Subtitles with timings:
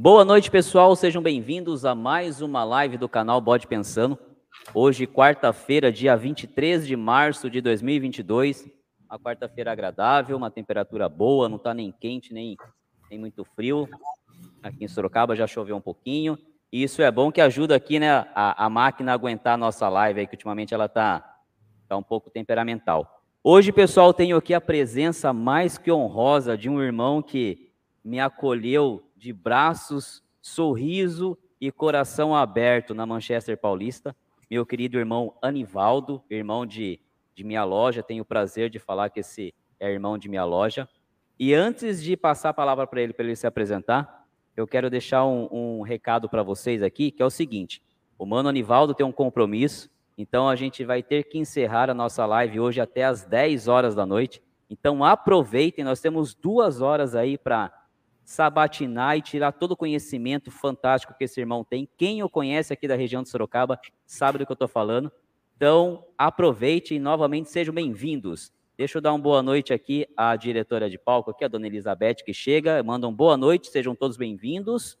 [0.00, 0.94] Boa noite, pessoal.
[0.94, 4.16] Sejam bem-vindos a mais uma live do canal Bode Pensando.
[4.72, 8.70] Hoje, quarta-feira, dia 23 de março de 2022.
[9.10, 12.56] Uma quarta-feira agradável, uma temperatura boa, não está nem quente, nem,
[13.10, 13.88] nem muito frio.
[14.62, 16.38] Aqui em Sorocaba já choveu um pouquinho.
[16.70, 19.88] E isso é bom que ajuda aqui, né, a, a máquina a aguentar a nossa
[19.88, 21.40] live aí, que ultimamente ela está
[21.88, 23.20] tá um pouco temperamental.
[23.42, 27.72] Hoje, pessoal, tenho aqui a presença mais que honrosa de um irmão que
[28.04, 34.14] me acolheu de braços, sorriso e coração aberto na Manchester Paulista.
[34.48, 37.00] Meu querido irmão Anivaldo, irmão de,
[37.34, 40.88] de minha loja, tenho o prazer de falar que esse é irmão de minha loja.
[41.38, 44.24] E antes de passar a palavra para ele, para ele se apresentar,
[44.56, 47.82] eu quero deixar um, um recado para vocês aqui, que é o seguinte:
[48.16, 52.24] o mano Anivaldo tem um compromisso, então a gente vai ter que encerrar a nossa
[52.24, 54.40] live hoje até às 10 horas da noite.
[54.70, 57.72] Então aproveitem, nós temos duas horas aí para
[58.28, 61.88] sabatinar e tirar todo o conhecimento fantástico que esse irmão tem.
[61.96, 65.10] Quem o conhece aqui da região de Sorocaba sabe do que eu estou falando.
[65.56, 68.52] Então, aproveite e novamente sejam bem-vindos.
[68.76, 72.16] Deixa eu dar uma boa noite aqui à diretora de palco, aqui, a dona Elizabeth,
[72.16, 72.82] que chega.
[72.82, 74.98] Manda um boa noite, sejam todos bem-vindos.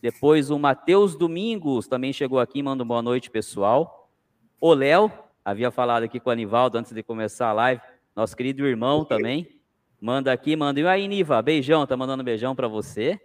[0.00, 4.10] Depois o Matheus Domingos também chegou aqui, manda boa noite, pessoal.
[4.58, 5.12] O Léo,
[5.44, 7.82] havia falado aqui com o Anivaldo antes de começar a live,
[8.16, 9.55] nosso querido irmão também.
[10.00, 10.78] Manda aqui, manda.
[10.78, 13.18] E aí, Niva, beijão, tá mandando beijão para você.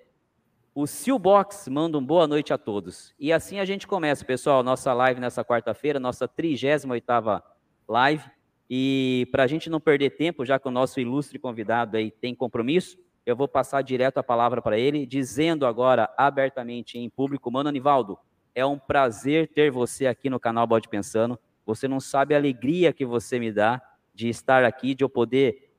[0.73, 3.13] O Silbox manda um boa noite a todos.
[3.19, 7.44] E assim a gente começa, pessoal, nossa live nessa quarta-feira, nossa 38ª
[7.89, 8.23] live.
[8.69, 12.33] E para a gente não perder tempo, já que o nosso ilustre convidado aí tem
[12.33, 17.67] compromisso, eu vou passar direto a palavra para ele, dizendo agora abertamente em público, mano
[17.67, 18.17] Anivaldo,
[18.56, 21.38] é um prazer ter você aqui no canal Bode Pensando.
[21.66, 23.81] Você não sabe a alegria que você me dá
[24.13, 25.70] de estar aqui, de eu poder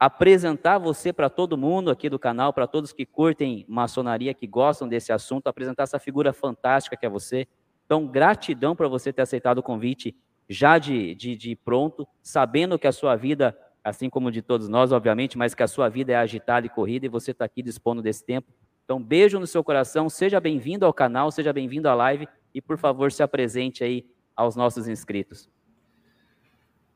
[0.00, 4.88] apresentar você para todo mundo aqui do canal, para todos que curtem maçonaria, que gostam
[4.88, 7.46] desse assunto, apresentar essa figura fantástica que é você.
[7.84, 10.16] Então, gratidão para você ter aceitado o convite
[10.48, 14.90] já de, de, de, pronto, sabendo que a sua vida, assim como de todos nós,
[14.90, 18.00] obviamente, mas que a sua vida é agitada e corrida e você está aqui dispondo
[18.00, 18.50] desse tempo.
[18.86, 22.78] Então, beijo no seu coração, seja bem-vindo ao canal, seja bem-vindo à live e, por
[22.78, 25.46] favor, se apresente aí aos nossos inscritos.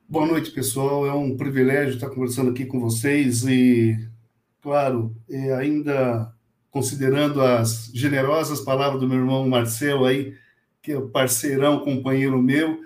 [0.06, 1.06] Boa noite, pessoal.
[1.06, 3.98] É um privilégio estar conversando aqui com vocês e,
[4.60, 6.30] claro, é, ainda
[6.70, 10.36] considerando as generosas palavras do meu irmão Marcel aí,
[10.82, 12.78] que é parceirão, companheiro meu,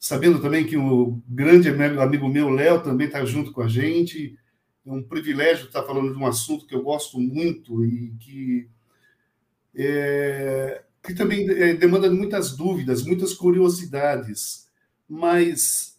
[0.00, 4.36] sabendo também que o grande amigo meu, Léo, também está junto com a gente.
[4.84, 8.68] É um privilégio estar falando de um assunto que eu gosto muito e que,
[9.76, 14.68] é, que também é, demanda muitas dúvidas, muitas curiosidades,
[15.08, 15.93] mas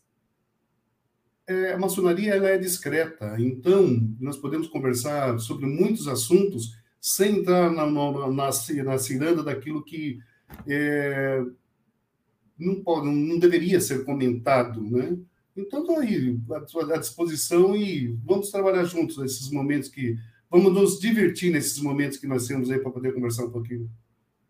[1.48, 7.72] é, a maçonaria ela é discreta, então nós podemos conversar sobre muitos assuntos sem entrar
[7.72, 8.50] na, na, na,
[8.84, 10.20] na ciranda daquilo que
[10.68, 11.44] é,
[12.58, 15.18] não, pode, não deveria ser comentado, né?
[15.56, 16.38] Então, estou aí
[16.94, 20.18] à disposição e vamos trabalhar juntos nesses momentos que.
[20.52, 23.90] Vamos nos divertir nesses momentos que nós temos aí para poder conversar um pouquinho.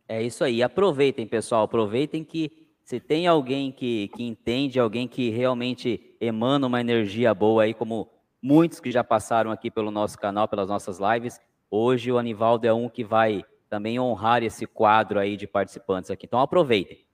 [0.08, 0.62] É isso aí.
[0.62, 1.64] Aproveitem, pessoal.
[1.64, 2.52] Aproveitem que
[2.84, 8.10] se tem alguém que, que entende, alguém que realmente emana uma energia boa aí, como
[8.42, 12.74] muitos que já passaram aqui pelo nosso canal, pelas nossas lives, hoje o Anivaldo é
[12.74, 16.26] um que vai também honrar esse quadro aí de participantes aqui.
[16.26, 17.06] Então aproveitem.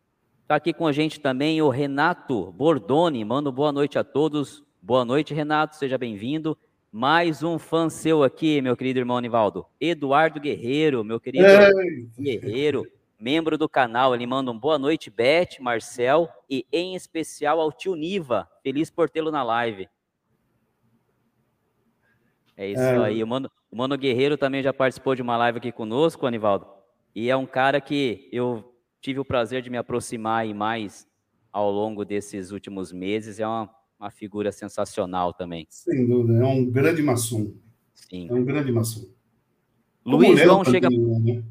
[0.42, 3.24] Está aqui com a gente também o Renato Bordoni.
[3.24, 4.64] Manda boa noite a todos.
[4.82, 5.78] Boa noite, Renato.
[5.78, 6.58] Seja bem-vindo.
[6.92, 9.66] Mais um fã seu aqui, meu querido irmão Anivaldo.
[9.80, 12.10] Eduardo Guerreiro, meu querido Ei.
[12.20, 12.86] Guerreiro
[13.22, 14.16] membro do canal.
[14.16, 18.50] Ele manda um boa noite, Beth, Marcel e em especial ao tio Niva.
[18.64, 19.88] Feliz por tê-lo na live.
[22.58, 22.98] É isso é.
[23.06, 23.24] aí.
[23.24, 26.66] O Mano, o Mano Guerreiro também já participou de uma live aqui conosco, Anivaldo.
[27.16, 31.08] E é um cara que eu tive o prazer de me aproximar e mais
[31.52, 33.40] ao longo desses últimos meses.
[33.40, 35.68] É uma, uma figura sensacional também.
[35.70, 37.54] Sem dúvida, é um grande maçom.
[37.94, 38.28] Sim.
[38.30, 39.08] É um grande maçom.
[40.04, 40.90] Luiz João chega.
[40.90, 41.44] Né?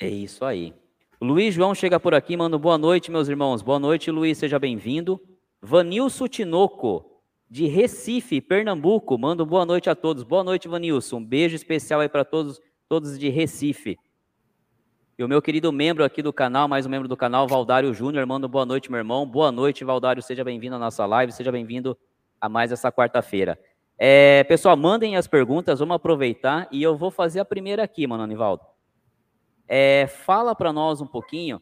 [0.00, 0.74] É isso aí.
[1.22, 3.62] Luiz João chega por aqui, manda boa noite, meus irmãos.
[3.62, 5.22] Boa noite, Luiz, seja bem-vindo.
[5.62, 10.24] Vanilson Tinoco, de Recife, Pernambuco, manda boa noite a todos.
[10.24, 11.18] Boa noite, Vanilson.
[11.18, 13.96] Um beijo especial aí para todos, todos de Recife.
[15.16, 18.26] E o meu querido membro aqui do canal, mais um membro do canal, Valdário Júnior,
[18.26, 19.24] manda boa noite, meu irmão.
[19.24, 21.96] Boa noite, Valdário, seja bem-vindo à nossa live, seja bem-vindo
[22.40, 23.56] a mais essa quarta-feira.
[23.96, 28.24] É, pessoal, mandem as perguntas, vamos aproveitar e eu vou fazer a primeira aqui, mano,
[28.24, 28.71] Anivaldo.
[29.68, 31.60] É, fala para nós um pouquinho.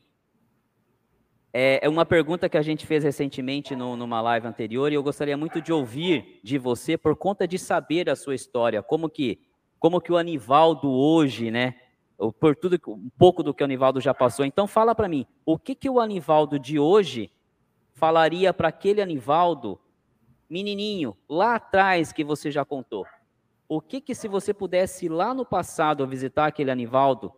[1.53, 5.03] É, é, uma pergunta que a gente fez recentemente no, numa live anterior e eu
[5.03, 9.41] gostaria muito de ouvir de você por conta de saber a sua história, como que
[9.81, 11.75] como que o Anivaldo hoje, né,
[12.39, 14.45] por tudo um pouco do que o Anivaldo já passou.
[14.45, 17.33] Então fala para mim, o que que o Anivaldo de hoje
[17.95, 19.81] falaria para aquele Anivaldo
[20.49, 23.07] menininho lá atrás que você já contou?
[23.67, 27.33] O que que se você pudesse ir lá no passado visitar aquele Anivaldo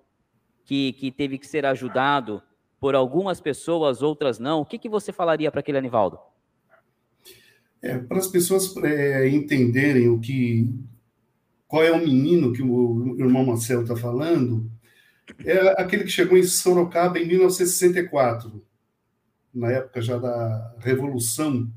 [0.65, 2.43] que, que teve que ser ajudado
[2.81, 6.19] por algumas pessoas, outras não, o que que você falaria para aquele Anivaldo?
[7.81, 10.69] É, para as pessoas é, entenderem o que
[11.73, 14.71] qual é o menino que o irmão Marcelo está falando,
[15.43, 18.63] é aquele que chegou em Sorocaba em 1964,
[19.55, 21.73] na época já da Revolução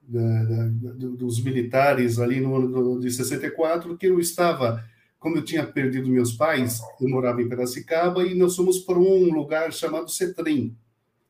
[0.00, 4.82] da, da, dos militares ali no ano de 64, que eu estava,
[5.24, 9.32] como eu tinha perdido meus pais, eu morava em Piracicaba e nós fomos para um
[9.32, 10.76] lugar chamado Cetrem,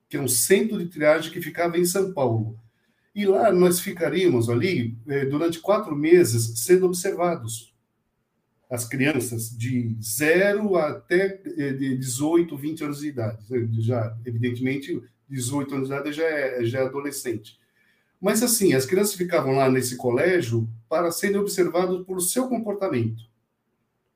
[0.08, 2.58] que é um centro de triagem que ficava em São Paulo.
[3.14, 7.72] E lá nós ficaríamos ali eh, durante quatro meses sendo observados.
[8.68, 13.46] As crianças de 0 até eh, de 18, 20 anos de idade.
[13.78, 17.60] Já, evidentemente, 18 anos de idade já é, já é adolescente.
[18.20, 23.32] Mas, assim, as crianças ficavam lá nesse colégio para serem observadas por seu comportamento.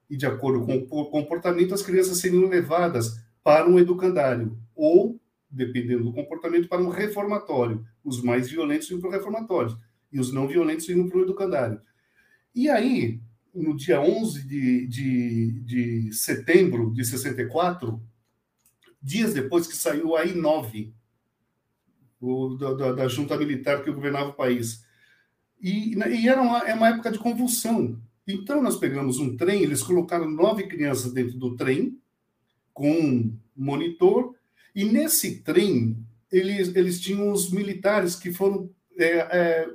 [0.09, 5.21] E, de acordo com o comportamento, as crianças seriam levadas para um educandário ou
[5.51, 7.85] dependendo do comportamento, para um reformatório.
[8.05, 9.79] Os mais violentos iam para o reformatório
[10.13, 11.81] e os não violentos iam para o educandário.
[12.55, 13.21] E aí,
[13.55, 18.01] no dia 11 de, de, de setembro de 64,
[19.01, 20.93] dias depois que saiu a I-9,
[22.21, 24.85] o, da, da, junta militar que governava o país.
[25.61, 28.01] E, e era uma, é uma época de convulsão.
[28.29, 31.99] Então, nós pegamos um trem, eles colocaram nove crianças dentro do trem,
[32.75, 34.35] com um monitor,
[34.75, 35.97] e nesse trem,
[36.31, 38.71] eles, eles tinham os militares que foram.
[38.99, 39.69] É, é,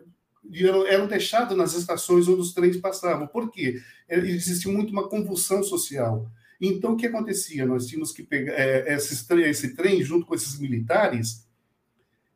[0.53, 3.25] eram, eram deixados nas estações onde os trens passavam.
[3.25, 3.81] Por quê?
[4.07, 6.29] É, existia muito uma convulsão social.
[6.61, 7.65] Então, o que acontecia?
[7.65, 11.47] Nós tínhamos que pegar é, esses, esse trem, junto com esses militares,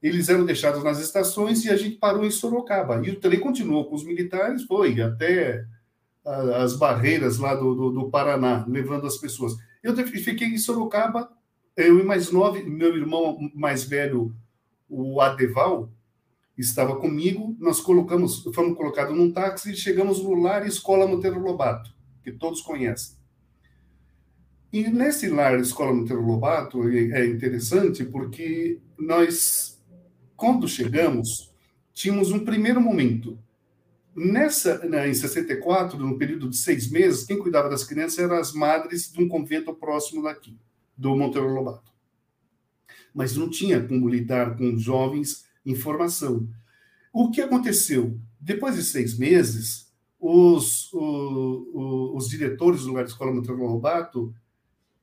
[0.01, 3.05] eles eram deixados nas estações e a gente parou em Sorocaba.
[3.05, 5.65] E o trem continuou com os militares, foi até
[6.55, 9.55] as barreiras lá do, do, do Paraná, levando as pessoas.
[9.81, 11.29] Eu fiquei em Sorocaba
[11.77, 14.35] eu e mais nove, meu irmão mais velho,
[14.89, 15.91] o Adeval,
[16.57, 17.55] estava comigo.
[17.59, 21.93] Nós colocamos, fomos colocados num táxi e chegamos no Lar Escola Monteiro Lobato,
[22.23, 23.15] que todos conhecem.
[24.73, 29.79] E nesse Lar Escola Monteiro Lobato é, interessante porque nós,
[30.35, 31.53] quando chegamos,
[31.93, 33.37] tínhamos um primeiro momento.
[34.19, 38.51] Nessa, né, em 64, no período de seis meses, quem cuidava das crianças eram as
[38.51, 40.57] madres de um convento próximo daqui
[40.97, 41.91] do Monteiro Lobato.
[43.13, 46.49] Mas não tinha como lidar com jovens em formação.
[47.13, 48.19] O que aconteceu?
[48.39, 54.33] Depois de seis meses, os, o, o, os diretores do lugar de escola Monteiro Lobato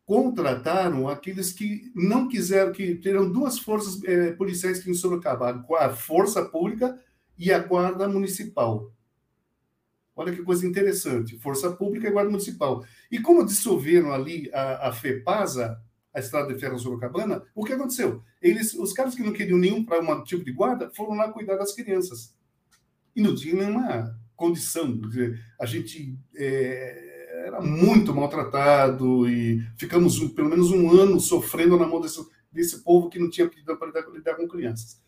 [0.05, 5.90] contrataram aqueles que não quiseram, que terão duas forças é, policiais que em Sorocaba, a
[5.90, 7.00] Força Pública
[7.38, 8.93] e a Guarda Municipal.
[10.16, 12.84] Olha que coisa interessante, Força Pública e Guarda Municipal.
[13.11, 15.81] E como dissolveram ali a, a FEPASA,
[16.14, 18.22] a Estrada de Ferro Sorocabana, o que aconteceu?
[18.40, 21.56] Eles, os caras que não queriam nenhum para um tipo de guarda foram lá cuidar
[21.56, 22.32] das crianças.
[23.16, 25.00] E não tinha nenhuma condição.
[25.58, 31.86] A gente é, era muito maltratado e ficamos um, pelo menos um ano sofrendo na
[31.86, 35.03] mão desse, desse povo que não tinha aptidão para lidar, lidar com crianças.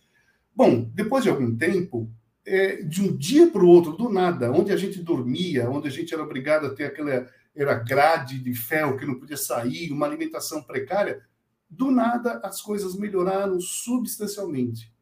[0.54, 2.11] Bom, depois de algum tempo,
[2.47, 5.91] é, de um dia para o outro, do nada, onde a gente dormia, onde a
[5.91, 10.07] gente era obrigado a ter aquela era grade de ferro que não podia sair, uma
[10.07, 11.23] alimentação precária,
[11.69, 14.93] do nada as coisas melhoraram substancialmente.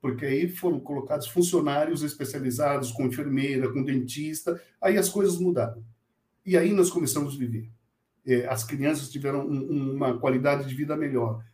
[0.00, 5.84] Porque aí foram colocados funcionários especializados, com enfermeira, com dentista, aí as coisas mudaram.
[6.46, 7.68] E aí nós começamos a viver.
[8.24, 11.44] É, as crianças tiveram um, uma qualidade de vida melhor.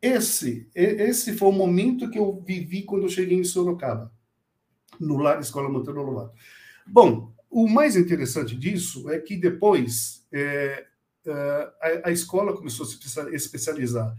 [0.00, 4.12] Esse, esse foi o momento que eu vivi quando eu cheguei em Sorocaba,
[5.00, 6.34] no Lar Escola Monteiro Lobato.
[6.86, 10.86] Bom, o mais interessante disso é que depois é,
[11.26, 11.72] é,
[12.04, 12.98] a, a, escola começou a se
[13.34, 14.16] especializar.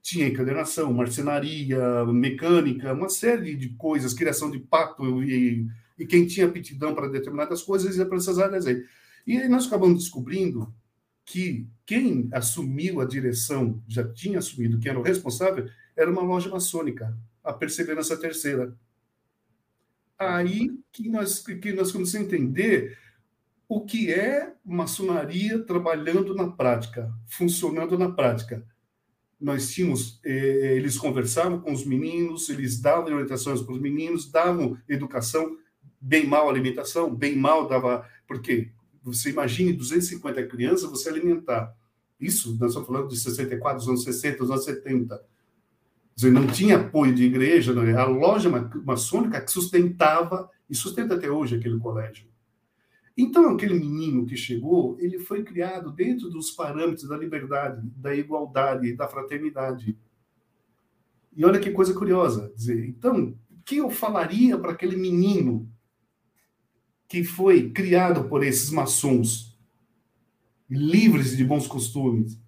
[0.00, 5.66] Tinha encadernação, marcenaria, mecânica, uma série de coisas, criação de pato, e,
[5.98, 8.82] e quem tinha aptidão para determinadas coisas ia para essas áreas aí.
[9.26, 10.72] E aí nós acabamos descobrindo
[11.28, 16.48] que quem assumiu a direção, já tinha assumido, quem era o responsável, era uma loja
[16.48, 18.74] maçônica, a Perseverança Terceira
[20.18, 22.98] aí que nós, que nós começamos a entender
[23.68, 28.66] o que é maçonaria trabalhando na prática, funcionando na prática.
[29.38, 34.76] Nós tínhamos, eh, eles conversavam com os meninos, eles davam orientações para os meninos, davam
[34.88, 35.56] educação,
[36.00, 41.74] bem mal alimentação, bem mal dava, porque você imagine 250 crianças, você alimentar.
[42.20, 45.22] Isso, nós estamos falando de 64, dos anos 60, dos anos 70.
[46.14, 48.50] Dizer, não tinha apoio de igreja, não, a loja
[48.84, 52.26] maçônica que sustentava e sustenta até hoje aquele colégio.
[53.16, 58.94] Então, aquele menino que chegou, ele foi criado dentro dos parâmetros da liberdade, da igualdade,
[58.94, 59.96] da fraternidade.
[61.36, 62.52] E olha que coisa curiosa.
[62.54, 65.68] Dizer, então, o que eu falaria para aquele menino
[67.08, 69.58] que foi criado por esses maçons,
[70.68, 72.38] livres de bons costumes?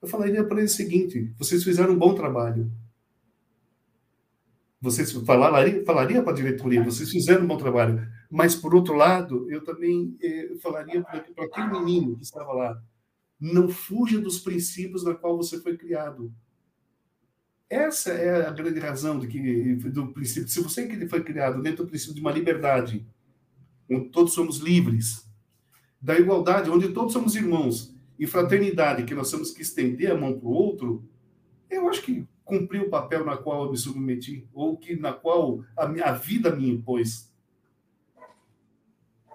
[0.00, 2.70] Eu falaria para ele o seguinte: vocês fizeram um bom trabalho.
[4.80, 8.06] Vocês falaria, falaria para a diretoria, vocês fizeram um bom trabalho.
[8.30, 12.80] Mas, por outro lado, eu também eh, falaria para aquele menino que estava lá,
[13.40, 16.32] não fuja dos princípios na qual você foi criado.
[17.68, 20.48] Essa é a grande razão do, que, do princípio.
[20.48, 23.04] Se você foi criado dentro do princípio de uma liberdade,
[23.90, 25.28] onde todos somos livres,
[26.00, 30.38] da igualdade, onde todos somos irmãos, e fraternidade, que nós temos que estender a mão
[30.38, 31.04] para o outro,
[31.70, 35.60] eu acho que cumpri o papel na qual eu me submeti, ou que na qual
[35.76, 37.30] a minha a vida me impôs.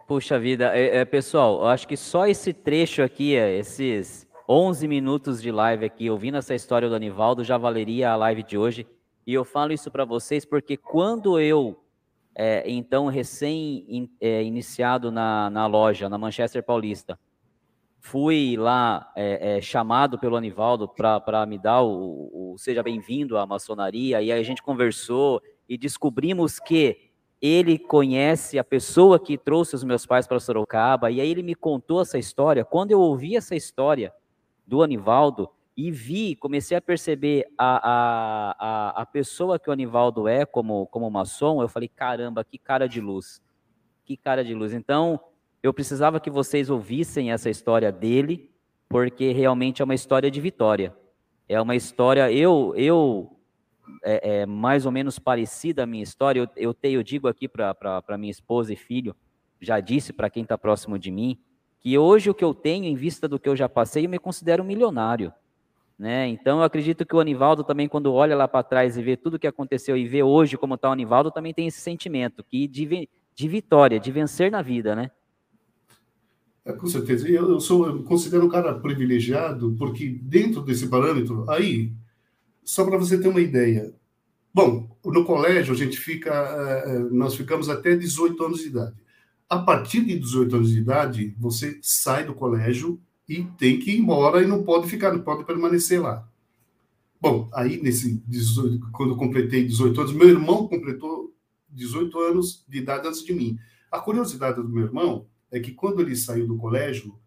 [0.08, 4.88] Puxa vida, é, é, pessoal, eu acho que só esse trecho aqui, é, esses 11
[4.88, 8.86] minutos de live aqui, ouvindo essa história do Anivaldo, já valeria a live de hoje.
[9.25, 11.81] E eu falo isso para vocês porque quando eu,
[12.36, 17.20] é, então, recém-iniciado in, é, na, na loja, na Manchester Paulista,
[18.00, 23.46] fui lá é, é, chamado pelo Anivaldo para me dar o, o seja bem-vindo à
[23.46, 27.12] maçonaria, e aí a gente conversou e descobrimos que
[27.42, 31.56] ele conhece a pessoa que trouxe os meus pais para Sorocaba, e aí ele me
[31.56, 32.64] contou essa história.
[32.64, 34.14] Quando eu ouvi essa história
[34.66, 40.46] do Anivaldo e vi, comecei a perceber a, a, a, pessoa que o Anivaldo é
[40.46, 43.42] como, como maçom, eu falei, caramba, que cara de luz,
[44.04, 44.74] que cara de luz.
[44.74, 45.20] Então,
[45.63, 48.51] eu precisava que vocês ouvissem essa história dele,
[48.90, 50.94] porque realmente é uma história de vitória.
[51.48, 53.38] É uma história, eu, eu
[54.04, 56.42] é, é mais ou menos parecida a minha história.
[56.42, 59.16] Eu, eu, eu digo aqui para minha esposa e filho,
[59.60, 61.40] já disse para quem está próximo de mim,
[61.80, 64.20] que hoje o que eu tenho, em vista do que eu já passei, eu me
[64.20, 65.34] considero um milionário.
[66.01, 66.29] Né?
[66.29, 69.36] Então, eu acredito que o Anivaldo também, quando olha lá para trás e vê tudo
[69.36, 72.67] o que aconteceu e vê hoje como está o Anivaldo, também tem esse sentimento que
[72.67, 75.12] de, de vitória, de vencer na vida, né?
[76.65, 77.29] É, com certeza.
[77.29, 81.93] Eu, eu sou, eu considero um cara privilegiado, porque dentro desse parâmetro, aí,
[82.63, 83.93] só para você ter uma ideia.
[84.51, 88.96] Bom, no colégio a gente fica, é, é, nós ficamos até 18 anos de idade.
[89.48, 93.00] A partir de 18 anos de idade, você sai do colégio
[93.32, 96.28] e tem que ir embora e não pode ficar, não pode permanecer lá.
[97.22, 101.34] Bom, aí nesse 18, quando eu completei 18 anos, meu irmão completou
[101.70, 103.58] 18 anos de idade antes de mim.
[103.90, 107.18] A curiosidade do meu irmão é que quando ele saiu do colégio,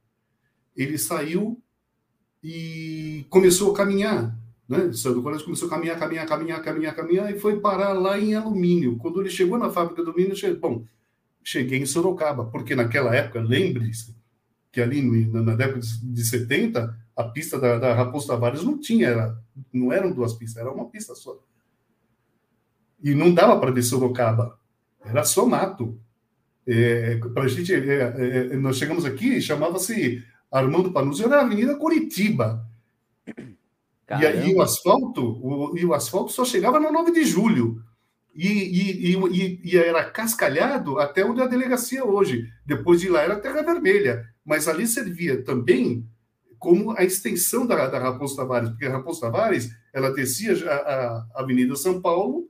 [0.76, 1.58] ele saiu
[2.42, 4.38] e começou a caminhar.
[4.68, 4.92] Né?
[4.92, 8.34] Saiu do colégio, começou a caminhar, caminhar, caminhar, caminhar, caminhar, e foi parar lá em
[8.34, 8.99] alumínio.
[8.99, 10.84] Quando ele chegou na fábrica do alumínio, bom,
[11.42, 14.14] cheguei em Sorocaba, porque naquela época, lembre-se,
[14.74, 19.06] que ali no, na década de 70, a pista da, da Raposo Tavares não tinha,
[19.06, 19.38] era,
[19.72, 21.38] não eram duas pistas, era uma pista só.
[23.00, 24.58] E não dava para descer Sorocaba,
[25.00, 25.96] era só mato.
[26.66, 31.76] É, a gente, é, é, é, nós chegamos aqui, chamava-se Armando Panuzzi, era a Avenida
[31.76, 32.66] Curitiba.
[34.08, 37.80] E aí o asfalto, o, e o asfalto só chegava no 9 de julho.
[38.34, 42.48] E, e, e, e, era cascalhado até onde a delegacia hoje.
[42.66, 44.24] Depois de lá era terra vermelha.
[44.44, 46.06] Mas ali servia também
[46.58, 51.40] como a extensão da, da Raposo Tavares, porque a Raposo Tavares ela descia a, a
[51.40, 52.48] Avenida São Paulo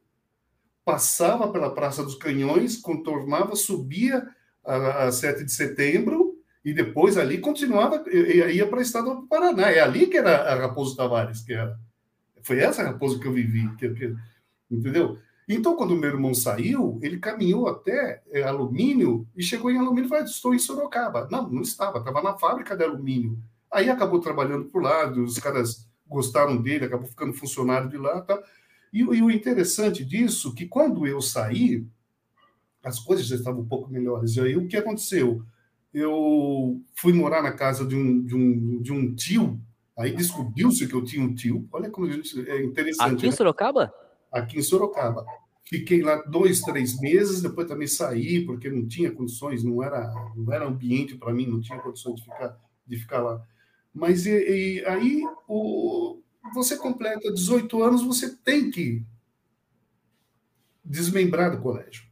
[0.84, 4.26] passava pela Praça dos Canhões, contornava, subia
[4.64, 9.70] a, a 7 de setembro e depois ali continuava, ia para o estado do Paraná.
[9.70, 11.78] É ali que era a Raposo Tavares, que era.
[12.42, 14.14] Foi essa Raposo que eu vivi, que, que,
[14.70, 15.18] entendeu?
[15.48, 20.08] Então, quando meu irmão saiu, ele caminhou até é, alumínio e chegou em alumínio e
[20.08, 21.28] falou: Estou em Sorocaba.
[21.30, 23.38] Não, não estava, estava na fábrica de alumínio.
[23.70, 28.20] Aí acabou trabalhando por lá, os caras gostaram dele, acabou ficando funcionário de lá.
[28.22, 28.40] Tá?
[28.92, 31.86] E, e o interessante disso, que quando eu saí,
[32.82, 34.36] as coisas já estavam um pouco melhores.
[34.36, 35.42] E aí o que aconteceu?
[35.92, 39.60] Eu fui morar na casa de um, de um, de um tio,
[39.96, 41.68] aí descobriu-se que eu tinha um tio.
[41.70, 43.14] Olha como gente, é interessante.
[43.14, 43.36] Aqui em né?
[44.34, 45.24] Aqui em Sorocaba.
[45.64, 50.52] Fiquei lá dois, três meses, depois também saí, porque não tinha condições, não era, não
[50.52, 53.42] era ambiente para mim, não tinha condições de ficar, de ficar lá.
[53.94, 56.20] Mas e, e aí o,
[56.52, 59.02] você completa 18 anos, você tem que
[60.84, 62.04] desmembrar do colégio.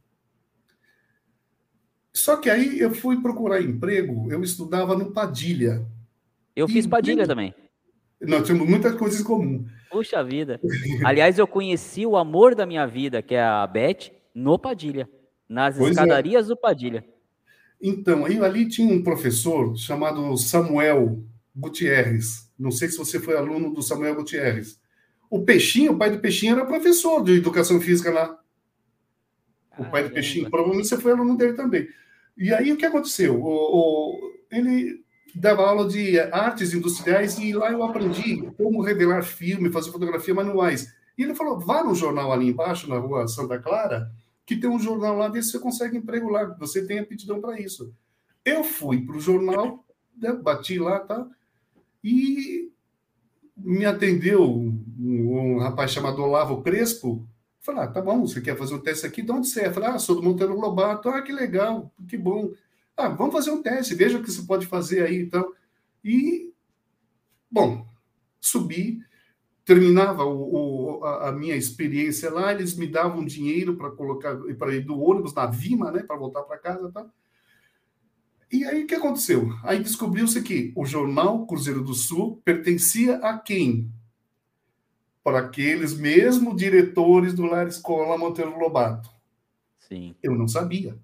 [2.11, 5.85] Só que aí eu fui procurar emprego, eu estudava no Padilha.
[6.55, 7.53] Eu fiz Padilha também.
[8.21, 9.67] Nós temos muitas coisas em comum.
[9.93, 10.59] Puxa vida.
[11.05, 15.07] Aliás, eu conheci o amor da minha vida, que é a Beth, no Padilha,
[15.47, 15.91] nas pois é.
[15.91, 16.49] escadarias é.
[16.49, 17.05] do Padilha.
[17.79, 21.23] Então, aí ali tinha um professor chamado Samuel
[21.55, 22.51] Gutierrez.
[22.57, 24.81] Não sei se você foi aluno do Samuel Gutierrez.
[25.29, 28.39] O Peixinho, o pai do Peixinho, era professor de educação física lá.
[29.77, 31.87] O pai do Peixinho, provavelmente você foi aluno dele também.
[32.35, 33.39] E aí o que aconteceu?
[33.39, 35.02] O, o, ele
[35.35, 40.93] dava aula de artes industriais e lá eu aprendi como revelar filme, fazer fotografia manuais.
[41.17, 44.11] E ele falou: vá no jornal ali embaixo, na rua Santa Clara,
[44.45, 47.59] que tem um jornal lá, vê se você consegue emprego lá, você tem aptidão para
[47.59, 47.93] isso.
[48.43, 49.85] Eu fui para o jornal,
[50.17, 51.25] né, bati lá, tá?
[52.03, 52.71] E
[53.55, 57.25] me atendeu um, um rapaz chamado Olavo Crespo.
[57.61, 59.21] Falei, ah, tá bom, você quer fazer um teste aqui?
[59.21, 59.71] De onde você é?
[59.71, 61.07] Falei, ah, sou do Monteiro Lobato.
[61.07, 62.51] Ah, que legal, que bom.
[62.95, 65.53] Ah, vamos fazer um teste, veja o que você pode fazer aí, então.
[66.03, 66.53] E,
[67.49, 67.87] bom,
[68.39, 68.99] subi,
[69.65, 74.81] terminava o, o, a, minha experiência lá, eles me davam dinheiro para colocar para ir
[74.81, 77.09] do ônibus na Vima, né, para voltar para casa, tá?
[78.51, 79.49] E aí o que aconteceu?
[79.63, 83.91] Aí descobriu-se que o jornal Cruzeiro do Sul pertencia a quem?
[85.23, 89.09] Para aqueles mesmos diretores do Lar Escola Monteiro Lobato.
[89.79, 90.15] Sim.
[90.21, 90.95] Eu não sabia.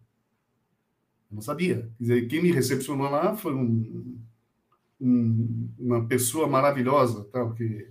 [1.31, 1.89] Não sabia.
[1.97, 4.17] Quer dizer, quem me recepcionou lá foi um,
[4.99, 7.87] um, uma pessoa maravilhosa, tal, que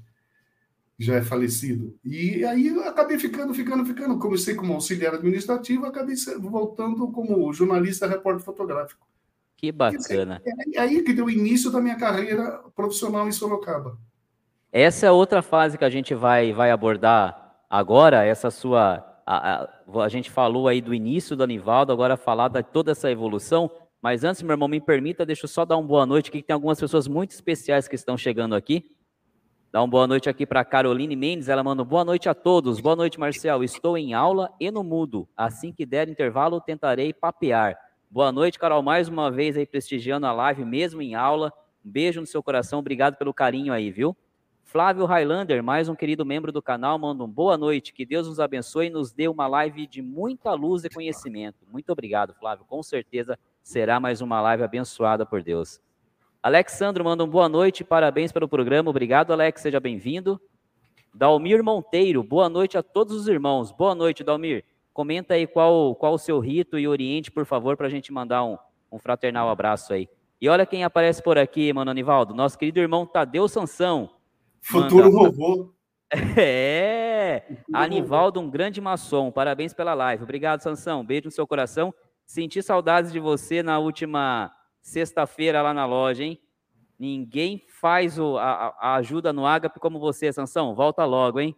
[0.99, 1.97] já é falecido.
[2.04, 4.18] E aí eu acabei ficando, ficando, ficando.
[4.18, 9.07] Comecei como auxiliar administrativo, acabei voltando como jornalista, repórter fotográfico.
[9.57, 10.42] Que bacana.
[10.75, 13.99] É aí que deu o início da minha carreira profissional em Sorocaba.
[14.73, 19.04] Essa é outra fase que a gente vai, vai abordar agora, essa sua.
[19.30, 23.11] A, a, a gente falou aí do início do Anivaldo, agora falar de toda essa
[23.11, 23.70] evolução.
[24.00, 26.54] Mas antes, meu irmão, me permita, deixa eu só dar uma boa noite que tem
[26.54, 28.90] algumas pessoas muito especiais que estão chegando aqui.
[29.70, 31.50] Dá uma boa noite aqui para Caroline Mendes.
[31.50, 32.81] Ela manda boa noite a todos.
[32.81, 33.62] Boa noite, Marcel.
[33.62, 35.29] Estou em aula e no mudo.
[35.37, 37.76] Assim que der intervalo, tentarei papear.
[38.11, 38.83] Boa noite, Carol.
[38.83, 41.53] Mais uma vez aí prestigiando a live, mesmo em aula.
[41.85, 42.79] Um beijo no seu coração.
[42.79, 44.16] Obrigado pelo carinho aí, viu?
[44.70, 47.90] Flávio Highlander, mais um querido membro do canal, manda um boa noite.
[47.90, 51.64] Que Deus nos abençoe e nos dê uma live de muita luz e conhecimento.
[51.72, 52.66] Muito obrigado, Flávio.
[52.66, 55.81] Com certeza será mais uma live abençoada por Deus.
[56.42, 58.90] Alexandro manda um boa noite, parabéns pelo programa.
[58.90, 60.38] Obrigado, Alex, seja bem-vindo.
[61.14, 63.72] Dalmir Monteiro, boa noite a todos os irmãos.
[63.72, 64.66] Boa noite, Dalmir.
[64.92, 68.44] Comenta aí qual, qual o seu rito e oriente, por favor, para a gente mandar
[68.44, 68.59] um,
[68.92, 70.11] um fraternal abraço aí.
[70.38, 74.17] E olha quem aparece por aqui, mano Anivaldo, nosso querido irmão Tadeu Sansão.
[74.61, 75.29] Futuro manda...
[75.29, 75.75] robô.
[76.38, 79.31] É, Anivaldo, um grande maçom.
[79.31, 80.23] Parabéns pela live.
[80.23, 81.05] Obrigado, Sansão.
[81.05, 81.92] Beijo no seu coração.
[82.25, 86.40] Senti saudades de você na última sexta-feira lá na loja, hein?
[86.99, 90.75] Ninguém faz o, a, a, ajuda no Ágape como você, Sansão.
[90.75, 91.55] Volta logo, hein?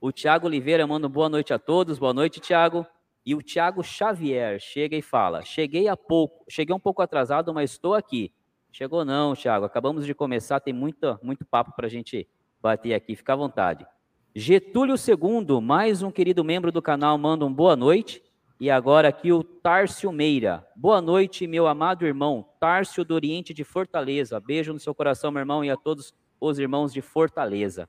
[0.00, 1.98] O Tiago Oliveira manda boa noite a todos.
[1.98, 2.86] Boa noite, Tiago.
[3.24, 7.70] E o Tiago Xavier chega e fala: Cheguei a pouco, cheguei um pouco atrasado, mas
[7.70, 8.32] estou aqui.
[8.76, 9.64] Chegou não, Tiago.
[9.64, 12.26] Acabamos de começar, tem muita, muito papo para a gente
[12.60, 13.14] bater aqui.
[13.14, 13.86] Fica à vontade.
[14.34, 18.20] Getúlio II, mais um querido membro do canal, manda um boa noite.
[18.58, 20.66] E agora aqui o Tárcio Meira.
[20.74, 24.40] Boa noite, meu amado irmão, Tárcio do Oriente de Fortaleza.
[24.40, 27.88] Beijo no seu coração, meu irmão, e a todos os irmãos de Fortaleza.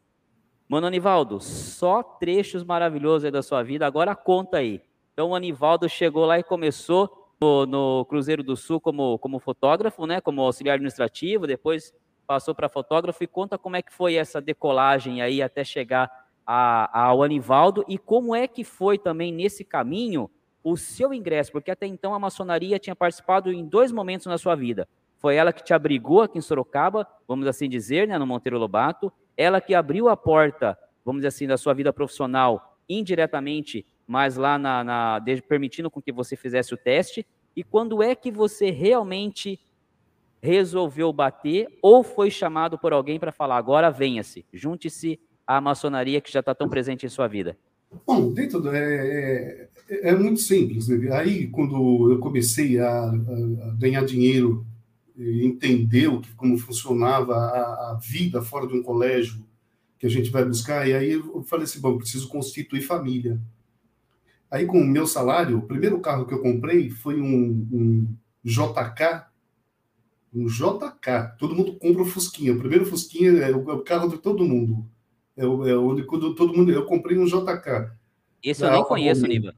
[0.70, 4.80] Mano Anivaldo, só trechos maravilhosos aí da sua vida, agora conta aí.
[5.14, 10.22] Então o Anivaldo chegou lá e começou no, Cruzeiro do Sul como, como fotógrafo, né,
[10.22, 11.94] como auxiliar administrativo, depois
[12.26, 16.10] passou para fotógrafo e conta como é que foi essa decolagem aí até chegar
[16.46, 20.30] a, ao Anivaldo e como é que foi também nesse caminho
[20.64, 24.56] o seu ingresso, porque até então a maçonaria tinha participado em dois momentos na sua
[24.56, 24.88] vida.
[25.18, 29.14] Foi ela que te abrigou aqui em Sorocaba, vamos assim dizer, né, no Monteiro Lobato,
[29.38, 34.58] ela que abriu a porta, vamos dizer assim, da sua vida profissional indiretamente, mas lá
[34.58, 37.26] na, na permitindo com que você fizesse o teste.
[37.56, 39.60] E quando é que você realmente
[40.42, 46.32] resolveu bater ou foi chamado por alguém para falar agora venha-se, junte-se à maçonaria que
[46.32, 47.58] já está tão presente em sua vida?
[48.06, 50.88] Bom, dentro do, é, é, é, muito simples.
[50.88, 51.12] Né?
[51.16, 54.66] Aí, quando eu comecei a, a, ganhar dinheiro,
[55.16, 59.46] que, como funcionava a, a, vida fora de um colégio
[59.98, 63.40] que a gente vai buscar, e aí eu falei assim, bom, preciso constituir família.
[64.50, 69.26] Aí, com o meu salário, o primeiro carro que eu comprei foi um, um JK,
[70.34, 71.38] um JK.
[71.38, 72.54] Todo mundo compra o Fusquinha.
[72.54, 74.86] O primeiro Fusquinha é o, é carro de todo mundo.
[75.36, 76.72] É, é onde quando todo mundo.
[76.72, 77.92] Eu comprei um JK.
[78.44, 79.56] Esse eu nem conheço, Niba.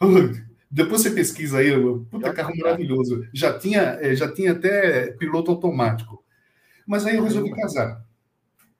[0.70, 1.70] Depois você pesquisa aí,
[2.10, 3.26] puta carro maravilhoso.
[3.32, 6.24] Já tinha, é, já tinha até piloto automático.
[6.86, 8.02] Mas aí eu resolvi casar.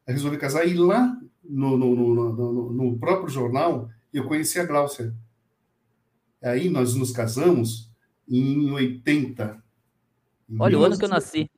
[0.06, 1.14] Eu resolvi casar e lá
[1.44, 5.14] no, no, no, no, próprio jornal eu conheci a Gláucia.
[6.42, 7.90] Aí nós nos casamos
[8.28, 9.62] em 80.
[10.58, 11.50] Olha, o ano que eu nasci.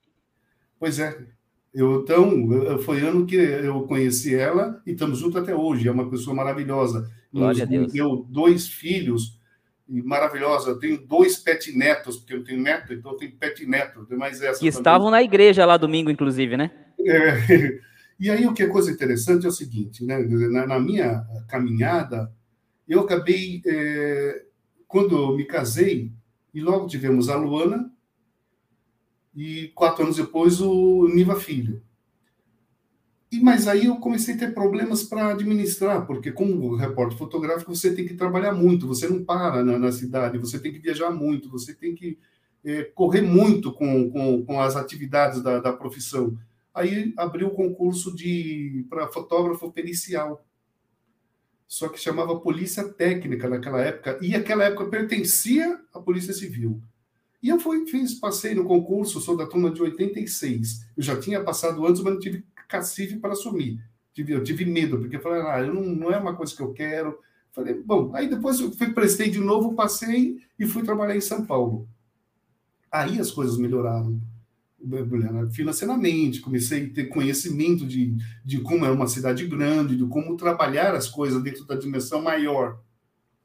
[0.79, 1.27] Pois é.
[1.73, 5.89] Eu, então, foi ano que eu conheci ela e estamos juntos até hoje.
[5.89, 7.11] É uma pessoa maravilhosa.
[7.33, 9.41] Glória Nos deu dois filhos
[9.89, 10.71] maravilhosa.
[10.71, 14.07] Eu tenho dois pet netos, porque eu tenho neto, então eu tenho pet neto.
[14.11, 14.69] Mais essa que também.
[14.69, 16.71] estavam na igreja lá domingo, inclusive, né?
[17.01, 17.79] É.
[18.17, 20.17] E aí o que é coisa interessante é o seguinte, né?
[20.19, 22.33] Na, na minha caminhada,
[22.89, 24.45] eu acabei é,
[24.87, 26.13] quando eu me casei
[26.53, 27.93] e logo tivemos a Luana
[29.35, 31.83] e quatro anos depois o Niva Filho.
[33.33, 37.93] E, mas aí eu comecei a ter problemas para administrar, porque como repórter fotográfico você
[37.93, 41.51] tem que trabalhar muito, você não para na, na cidade, você tem que viajar muito,
[41.51, 42.17] você tem que
[42.65, 46.39] é, correr muito com, com, com as atividades da, da profissão.
[46.73, 50.47] Aí abriu o concurso de para fotógrafo pericial,
[51.67, 56.81] só que chamava Polícia Técnica naquela época, e aquela época pertencia à Polícia Civil.
[57.43, 60.87] E eu fui, fiz, passei no concurso, sou da turma de 86.
[60.97, 63.79] Eu já tinha passado antes, mas não tive cacife para assumir.
[64.15, 66.63] Tive, eu tive medo, porque eu falei, ah, eu não, não é uma coisa que
[66.63, 67.19] eu quero.
[67.53, 71.45] Falei, bom, aí depois eu fui, prestei de novo, passei e fui trabalhar em São
[71.45, 71.87] Paulo.
[72.91, 74.21] Aí as coisas melhoraram
[75.53, 80.95] financeiramente, comecei a ter conhecimento de, de como é uma cidade grande, de como trabalhar
[80.95, 82.81] as coisas dentro da dimensão maior.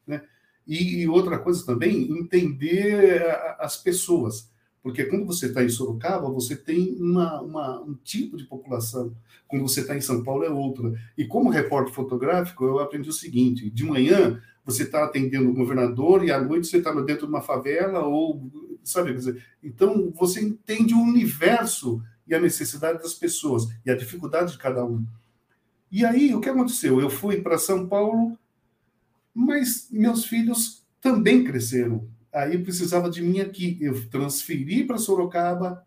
[0.05, 0.21] Né?
[0.67, 3.23] E outra coisa também, entender
[3.59, 4.49] as pessoas.
[4.81, 9.13] Porque quando você está em Sorocaba, você tem uma, uma, um tipo de população.
[9.47, 10.93] Quando você está em São Paulo, é outra.
[11.17, 16.23] E como repórter fotográfico, eu aprendi o seguinte: de manhã você está atendendo o governador
[16.23, 18.49] e à noite você está dentro de uma favela ou
[18.83, 19.43] sabe dizer.
[19.63, 24.85] Então você entende o universo e a necessidade das pessoas e a dificuldade de cada
[24.85, 25.05] um.
[25.91, 26.99] E aí o que aconteceu?
[27.01, 28.37] Eu fui para São Paulo,
[29.33, 33.77] mas meus filhos também cresceram aí precisava de mim aqui.
[33.81, 35.85] Eu transferi para Sorocaba,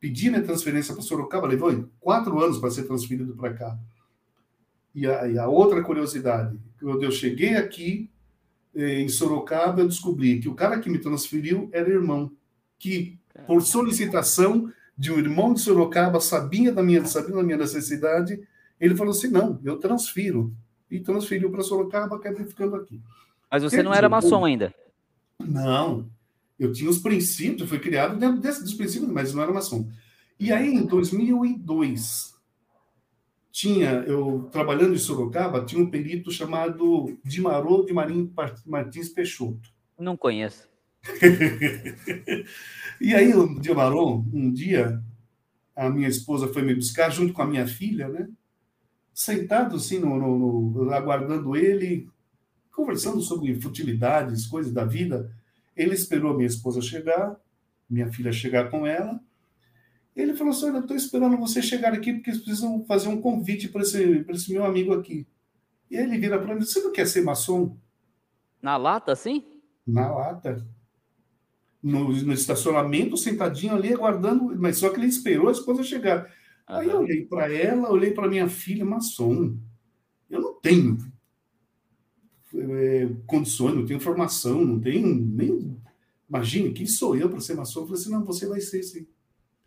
[0.00, 3.78] pedi minha transferência para Sorocaba, levou quatro anos para ser transferido para cá.
[4.94, 8.10] E a, e a, outra curiosidade, quando eu cheguei aqui
[8.76, 12.30] em Sorocaba, eu descobri que o cara que me transferiu era irmão,
[12.78, 18.40] que por solicitação de um irmão de Sorocaba, sabia da minha, sabia da minha necessidade,
[18.78, 20.54] ele falou assim, não, eu transfiro.
[20.90, 23.00] E transferiu para Sorocaba, acabei ficando aqui.
[23.50, 24.74] Mas você Quer não dizer, era maçom ainda?
[25.38, 26.08] Não.
[26.58, 29.88] Eu tinha os princípios, foi criado dentro desse, dos princípios, mas não era maçom.
[30.38, 32.35] E aí, em 2002,
[33.56, 38.30] tinha, eu trabalhando em Sorocaba, tinha um perito chamado Dimarô de Marim
[38.66, 39.70] Martins Peixoto.
[39.98, 40.68] Não conheço.
[43.00, 45.02] e aí, o Dimarô, um dia,
[45.74, 48.28] a minha esposa foi me buscar junto com a minha filha, né?
[49.14, 52.10] Sentado assim, no, no, no aguardando ele,
[52.70, 55.34] conversando sobre futilidades, coisas da vida.
[55.74, 57.34] Ele esperou a minha esposa chegar,
[57.88, 59.18] minha filha chegar com ela.
[60.16, 63.20] Ele falou assim: Olha, eu estou esperando você chegar aqui porque eles precisam fazer um
[63.20, 65.26] convite para esse, esse meu amigo aqui.
[65.90, 67.76] E aí ele vira para mim: Você não quer ser maçom?
[68.62, 69.44] Na lata, assim?
[69.86, 70.66] Na lata.
[71.82, 76.28] No, no, estacionamento, sentadinho ali, aguardando, mas só que ele esperou a esposa chegar.
[76.66, 79.56] Aí eu olhei para ela, olhei para minha filha, maçom.
[80.28, 80.98] Eu não tenho
[82.54, 85.78] é, condições, não tenho formação, não tenho nem.
[86.28, 87.82] Imagine, quem sou eu para ser maçom?
[87.82, 89.06] Eu falei assim: não, você vai ser sim.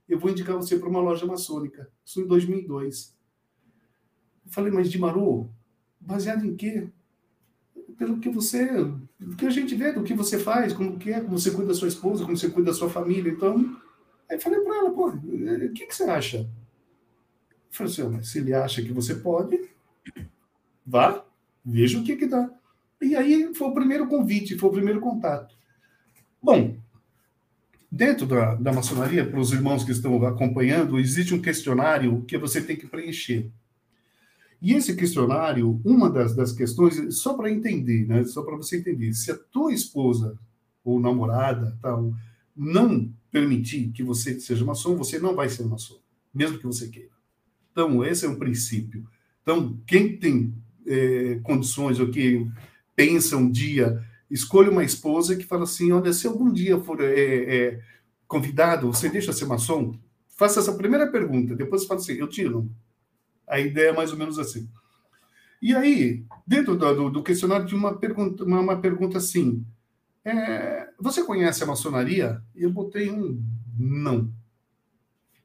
[0.09, 1.87] Eu vou indicar você para uma loja maçônica.
[2.03, 3.15] Isso em 2002.
[4.45, 5.49] Eu falei, mas Dimaru,
[5.99, 6.89] baseado em quê?
[7.95, 8.67] Pelo que você.
[9.19, 11.67] Do que a gente vê, do que você faz, como que é, como você cuida
[11.67, 13.31] da sua esposa, como você cuida da sua família.
[13.31, 13.79] Então,
[14.27, 16.37] aí falei para ela, pô, o que, que você acha?
[16.37, 16.47] Eu
[17.69, 19.69] falei assim, mas se ele acha que você pode,
[20.83, 21.23] vá,
[21.63, 22.49] veja o que que dá.
[22.99, 25.55] E aí foi o primeiro convite, foi o primeiro contato.
[26.41, 26.77] Bom,
[27.91, 32.61] dentro da, da maçonaria, para os irmãos que estão acompanhando, existe um questionário que você
[32.61, 33.49] tem que preencher.
[34.61, 39.13] E esse questionário, uma das, das questões, só para entender, né, só para você entender,
[39.13, 40.37] se a tua esposa
[40.83, 42.13] ou namorada tal,
[42.55, 45.99] não permitir que você seja maçom, você não vai ser maçom,
[46.33, 47.09] mesmo que você queira.
[47.71, 49.07] Então, esse é um princípio.
[49.41, 50.53] Então, quem tem
[50.85, 52.45] é, condições, ou que
[52.95, 57.13] pensa um dia, escolha uma esposa que fala assim: olha, se algum dia for é,
[57.13, 57.81] é,
[58.27, 59.97] convidado, você deixa ser maçom?
[60.37, 62.69] Faça essa primeira pergunta, depois fala assim: eu tiro.
[63.47, 64.69] A ideia é mais ou menos assim.
[65.61, 69.65] E aí, dentro do, do questionário, tinha uma pergunta, uma, uma pergunta assim:
[70.23, 72.41] É, você conhece a maçonaria?
[72.55, 73.43] Eu botei um
[73.77, 74.31] não.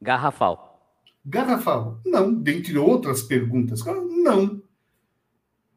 [0.01, 0.99] Garrafal.
[1.25, 2.01] Garrafal?
[2.05, 3.83] Não, dentre outras perguntas.
[3.85, 4.63] Não.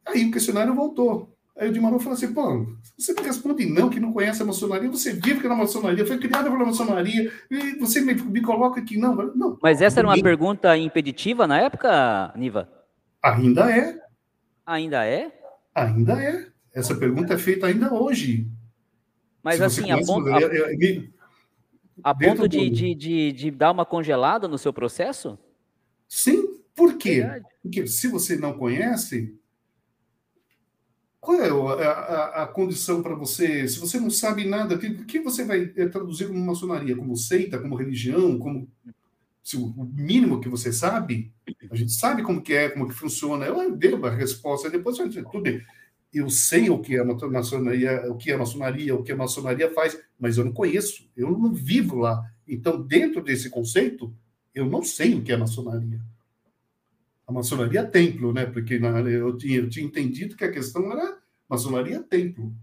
[0.05, 1.36] Aí o questionário voltou.
[1.57, 2.67] Aí o Dimarão falou assim: pô,
[2.97, 6.19] você me responde não, que não conhece a maçonaria, você vive que na maçonaria, foi
[6.19, 9.15] criada pela maçonaria, e você me, me coloca que não.
[9.35, 9.57] não.
[9.61, 12.69] Mas essa era uma pergunta impeditiva na época, Niva?
[13.23, 13.99] Ainda é.
[14.65, 15.31] Ainda é?
[15.73, 16.47] Ainda é.
[16.73, 18.47] Essa pergunta é feita ainda hoje.
[19.41, 20.37] Mas assim, a ponto, a,
[22.03, 25.39] a ponto de, de, de, de, dar uma congelada no seu processo?
[26.07, 27.21] Sim, por quê?
[27.21, 27.45] Verdade.
[27.63, 29.35] Porque se você não conhece,
[31.27, 33.67] qual é a, a, a condição para você?
[33.67, 36.95] Se você não sabe nada, o que, que, você vai eh, traduzir como maçonaria?
[36.95, 38.65] Como seita, como religião, como
[39.43, 41.33] se o mínimo que você sabe?
[41.69, 43.45] A gente sabe como que é, como que funciona.
[43.45, 45.61] Eu dei a resposta, depois eu tudo bem.
[46.13, 49.99] Eu sei o que é maçonaria, o que é maçonaria, o que a maçonaria faz,
[50.17, 52.23] mas eu não conheço, eu não vivo lá.
[52.47, 54.15] Então, dentro desse conceito,
[54.55, 55.99] eu não sei o que é maçonaria
[57.27, 58.45] a maçonaria templo, né?
[58.45, 61.16] Porque na, eu, tinha, eu tinha entendido que a questão era
[61.49, 62.53] maçonaria templo.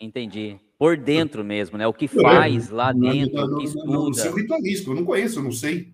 [0.00, 0.58] Entendi.
[0.78, 1.86] Por dentro mesmo, né?
[1.86, 3.86] O que faz lá dentro, no, no, o que estuda.
[3.86, 5.92] No, no seu ritualístico, eu não conheço, eu não sei.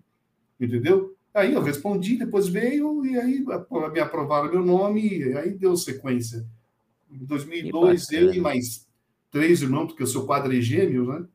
[0.59, 1.15] Entendeu?
[1.33, 6.45] Aí eu respondi, depois veio, e aí me aprovaram meu nome, e aí deu sequência.
[7.09, 8.87] Em 2002, eu e mais
[9.29, 11.25] três irmãos, porque eu sou quadrigêmeo, né?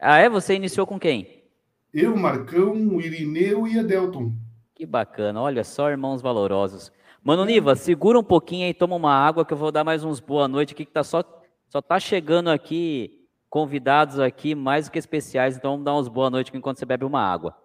[0.00, 0.28] Ah, é?
[0.28, 1.44] Você iniciou com quem?
[1.92, 4.32] Eu, Marcão, o Irineu e a Delton.
[4.74, 6.92] Que bacana, olha só, irmãos valorosos.
[7.22, 10.20] Mano Niva, segura um pouquinho aí, toma uma água que eu vou dar mais uns
[10.20, 11.22] boa noite aqui, que tá só,
[11.68, 16.30] só tá chegando aqui convidados aqui mais do que especiais, então vamos dar uns boa
[16.30, 17.56] noite enquanto você bebe uma água.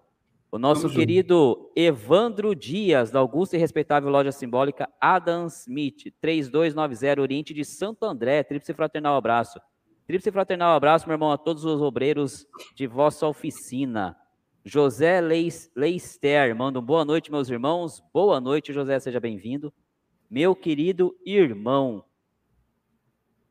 [0.52, 7.22] O nosso Vamos querido Evandro Dias, da Augusta e Respeitável Loja Simbólica, Adam Smith, 3290
[7.22, 9.60] Oriente de Santo André, Tríplice Fraternal Abraço.
[10.06, 14.16] Tríplice Fraternal Abraço, meu irmão, a todos os obreiros de vossa oficina.
[14.66, 15.20] José
[15.76, 18.02] Leister manda um boa noite, meus irmãos.
[18.14, 19.74] Boa noite, José, seja bem-vindo.
[20.30, 22.06] Meu querido irmão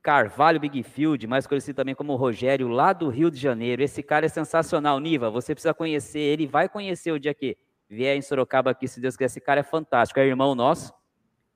[0.03, 3.83] Carvalho Bigfield, mais conhecido também como Rogério, lá do Rio de Janeiro.
[3.83, 5.29] Esse cara é sensacional, Niva.
[5.29, 7.59] Você precisa conhecer ele, vai conhecer o dia que
[7.91, 9.27] vier em Sorocaba aqui, se Deus quiser.
[9.27, 10.95] Esse cara é fantástico, é irmão nosso.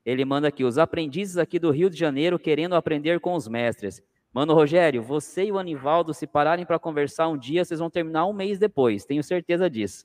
[0.04, 4.02] Ele manda aqui: os aprendizes aqui do Rio de Janeiro querendo aprender com os mestres.
[4.36, 8.26] Mano, Rogério, você e o Anivaldo, se pararem para conversar um dia, vocês vão terminar
[8.26, 10.04] um mês depois, tenho certeza disso.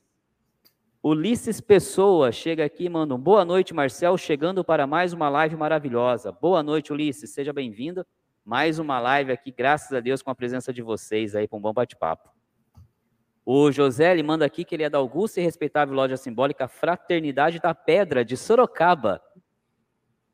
[1.02, 6.32] Ulisses Pessoa chega aqui, manda um boa noite, Marcel, chegando para mais uma live maravilhosa.
[6.32, 8.06] Boa noite, Ulisses, seja bem-vindo.
[8.42, 11.60] Mais uma live aqui, graças a Deus, com a presença de vocês aí, para um
[11.60, 12.30] bom bate-papo.
[13.44, 17.60] O José, ele manda aqui que ele é da Augusta e respeitável loja simbólica Fraternidade
[17.60, 19.20] da Pedra, de Sorocaba.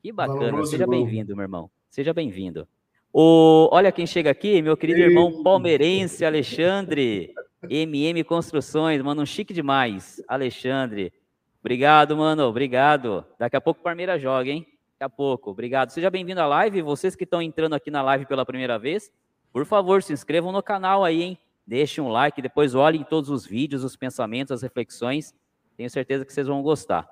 [0.01, 1.69] Que bacana, seja bem-vindo, meu irmão.
[1.91, 2.69] Seja bem-vindo.
[3.13, 7.35] O, olha quem chega aqui, meu querido irmão palmeirense Alexandre,
[7.69, 11.13] MM Construções, mano, um chique demais, Alexandre.
[11.61, 13.25] Obrigado, mano, obrigado.
[13.39, 14.67] Daqui a pouco o Palmeiras joga, hein?
[14.93, 15.91] Daqui a pouco, obrigado.
[15.91, 19.11] Seja bem-vindo à live, vocês que estão entrando aqui na live pela primeira vez,
[19.53, 21.39] por favor, se inscrevam no canal aí, hein?
[21.67, 25.35] Deixem um like, depois olhem todos os vídeos, os pensamentos, as reflexões.
[25.77, 27.09] Tenho certeza que vocês vão gostar.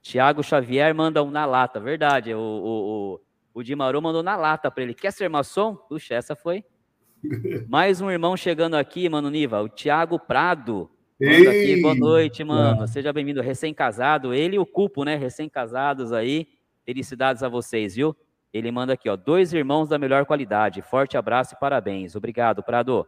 [0.00, 2.34] Tiago Xavier manda um na lata, verdade.
[2.34, 3.20] O, o, o
[3.54, 4.94] o Dimarô mandou na lata para ele.
[4.94, 5.74] Quer ser maçom?
[5.74, 6.64] Puxa, essa foi.
[7.68, 10.90] Mais um irmão chegando aqui, mano Niva, o Tiago Prado.
[11.20, 12.88] Aqui, boa noite, mano.
[12.88, 14.34] Seja bem-vindo, recém-casado.
[14.34, 15.14] Ele e o Cupo, né?
[15.14, 16.48] Recém-casados aí.
[16.84, 18.16] Felicidades a vocês, viu?
[18.52, 19.16] Ele manda aqui, ó.
[19.16, 20.82] Dois irmãos da melhor qualidade.
[20.82, 22.16] Forte abraço e parabéns.
[22.16, 23.06] Obrigado, Prado.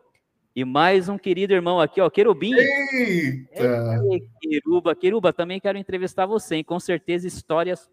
[0.55, 2.55] E mais um querido irmão aqui, ó, Querubim.
[2.55, 4.01] Eita!
[4.13, 6.65] Ei, Queruba, Queruba, também quero entrevistar você, hein?
[6.65, 7.91] Com certeza, histórias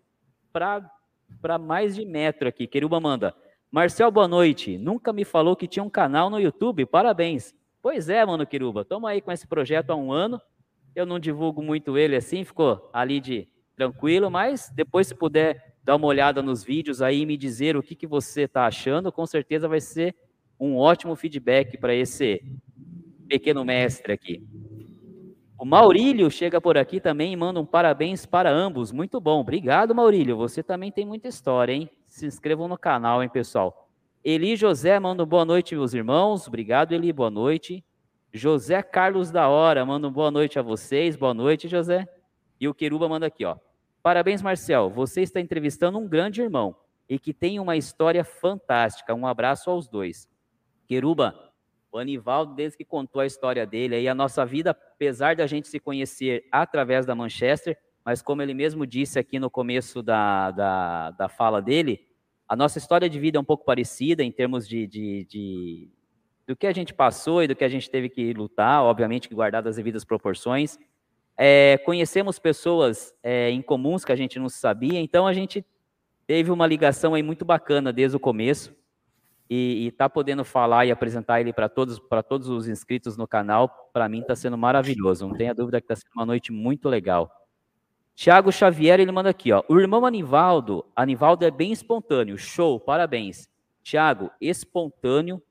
[0.54, 0.88] para
[1.42, 2.66] para mais de metro aqui.
[2.68, 3.36] Queruba manda.
[3.72, 4.78] Marcel, boa noite.
[4.78, 6.86] Nunca me falou que tinha um canal no YouTube.
[6.86, 7.54] Parabéns.
[7.82, 8.84] Pois é, mano, Queruba.
[8.84, 10.42] Tamo aí com esse projeto há um ano.
[10.96, 15.96] Eu não divulgo muito ele assim, ficou ali de tranquilo, mas depois, se puder dar
[15.96, 19.26] uma olhada nos vídeos aí e me dizer o que, que você está achando, com
[19.26, 20.16] certeza vai ser
[20.60, 22.44] um ótimo feedback para esse
[23.28, 24.46] pequeno mestre aqui.
[25.62, 28.92] O Maurílio chega por aqui também e manda um parabéns para ambos.
[28.92, 29.42] Muito bom.
[29.42, 30.36] Obrigado, Maurílio.
[30.36, 31.88] Você também tem muita história, hein?
[32.08, 33.88] Se inscrevam no canal, hein, pessoal.
[34.26, 36.48] Eli José manda um boa noite, meus irmãos.
[36.48, 37.14] Obrigado, Eli.
[37.14, 37.86] Boa noite.
[38.34, 41.16] José Carlos da Hora manda um boa noite a vocês.
[41.16, 42.08] Boa noite, José.
[42.60, 43.56] E o Queruba manda aqui, ó.
[44.02, 44.90] Parabéns, Marcel.
[44.90, 46.76] Você está entrevistando um grande irmão
[47.08, 49.14] e que tem uma história fantástica.
[49.14, 50.28] Um abraço aos dois.
[50.88, 51.51] Queruba,
[51.92, 55.68] o Anivaldo, desde que contou a história dele, aí a nossa vida, apesar da gente
[55.68, 61.12] se conhecer através da Manchester, mas como ele mesmo disse aqui no começo da, da,
[61.12, 62.08] da fala dele,
[62.48, 65.90] A nossa história de vida é um pouco parecida em termos de, de, de
[66.46, 69.36] do que a gente passou e do que a gente teve que lutar, obviamente que
[69.36, 70.78] guardado as devidas proporções.
[71.38, 75.66] É, conhecemos pessoas é, em comuns que a gente não sabia, então a gente
[76.28, 78.76] teve uma ligação aí muito bacana desde o começo
[79.54, 84.08] e está podendo falar e apresentar ele para todos, todos os inscritos no canal, para
[84.08, 85.28] mim está sendo maravilhoso.
[85.28, 87.30] Não tenha dúvida que está sendo uma noite muito legal.
[88.16, 89.62] Tiago Xavier, ele manda aqui, ó.
[89.68, 93.50] O irmão Anivaldo, Anivaldo é bem espontâneo, show, parabéns.
[93.84, 95.42] Tiago, espontâneo.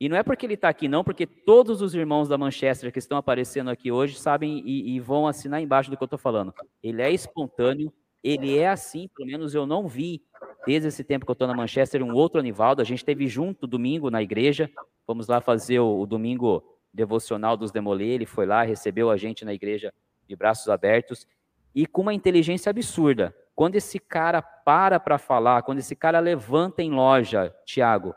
[0.00, 2.98] E não é porque ele está aqui, não, porque todos os irmãos da Manchester que
[2.98, 6.54] estão aparecendo aqui hoje sabem e, e vão assinar embaixo do que eu estou falando.
[6.82, 10.22] Ele é espontâneo, ele é assim, pelo menos eu não vi
[10.66, 12.82] desde esse tempo que eu estou na Manchester, um outro Anivaldo.
[12.82, 14.70] A gente teve junto domingo na igreja.
[15.06, 18.08] Fomos lá fazer o, o domingo devocional dos Demolê.
[18.08, 19.92] Ele foi lá, recebeu a gente na igreja
[20.26, 21.26] de braços abertos
[21.74, 23.34] e com uma inteligência absurda.
[23.54, 28.14] Quando esse cara para para falar, quando esse cara levanta em loja, Tiago,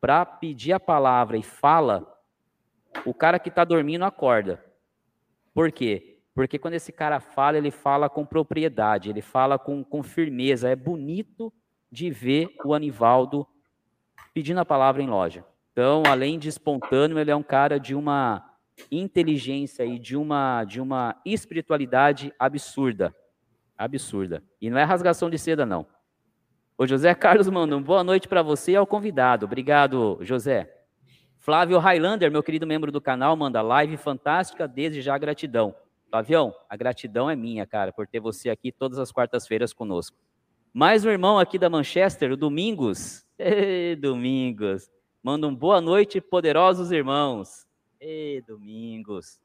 [0.00, 2.18] para pedir a palavra e fala,
[3.04, 4.64] o cara que está dormindo acorda.
[5.54, 6.07] Por quê?
[6.38, 10.68] Porque quando esse cara fala, ele fala com propriedade, ele fala com, com firmeza.
[10.68, 11.52] É bonito
[11.90, 13.44] de ver o Anivaldo
[14.32, 15.44] pedindo a palavra em loja.
[15.72, 18.54] Então, além de espontâneo, ele é um cara de uma
[18.88, 23.12] inteligência e de uma, de uma espiritualidade absurda.
[23.76, 24.40] Absurda.
[24.60, 25.84] E não é rasgação de seda, não.
[26.78, 29.44] O José Carlos manda um boa noite para você e ao convidado.
[29.44, 30.72] Obrigado, José.
[31.36, 35.74] Flávio Highlander, meu querido membro do canal, manda live fantástica, desde já gratidão.
[36.10, 40.16] Flavião, a gratidão é minha, cara, por ter você aqui todas as quartas-feiras conosco.
[40.72, 43.26] Mais um irmão aqui da Manchester, o Domingos.
[43.38, 44.90] Ei, Domingos.
[45.22, 47.66] Manda um boa noite, poderosos irmãos.
[48.00, 49.38] Ei, Domingos.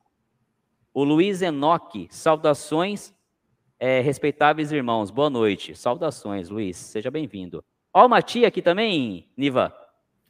[0.94, 3.14] O Luiz Enoque, saudações,
[3.78, 5.12] é, respeitáveis irmãos.
[5.12, 5.76] Boa noite.
[5.76, 6.78] Saudações, Luiz.
[6.78, 7.64] Seja bem-vindo.
[7.94, 9.76] Ó, o Mati aqui também, Niva.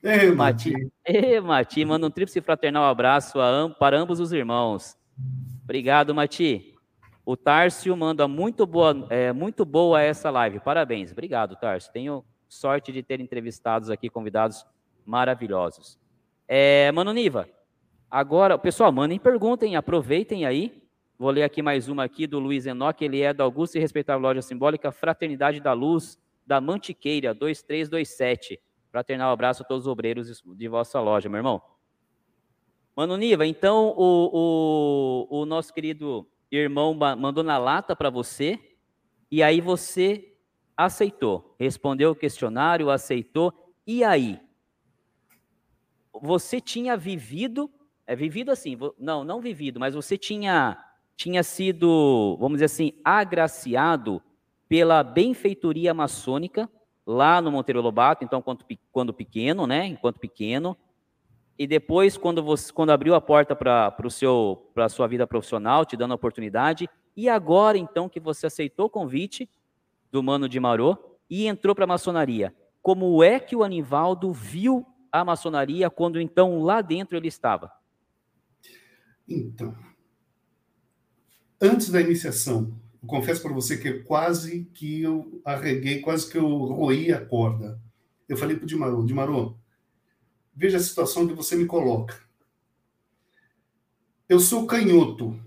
[0.02, 0.74] Ei, Mati.
[1.06, 1.86] Ei, Mati.
[1.86, 4.98] Manda um tríplice fraternal abraço a, para ambos os irmãos.
[5.64, 6.76] Obrigado, Mati.
[7.26, 10.60] O Tárcio manda muito boa, é, muito boa essa live.
[10.60, 11.12] Parabéns.
[11.12, 11.92] Obrigado, Tárcio.
[11.94, 14.66] Tenho sorte de ter entrevistados aqui convidados
[15.06, 15.98] maravilhosos.
[16.48, 17.48] É, Mano Niva,
[18.12, 20.84] agora, pessoal, mandem perguntem, aproveitem aí.
[21.18, 24.22] Vou ler aqui mais uma aqui do Luiz Enoque, ele é da Augusta e Respeitável
[24.22, 28.60] Loja Simbólica Fraternidade da Luz, da Mantiqueira, 2327.
[28.92, 31.62] Fraternal abraço a todos os obreiros de vossa loja, meu irmão.
[32.96, 38.60] Mano Niva, então o, o, o nosso querido irmão mandou na lata para você,
[39.32, 40.36] e aí você
[40.78, 43.52] aceitou, respondeu o questionário, aceitou,
[43.88, 44.40] e aí?
[46.22, 47.68] Você tinha vivido,
[48.06, 50.78] é vivido assim, não, não vivido, mas você tinha,
[51.16, 54.22] tinha sido, vamos dizer assim, agraciado
[54.70, 56.70] pela benfeitoria maçônica,
[57.06, 60.78] lá no Monteiro Lobato, então, quando, quando pequeno, né, enquanto pequeno,
[61.58, 63.96] e depois, quando, você, quando abriu a porta para
[64.76, 68.90] a sua vida profissional, te dando a oportunidade, e agora, então, que você aceitou o
[68.90, 69.48] convite
[70.12, 70.98] do Mano de Marô
[71.30, 76.62] e entrou para a maçonaria, como é que o Anivaldo viu a maçonaria quando, então,
[76.64, 77.72] lá dentro ele estava?
[79.28, 79.76] Então,
[81.62, 87.12] antes da iniciação, confesso para você que quase que eu arreguei, quase que eu roí
[87.14, 87.80] a corda.
[88.28, 89.56] Eu falei para o Dimarô, Dimarô,
[90.56, 92.22] Veja a situação que você me coloca.
[94.30, 95.40] Eu sou canhoto.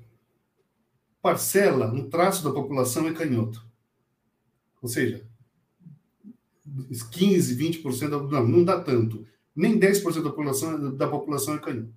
[1.23, 3.65] Parcela, um traço da população é canhoto.
[4.83, 5.27] Ou seja,
[7.11, 9.27] 15, 20%, não, não dá tanto.
[9.55, 11.95] Nem 10% da população, da população é canhoto.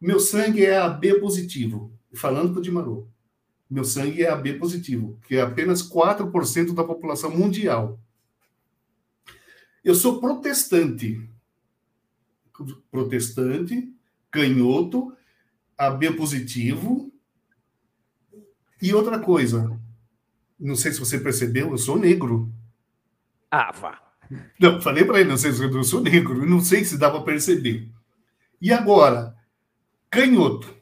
[0.00, 1.92] Meu sangue é AB positivo.
[2.12, 3.08] Falando para o Dimarô.
[3.70, 8.00] Meu sangue é AB positivo, que é apenas 4% da população mundial.
[9.84, 11.28] Eu sou protestante
[12.90, 13.92] protestante,
[14.30, 15.16] canhoto,
[15.76, 17.12] AB positivo.
[18.80, 19.78] E outra coisa,
[20.58, 22.52] não sei se você percebeu, eu sou negro.
[23.50, 24.00] Ah, vá.
[24.58, 27.22] Não, falei para ele, não sei se eu sou negro, não sei se dá para
[27.22, 27.90] perceber.
[28.60, 29.34] E agora,
[30.10, 30.72] canhoto,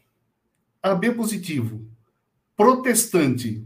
[0.83, 1.89] AB positivo,
[2.57, 3.65] protestante,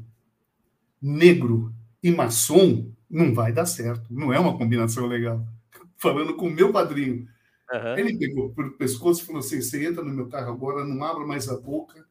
[1.01, 4.07] negro e maçom, não vai dar certo.
[4.13, 5.45] Não é uma combinação legal.
[5.97, 7.27] Falando com o meu padrinho,
[7.73, 7.99] Uhum.
[7.99, 11.27] Ele pegou pelo pescoço e falou assim: você entra no meu carro agora, não abra
[11.27, 12.07] mais a boca.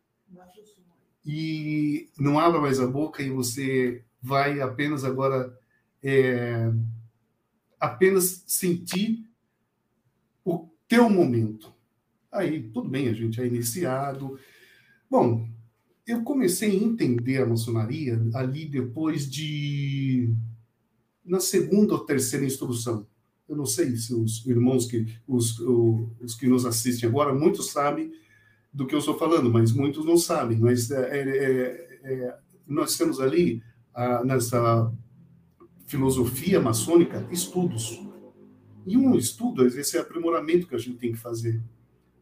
[1.23, 5.55] E não abra mais a boca e você vai apenas agora
[6.01, 6.71] é,
[7.79, 9.23] apenas sentir
[10.43, 11.71] o teu momento.
[12.31, 14.39] Aí, tudo bem, a gente é iniciado.
[15.09, 15.47] Bom,
[16.07, 20.33] eu comecei a entender a maçonaria ali depois de
[21.23, 23.05] na segunda ou terceira instrução.
[23.51, 28.09] Eu não sei se os irmãos que os, os que nos assistem agora, muitos sabem
[28.71, 30.57] do que eu estou falando, mas muitos não sabem.
[30.57, 33.61] Mas é, é, é, é nós temos ali
[33.93, 34.89] a, nessa
[35.85, 38.01] filosofia maçônica estudos.
[38.87, 41.61] E um estudo, esse é aprimoramento que a gente tem que fazer.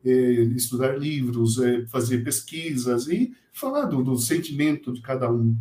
[0.03, 0.11] É,
[0.55, 5.55] estudar livros, é, fazer pesquisas e falar do, do sentimento de cada um.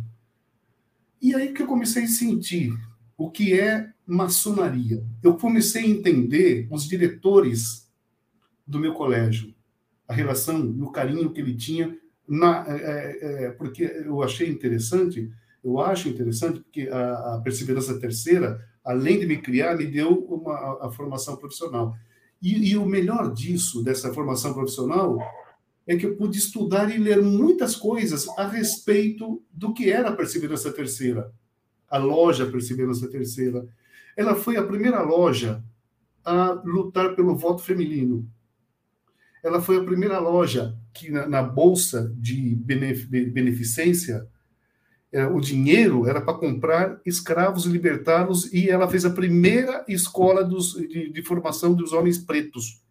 [1.21, 2.73] E aí que eu comecei a sentir
[3.15, 5.03] o que é maçonaria.
[5.23, 7.89] Eu comecei a entender os diretores
[8.65, 9.53] do meu colégio,
[10.07, 11.95] a relação e o carinho que ele tinha,
[12.27, 15.31] na, é, é, é, porque eu achei interessante,
[15.63, 20.53] eu acho interessante, porque a, a Perseverança Terceira, além de me criar, me deu uma,
[20.53, 21.95] a, a formação profissional.
[22.41, 25.19] E, e, o melhor disso, dessa formação profissional,
[25.85, 30.15] é que eu pude estudar e ler muitas coisas a respeito do que era a
[30.15, 31.31] Perseverança Terceira
[31.89, 33.67] a loja Perseverança Terceira.
[34.15, 35.63] Ela foi a primeira loja
[36.23, 38.29] a lutar pelo voto feminino.
[39.43, 44.27] Ela foi a primeira loja que, na, na bolsa de beneficência,
[45.11, 50.43] é, o dinheiro era para comprar escravos e libertá-los, e ela fez a primeira escola
[50.43, 52.83] dos, de, de, formação dos homens pretos,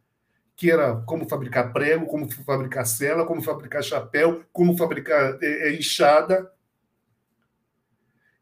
[0.56, 5.76] que era como fabricar prego, como fabricar cela, como fabricar chapéu, como fabricar é, é
[5.76, 6.50] enxada.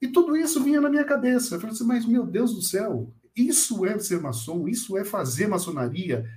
[0.01, 1.55] E tudo isso vinha na minha cabeça.
[1.55, 5.47] Eu falei assim, mas meu Deus do céu, isso é ser maçom, isso é fazer
[5.47, 6.29] maçonaria.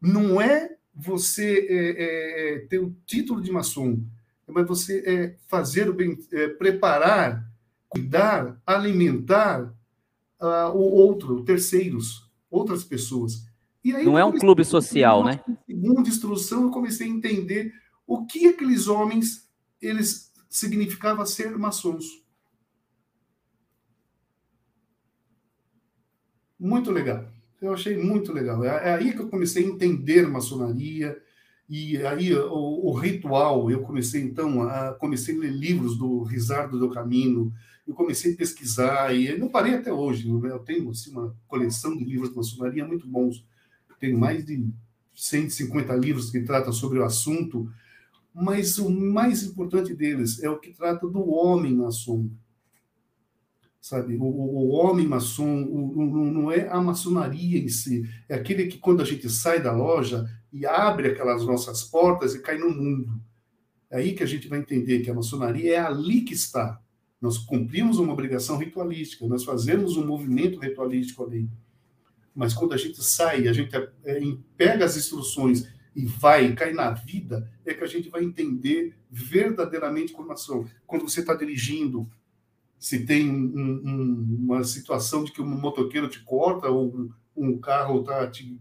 [0.00, 4.02] Não é você é, é, é ter o título de maçom,
[4.46, 7.48] mas você é fazer o bem, é, preparar,
[7.88, 9.72] cuidar, alimentar
[10.40, 13.46] uh, o outro, terceiros, outras pessoas.
[13.84, 15.40] E aí, Não é um clube social, né?
[15.66, 17.72] Segunda instrução, eu comecei a entender
[18.06, 19.48] o que aqueles homens
[19.80, 22.04] eles significava ser maçons.
[26.60, 27.24] Muito legal.
[27.58, 28.62] Eu achei muito legal.
[28.62, 31.18] É, é aí que eu comecei a entender maçonaria
[31.66, 33.70] e aí o, o, ritual.
[33.70, 37.50] Eu comecei então a comecei a ler livros do Rizardo do Camino.
[37.88, 40.28] Eu comecei a pesquisar e não parei até hoje.
[40.28, 43.42] Eu tenho assim, uma coleção de livros de maçonaria muito bons.
[43.98, 44.68] Tenho mais de
[45.14, 47.70] 150 livros que tratam sobre o assunto,
[48.34, 52.30] mas o mais importante deles é o que trata do homem maçom
[53.80, 54.16] sabe?
[54.16, 58.78] O, o, homem maçom o, o, não é a maçonaria em si, é aquele que
[58.78, 63.20] quando a gente sai da loja e abre aquelas nossas portas e cai no mundo.
[63.90, 66.80] É aí que a gente vai entender que a maçonaria é ali que está.
[67.20, 71.48] Nós cumprimos uma obrigação ritualística, nós fazemos um movimento ritualístico ali.
[72.34, 74.20] Mas quando a gente sai, a gente é, é
[74.56, 80.12] pega as instruções e vai, cai na vida, é que a gente vai entender verdadeiramente
[80.12, 80.64] como maçom.
[80.86, 82.08] Quando você está dirigindo,
[82.80, 88.00] se tem um, um, uma situação de que um motoqueiro te corta ou um carro
[88.00, 88.58] está te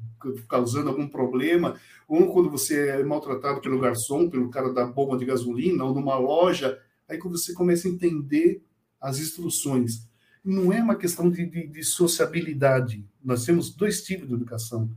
[0.47, 5.25] causando algum problema, ou quando você é maltratado pelo garçom, pelo cara da bomba de
[5.25, 8.61] gasolina, ou numa loja, aí quando você começa a entender
[8.99, 10.07] as instruções.
[10.43, 13.05] Não é uma questão de, de, de sociabilidade.
[13.23, 14.89] Nós temos dois tipos de educação.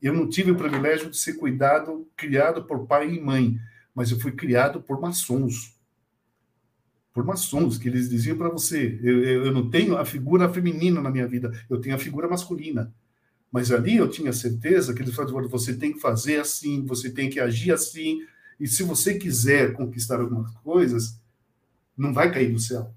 [0.00, 3.58] Eu não tive o privilégio de ser cuidado, criado por pai e mãe,
[3.92, 5.77] mas eu fui criado por maçons
[7.18, 11.10] por maçons, que eles diziam para você: eu, eu não tenho a figura feminina na
[11.10, 12.94] minha vida, eu tenho a figura masculina.
[13.50, 17.28] Mas ali eu tinha certeza que eles falavam: você tem que fazer assim, você tem
[17.28, 18.20] que agir assim,
[18.60, 21.20] e se você quiser conquistar algumas coisas,
[21.96, 22.88] não vai cair do céu.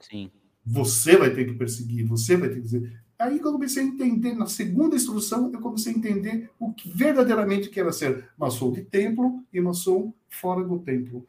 [0.00, 0.30] Sim.
[0.64, 2.98] Você vai ter que perseguir, você vai ter que dizer.
[3.18, 6.88] Aí que eu comecei a entender, na segunda instrução, eu comecei a entender o que
[6.88, 11.26] verdadeiramente que era ser maçom de templo e maçom fora do templo.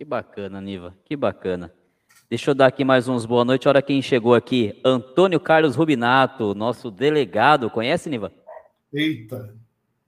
[0.00, 1.70] Que bacana, Niva, que bacana.
[2.30, 3.68] Deixa eu dar aqui mais uns boa noite.
[3.68, 4.80] Olha quem chegou aqui.
[4.82, 7.68] Antônio Carlos Rubinato, nosso delegado.
[7.68, 8.32] Conhece, Niva?
[8.90, 9.54] Eita.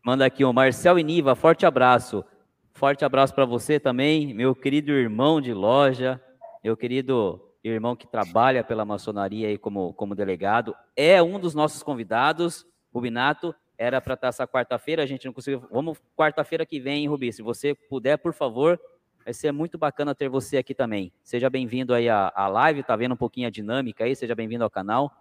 [0.02, 2.24] Manda aqui o Marcel e Niva, forte abraço.
[2.72, 6.18] Forte abraço para você também, meu querido irmão de loja,
[6.64, 10.74] meu querido irmão que trabalha pela maçonaria aí como, como delegado.
[10.96, 13.54] É um dos nossos convidados, Rubinato.
[13.76, 15.68] Era para estar essa quarta-feira, a gente não conseguiu.
[15.70, 17.30] Vamos quarta-feira que vem, Rubi.
[17.30, 18.80] Se você puder, por favor,
[19.24, 21.12] Vai ser muito bacana ter você aqui também.
[21.22, 24.64] Seja bem-vindo aí à, à live, tá vendo um pouquinho a dinâmica aí, seja bem-vindo
[24.64, 25.12] ao canal.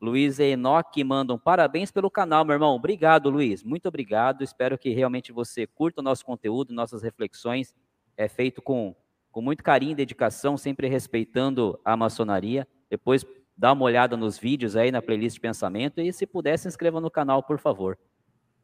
[0.00, 2.74] Luiz e Enoque mandam parabéns pelo canal, meu irmão.
[2.74, 3.62] Obrigado, Luiz.
[3.62, 4.42] Muito obrigado.
[4.42, 7.74] Espero que realmente você curta o nosso conteúdo, nossas reflexões.
[8.16, 8.94] É feito com,
[9.30, 12.66] com muito carinho e dedicação, sempre respeitando a maçonaria.
[12.88, 13.26] Depois
[13.56, 17.00] dá uma olhada nos vídeos aí na playlist de pensamento e se puder se inscreva
[17.00, 17.98] no canal, por favor.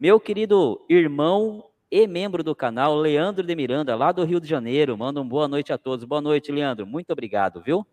[0.00, 4.96] Meu querido irmão e membro do canal, Leandro de Miranda, lá do Rio de Janeiro.
[4.96, 6.04] Manda uma boa noite a todos.
[6.04, 6.86] Boa noite, Leandro.
[6.86, 7.86] Muito obrigado, viu?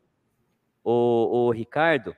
[0.83, 2.15] O, o Ricardo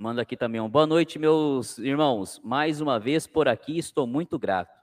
[0.00, 2.40] Manda aqui também um boa noite, meus irmãos.
[2.42, 4.74] Mais uma vez por aqui, estou muito grato.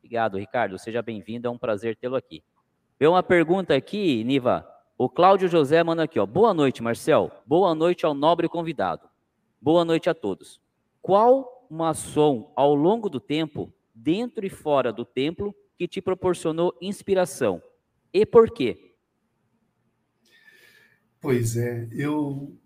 [0.00, 0.78] Obrigado, Ricardo.
[0.78, 2.44] Seja bem-vindo, é um prazer tê-lo aqui.
[3.00, 4.68] Vê uma pergunta aqui, Niva.
[4.98, 6.26] O Cláudio José manda aqui, ó.
[6.26, 7.32] Boa noite, Marcel.
[7.46, 9.08] Boa noite ao nobre convidado.
[9.58, 10.60] Boa noite a todos.
[11.00, 17.62] Qual maçom ao longo do tempo, dentro e fora do templo, que te proporcionou inspiração?
[18.12, 18.94] E por quê?
[21.20, 22.56] Pois é, eu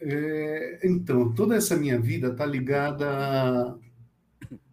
[0.00, 3.78] é, então, toda essa minha vida está ligada a,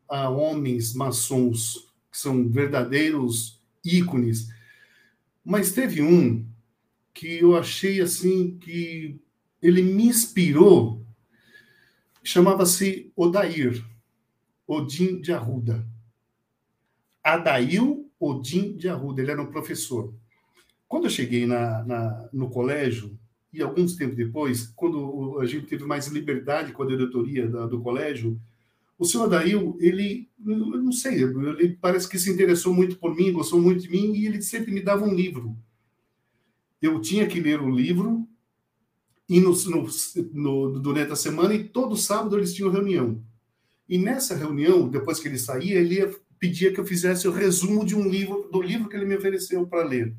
[0.07, 4.49] a, homens maçons, que são verdadeiros ícones.
[5.43, 6.45] Mas teve um
[7.13, 9.19] que eu achei assim que
[9.61, 11.03] ele me inspirou,
[12.23, 13.83] chamava-se Odair,
[14.67, 15.87] Odin de Arruda.
[17.25, 20.13] Adail Odin de Arruda, ele era um professor.
[20.87, 23.17] Quando eu cheguei na, na no colégio,
[23.51, 27.81] e alguns tempos depois, quando a gente teve mais liberdade com a diretoria da, do
[27.81, 28.39] colégio,
[28.97, 33.59] o senhor Adail, ele, não sei, ele parece que se interessou muito por mim, gostou
[33.59, 35.57] muito de mim, e ele sempre me dava um livro.
[36.81, 38.27] Eu tinha que ler o livro,
[39.27, 39.87] e no, no,
[40.31, 43.21] no, durante a semana, e todo sábado eles tinham reunião.
[43.89, 45.99] E nessa reunião, depois que ele saía, ele
[46.45, 49.65] pedia que eu fizesse o resumo de um livro, do livro que ele me ofereceu
[49.65, 50.13] para ler.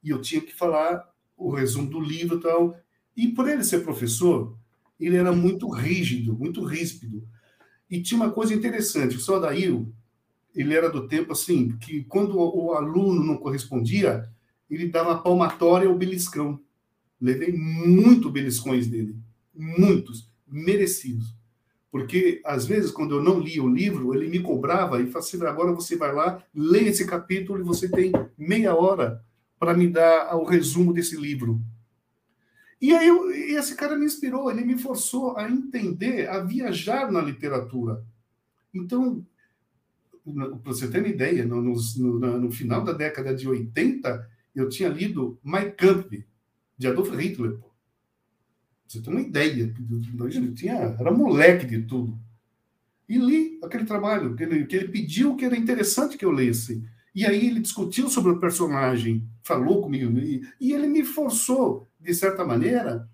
[0.00, 2.78] E eu tinha que falar o resumo do livro e tal.
[3.16, 4.56] E por ele ser professor,
[4.98, 7.26] ele era muito rígido, muito ríspido.
[7.90, 9.84] E tinha uma coisa interessante, o Adair,
[10.54, 14.30] ele era do tempo assim, que quando o aluno não correspondia,
[14.70, 16.60] ele dava palmatória ao beliscão.
[17.20, 19.16] Levei muito beliscões dele,
[19.52, 21.34] muitos, merecidos.
[21.94, 25.46] Porque, às vezes, quando eu não lia o livro, ele me cobrava e falava assim,
[25.46, 29.24] agora você vai lá, lê esse capítulo e você tem meia hora
[29.60, 31.60] para me dar o resumo desse livro.
[32.80, 37.20] E aí eu, esse cara me inspirou, ele me forçou a entender, a viajar na
[37.20, 38.04] literatura.
[38.74, 39.24] Então,
[40.24, 44.88] para você ter uma ideia, no, no, no, final da década de 80, eu tinha
[44.88, 46.26] lido Mein Kampf,
[46.76, 47.56] de Adolf Hitler.
[48.94, 49.74] Você tem uma ideia,
[50.32, 52.16] eu tinha, era moleque de tudo.
[53.08, 56.84] E li aquele trabalho, que ele, que ele pediu que era interessante que eu lesse.
[57.12, 62.14] E aí ele discutiu sobre o personagem, falou comigo, e, e ele me forçou, de
[62.14, 63.08] certa maneira,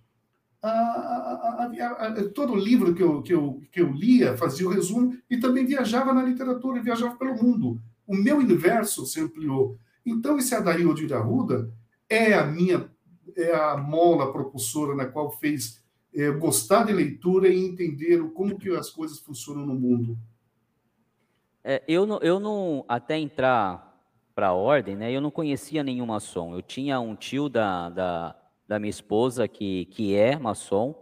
[0.62, 5.16] a, a, a, todo livro que eu, que, eu, que eu lia fazia o resumo
[5.30, 7.80] e também viajava na literatura, viajava pelo mundo.
[8.06, 9.78] O meu universo se ampliou.
[10.04, 11.72] Então, esse Adair de Arruda
[12.08, 12.86] é a minha,
[13.36, 15.82] é a mola propulsora na qual fez
[16.14, 20.18] é, gostar de leitura e entender como que as coisas funcionam no mundo.
[21.62, 23.90] É, eu, não, eu não, até entrar
[24.34, 25.12] para a ordem, né?
[25.12, 26.54] Eu não conhecia nenhum maçom.
[26.54, 30.94] Eu tinha um tio da, da, da minha esposa que, que é maçom.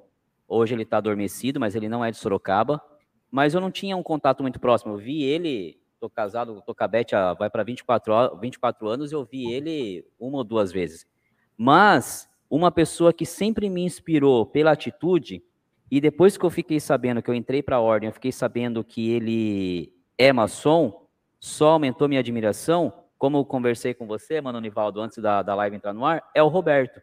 [0.46, 2.82] Hoje ele está adormecido, mas ele não é de Sorocaba.
[3.30, 4.94] Mas eu não tinha um contato muito próximo.
[4.94, 9.24] Eu vi ele, tô casado, tô com a Beth, vai para 24, 24 anos, eu
[9.24, 11.06] vi ele uma ou duas vezes.
[11.58, 15.42] Mas uma pessoa que sempre me inspirou pela atitude,
[15.90, 18.84] e depois que eu fiquei sabendo que eu entrei para a ordem, eu fiquei sabendo
[18.84, 21.06] que ele é maçom,
[21.40, 25.76] só aumentou minha admiração, como eu conversei com você, Mano Nivaldo, antes da, da live
[25.76, 27.02] entrar no ar, é o Roberto.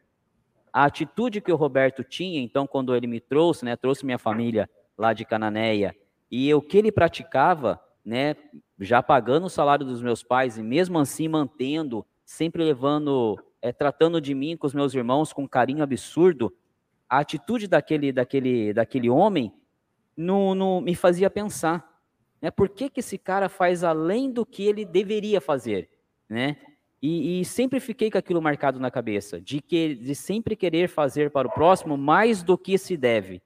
[0.72, 4.70] A atitude que o Roberto tinha, então, quando ele me trouxe, né, trouxe minha família
[4.98, 5.96] lá de Cananéia,
[6.32, 8.36] e o que ele praticava, né,
[8.80, 13.38] já pagando o salário dos meus pais, e mesmo assim mantendo, sempre levando,
[13.68, 16.54] é, tratando de mim com os meus irmãos com um carinho absurdo,
[17.10, 19.54] a atitude daquele, daquele, daquele homem
[20.16, 22.02] no, no, me fazia pensar,
[22.42, 25.90] né, por que, que esse cara faz além do que ele deveria fazer?
[26.30, 26.58] né?
[27.02, 31.30] E, e, sempre fiquei com aquilo marcado na cabeça, de que de sempre querer fazer
[31.30, 33.44] para o próximo mais do que se deve,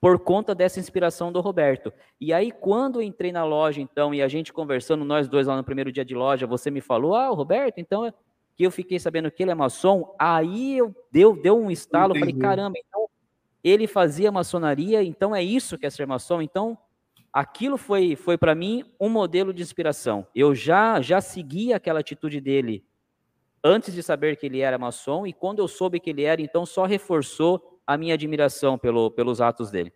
[0.00, 1.92] por conta dessa inspiração do Roberto.
[2.20, 5.56] E aí, quando eu entrei na loja, então, e a gente conversando, nós dois lá
[5.56, 8.12] no primeiro dia de loja, você me falou, ah, o Roberto, então,
[8.56, 12.32] que eu fiquei sabendo que ele é maçom, aí eu deu, deu um estalo, Entendi.
[12.32, 13.08] falei, caramba, então
[13.64, 16.76] ele fazia maçonaria, então é isso que é ser maçom, então
[17.32, 20.26] aquilo foi, foi para mim um modelo de inspiração.
[20.34, 22.84] Eu já, já segui aquela atitude dele
[23.64, 26.66] antes de saber que ele era maçom, e quando eu soube que ele era, então
[26.66, 29.92] só reforçou a minha admiração pelo, pelos atos dele.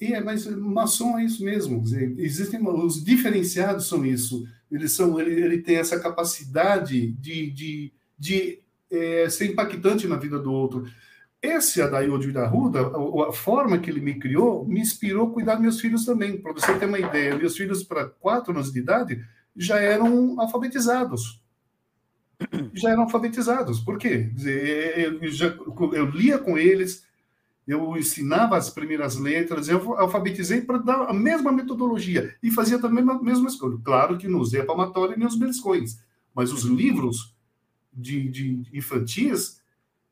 [0.00, 1.82] É, mas maçom é isso mesmo.
[2.18, 4.46] Existem os diferenciados são isso.
[4.70, 10.38] Eles são, ele, ele tem essa capacidade de, de, de é, ser impactante na vida
[10.38, 10.86] do outro.
[11.40, 12.80] Esse Adaildo da Ruda,
[13.28, 16.40] a, forma que ele me criou, me inspirou a cuidar dos meus filhos também.
[16.40, 19.24] Para você ter uma ideia, meus filhos, para quatro anos de idade,
[19.56, 21.40] já eram alfabetizados.
[22.74, 23.80] Já eram alfabetizados.
[23.80, 24.30] Por quê?
[24.96, 25.46] Eu, já,
[25.92, 27.04] eu lia com eles,
[27.66, 33.04] eu ensinava as primeiras letras, eu alfabetizei para dar a mesma metodologia e fazia também
[33.08, 33.76] a mesma escolha.
[33.82, 35.98] Claro que não usei a palmatória nem os beliscões,
[36.32, 37.34] mas os livros
[37.92, 39.60] de, de infantis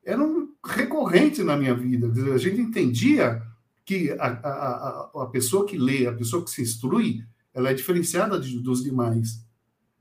[0.05, 2.11] eram recorrentes na minha vida.
[2.35, 3.41] A gente entendia
[3.85, 8.41] que a, a, a, pessoa que lê, a pessoa que se instrui, ela é diferenciada
[8.41, 9.45] de, dos demais.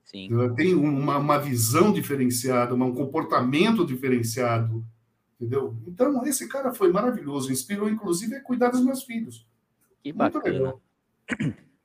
[0.04, 0.32] Sim.
[0.32, 4.86] Ela tem uma, uma visão diferenciada, um comportamento diferenciado
[5.44, 5.76] entendeu?
[5.86, 9.46] Então, esse cara foi maravilhoso, inspirou, inclusive, a cuidar dos meus filhos.
[10.02, 10.74] Que bacana.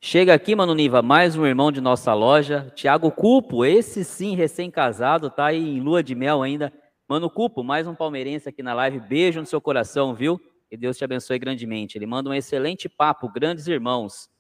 [0.00, 5.28] Chega aqui, Mano Niva, mais um irmão de nossa loja, Tiago Cupo, esse sim, recém-casado,
[5.28, 6.72] tá aí em lua de mel ainda.
[7.09, 10.40] Mano Cupo, mais um palmeirense aqui na live, beijo no seu coração, viu?
[10.70, 11.98] Que Deus te abençoe grandemente.
[11.98, 14.30] Ele manda um excelente papo, grandes irmãos.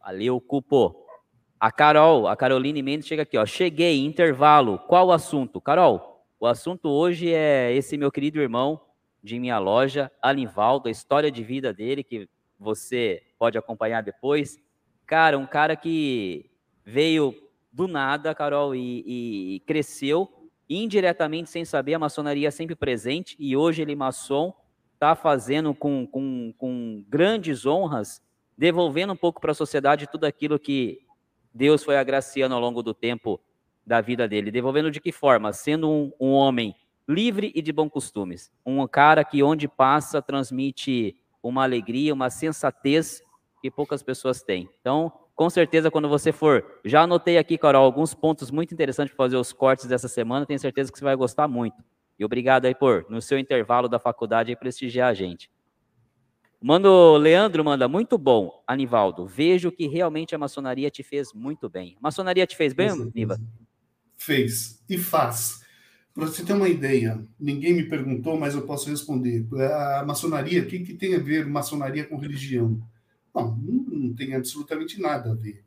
[0.00, 0.94] Valeu, Cupo.
[1.58, 3.46] A Carol, a Caroline Mendes chega aqui, ó.
[3.46, 4.78] Cheguei, intervalo.
[4.80, 5.60] Qual o assunto?
[5.60, 6.11] Carol,
[6.42, 8.80] o assunto hoje é esse meu querido irmão
[9.22, 12.28] de minha loja, Anivaldo, a história de vida dele, que
[12.58, 14.58] você pode acompanhar depois.
[15.06, 16.50] Cara, um cara que
[16.84, 17.32] veio
[17.72, 19.04] do nada, Carol, e,
[19.54, 24.52] e cresceu indiretamente, sem saber, a maçonaria sempre presente, e hoje ele, maçom,
[24.94, 28.20] está fazendo com, com, com grandes honras,
[28.58, 31.06] devolvendo um pouco para a sociedade tudo aquilo que
[31.54, 33.40] Deus foi agraciando ao longo do tempo
[33.86, 34.50] da vida dele.
[34.50, 35.52] Devolvendo de que forma?
[35.52, 36.74] Sendo um, um homem
[37.08, 38.50] livre e de bons costumes.
[38.64, 43.22] Um cara que onde passa transmite uma alegria, uma sensatez
[43.60, 44.68] que poucas pessoas têm.
[44.80, 49.24] Então, com certeza, quando você for, já anotei aqui, Carol, alguns pontos muito interessantes para
[49.24, 51.82] fazer os cortes dessa semana, tenho certeza que você vai gostar muito.
[52.18, 55.50] E obrigado aí por, no seu intervalo da faculdade, prestigiar a gente.
[56.60, 59.26] Mano, Leandro manda, muito bom, Anivaldo.
[59.26, 61.96] Vejo que realmente a maçonaria te fez muito bem.
[61.98, 63.36] A maçonaria te fez bem, Niva?
[64.24, 65.62] Fez e faz.
[66.14, 69.46] Para você ter uma ideia, ninguém me perguntou, mas eu posso responder.
[69.98, 72.82] A maçonaria, o que, que tem a ver maçonaria com religião?
[73.34, 75.64] Não, não tem absolutamente nada a ver.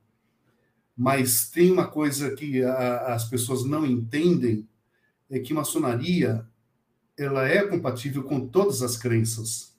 [0.96, 4.68] Mas tem uma coisa que a, as pessoas não entendem,
[5.30, 6.48] é que maçonaria
[7.18, 9.75] ela é compatível com todas as crenças.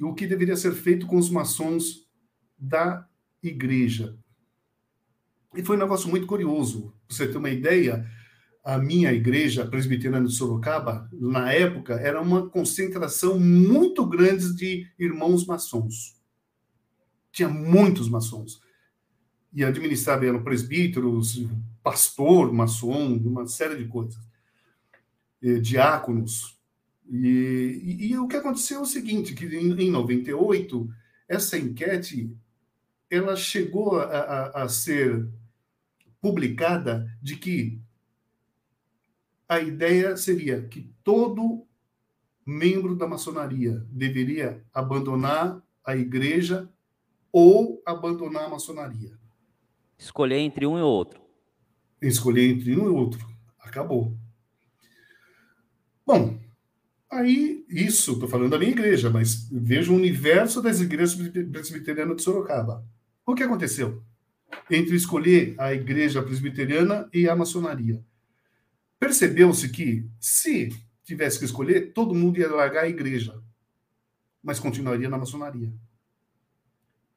[0.00, 2.08] o que deveria ser feito com os maçons
[2.58, 3.06] da
[3.42, 4.16] igreja.
[5.54, 6.94] E foi um negócio muito curioso.
[7.06, 8.08] Pra você ter uma ideia,
[8.64, 15.44] a minha igreja presbiteriana de Sorocaba, na época, era uma concentração muito grande de irmãos
[15.44, 16.20] maçons.
[17.32, 18.60] Tinha muitos maçons.
[19.52, 21.44] E administrava eram presbíteros,
[21.82, 24.20] pastor maçom, uma série de coisas.
[25.60, 26.56] Diáconos.
[27.10, 30.88] E, e, e, o que aconteceu é o seguinte, que em, em 98,
[31.28, 32.34] essa enquete
[33.10, 35.28] ela chegou a, a, a ser
[36.20, 37.81] publicada de que
[39.52, 41.66] a ideia seria que todo
[42.46, 46.70] membro da maçonaria deveria abandonar a igreja
[47.30, 49.18] ou abandonar a maçonaria.
[49.98, 51.20] Escolher entre um e outro.
[52.00, 53.28] Escolher entre um e outro.
[53.60, 54.16] Acabou.
[56.06, 56.40] Bom,
[57.10, 62.22] aí isso, estou falando da minha igreja, mas veja o universo das igrejas presbiterianas de
[62.22, 62.84] Sorocaba.
[63.26, 64.02] O que aconteceu?
[64.70, 68.02] Entre escolher a igreja presbiteriana e a maçonaria
[69.02, 70.68] Percebeu-se que, se
[71.02, 73.42] tivesse que escolher, todo mundo ia largar a igreja,
[74.40, 75.74] mas continuaria na maçonaria.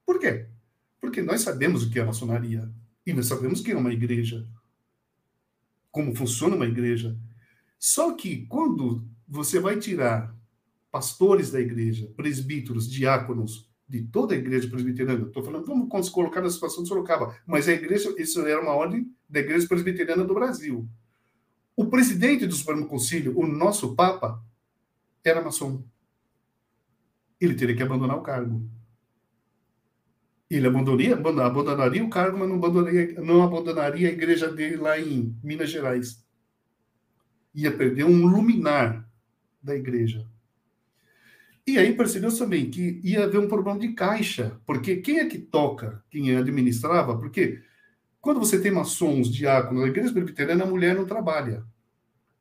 [0.03, 0.47] Por quê?
[0.99, 2.67] Porque nós sabemos o que é a maçonaria
[3.05, 4.49] e nós sabemos o que é uma igreja,
[5.91, 7.15] como funciona uma igreja.
[7.77, 10.35] Só que quando você vai tirar
[10.89, 15.27] pastores da igreja, presbíteros, diáconos, de toda a igreja presbiteriana.
[15.27, 19.07] Estou falando, vamos colocar na situação de Sorocaba, mas a igreja, isso era uma ordem
[19.29, 20.89] da igreja presbiteriana do Brasil.
[21.75, 24.41] O presidente do Supremo Conselho, o nosso Papa,
[25.23, 25.83] era maçom.
[27.39, 28.69] Ele teria que abandonar o cargo.
[30.49, 35.35] Ele abandonaria, abandonaria o cargo, mas não abandonaria, não abandonaria a igreja dele lá em
[35.43, 36.23] Minas Gerais.
[37.53, 39.09] Ia perder um luminar
[39.61, 40.25] da igreja.
[41.67, 45.39] E aí percebeu também que ia haver um problema de caixa, porque quem é que
[45.39, 47.63] toca, quem administrava, porque
[48.25, 51.63] quando você tem maçons, diáconos, na igreja presbiteriana, a mulher não trabalha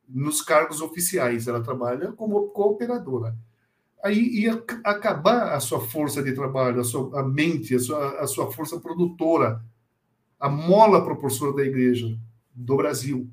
[0.09, 3.37] nos cargos oficiais, ela trabalha como cooperadora.
[4.03, 8.26] Aí ia acabar a sua força de trabalho, a sua a mente, a sua, a
[8.26, 9.62] sua força produtora,
[10.41, 12.18] a mola propulsora da igreja
[12.55, 13.28] do Brasil.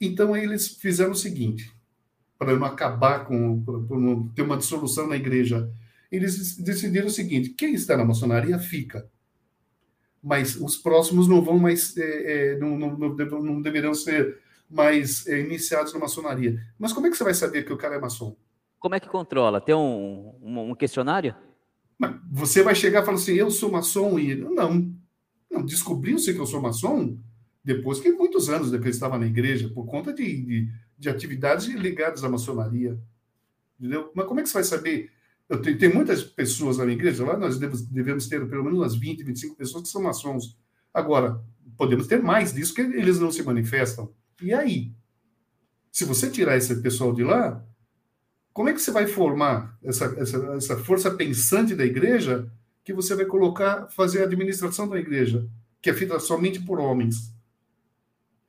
[0.00, 1.72] Então, eles fizeram o seguinte:
[2.36, 5.72] para não acabar com, para não ter uma dissolução na igreja.
[6.10, 9.08] Eles decidiram o seguinte: quem está na maçonaria fica,
[10.22, 14.38] mas os próximos não vão mais, é, é, não, não, não, deverão ser
[14.70, 16.60] mais é, iniciados na maçonaria.
[16.78, 18.36] Mas como é que você vai saber que o cara é maçom?
[18.78, 19.60] Como é que controla?
[19.60, 21.34] Tem um, um, um questionário?
[22.30, 24.92] Você vai chegar e falar assim: eu sou maçom e não,
[25.50, 27.16] não descobriu-se que eu sou maçom
[27.64, 30.68] depois que muitos anos depois estava na igreja por conta de, de
[31.02, 32.96] de atividades ligadas à maçonaria.
[33.76, 34.12] Entendeu?
[34.14, 35.10] Mas como é que você vai saber?
[35.52, 38.78] Eu tenho, tem muitas pessoas na minha igreja, lá nós devemos, devemos ter pelo menos
[38.78, 40.58] umas 20, 25 pessoas que são maçons.
[40.92, 41.42] Agora,
[41.76, 44.10] podemos ter mais disso, que eles não se manifestam.
[44.40, 44.92] E aí?
[45.90, 47.64] Se você tirar esse pessoal de lá,
[48.52, 52.50] como é que você vai formar essa, essa, essa força pensante da igreja
[52.82, 55.46] que você vai colocar, fazer a administração da igreja,
[55.82, 57.32] que é feita somente por homens?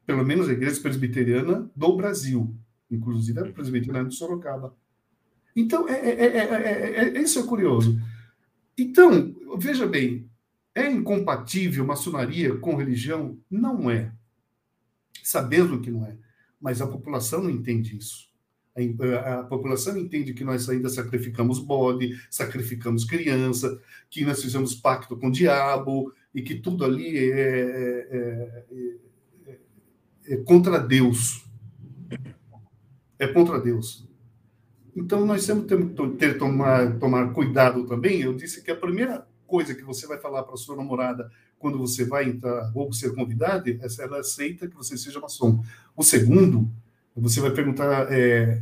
[0.06, 2.56] pelo menos a igreja presbiteriana do Brasil,
[2.90, 4.76] inclusive a presbiteriana de Sorocaba.
[5.56, 8.00] Então, é, é, é, isso é curioso.
[8.78, 10.28] Então, veja bem,
[10.74, 13.38] é incompatível maçonaria com religião?
[13.50, 14.12] Não é.
[15.24, 16.18] Sabendo que não é.
[16.60, 18.32] Mas a população não entende isso.
[18.76, 23.80] A, a, população entende que nós ainda sacrificamos bode, sacrificamos criança,
[24.10, 28.64] que nós fizemos pacto com o diabo e que tudo ali é, é
[30.26, 31.46] é contra Deus.
[33.20, 34.08] É contra Deus.
[34.96, 38.22] Então, nós temos que ter, tomar, tomar cuidado também.
[38.22, 42.06] Eu disse que a primeira coisa que você vai falar para sua namorada quando você
[42.06, 45.64] vai entrar ou ser convidado é se ela aceita que você seja maçom.
[45.96, 46.70] O segundo,
[47.16, 48.62] você vai perguntar é,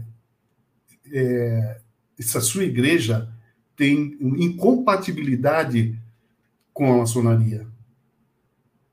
[1.11, 1.81] é,
[2.19, 3.27] se a sua igreja
[3.75, 5.97] tem incompatibilidade
[6.73, 7.67] com a maçonaria.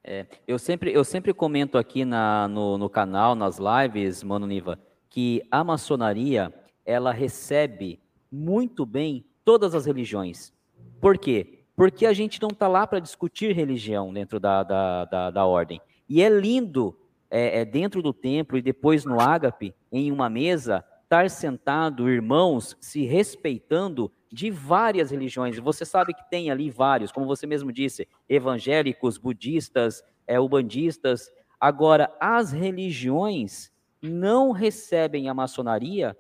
[0.03, 4.79] É, eu, sempre, eu sempre comento aqui na, no, no canal, nas lives, Mano Niva,
[5.11, 6.51] que a maçonaria,
[6.89, 8.01] ela recebe
[8.33, 10.55] muito bem todas as religiões.
[10.99, 11.61] Por quê?
[11.77, 15.83] Porque a gente não está lá para discutir religião dentro da, da, da, da, ordem.
[16.09, 16.99] E é lindo,
[17.31, 22.75] é, é, dentro do templo e depois no ágape, em uma mesa, estar sentado, irmãos,
[22.81, 25.59] se respeitando de várias religiões.
[25.59, 31.31] Você sabe que tem ali vários, como você mesmo disse, evangélicos, budistas, é, ubandistas.
[31.61, 33.71] Agora, as religiões
[34.01, 36.17] não recebem a maçonaria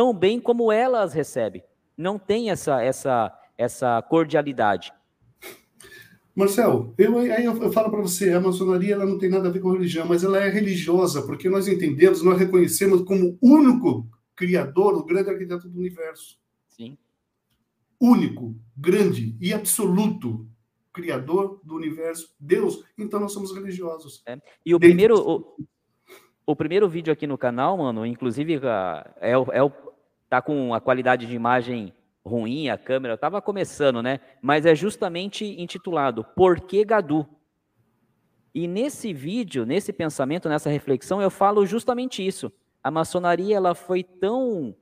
[0.00, 1.62] tão bem como elas recebem.
[1.94, 4.94] Não tem essa, essa, essa cordialidade.
[6.34, 9.52] Marcel, eu, aí eu, eu falo para você, a maçonaria ela não tem nada a
[9.52, 14.94] ver com religião, mas ela é religiosa, porque nós entendemos, nós reconhecemos como único criador,
[14.94, 16.38] o grande arquiteto do universo.
[16.66, 16.96] Sim
[18.00, 20.48] único, grande e absoluto
[20.94, 24.22] criador do universo, Deus, então nós somos religiosos.
[24.26, 24.38] É.
[24.64, 25.66] E o primeiro o,
[26.46, 28.54] o, primeiro vídeo aqui no canal, mano, inclusive
[29.20, 29.36] é, é,
[30.30, 31.92] tá com a qualidade de imagem
[32.24, 34.20] ruim, a câmera estava começando, né?
[34.40, 37.26] Mas é justamente intitulado Por que Gadu?
[38.54, 42.52] E nesse vídeo, nesse pensamento, nessa reflexão, eu falo justamente isso.
[42.82, 44.74] A maçonaria ela foi tão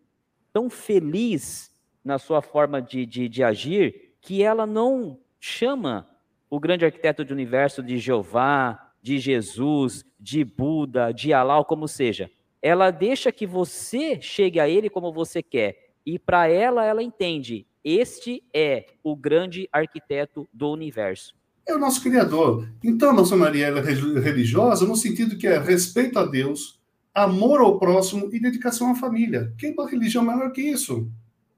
[0.53, 1.71] tão feliz
[2.05, 6.09] na sua forma de, de, de agir, que ela não chama
[6.51, 12.31] o grande arquiteto do universo de Jeová, de Jesus, de Buda, de Alá, como seja.
[12.61, 15.93] Ela deixa que você chegue a ele como você quer.
[16.05, 21.35] E para ela, ela entende: este é o grande arquiteto do universo.
[21.67, 22.69] É o nosso Criador.
[22.83, 26.81] Então, a maçonaria é religiosa no sentido que é respeito a Deus,
[27.15, 29.55] amor ao próximo e dedicação à família.
[29.59, 31.11] Quem uma religião maior que isso?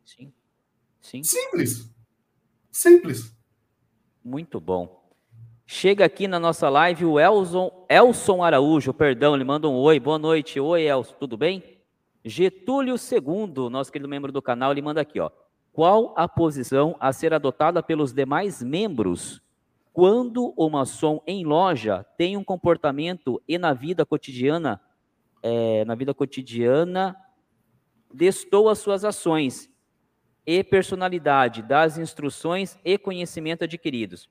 [0.04, 0.32] Sim.
[1.00, 1.22] Sim.
[1.22, 1.88] Simples.
[2.70, 3.34] Simples.
[4.24, 4.99] Muito bom.
[5.72, 10.18] Chega aqui na nossa live o Elson, Elson Araújo, perdão, ele manda um oi, boa
[10.18, 10.58] noite.
[10.58, 11.62] Oi, Elson, tudo bem?
[12.24, 15.30] Getúlio II, nosso querido membro do canal, ele manda aqui, ó.
[15.72, 19.40] Qual a posição a ser adotada pelos demais membros
[19.92, 24.80] quando o maçom em loja tem um comportamento e na vida cotidiana,
[25.40, 27.14] é, na vida cotidiana,
[28.12, 29.70] destoa suas ações
[30.44, 34.28] e personalidade das instruções e conhecimento adquiridos.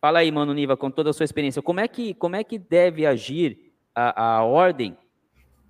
[0.00, 2.58] Fala aí, Mano Niva, com toda a sua experiência, como é que, como é que
[2.58, 4.96] deve agir a, a ordem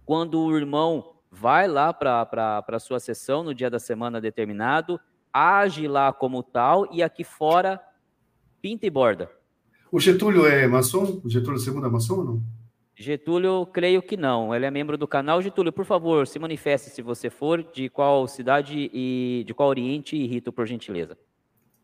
[0.07, 5.01] quando o irmão vai lá para a sua sessão no dia da semana determinado,
[5.33, 7.81] age lá como tal e aqui fora
[8.63, 9.31] pinta e borda.
[9.91, 11.21] O Getúlio é maçom?
[11.25, 12.43] O Getúlio II é maçom ou não?
[12.95, 14.55] Getúlio, creio que não.
[14.55, 15.41] Ele é membro do canal.
[15.41, 20.17] Getúlio, por favor, se manifeste se você for, de qual cidade e de qual Oriente
[20.17, 21.19] e rito, por gentileza.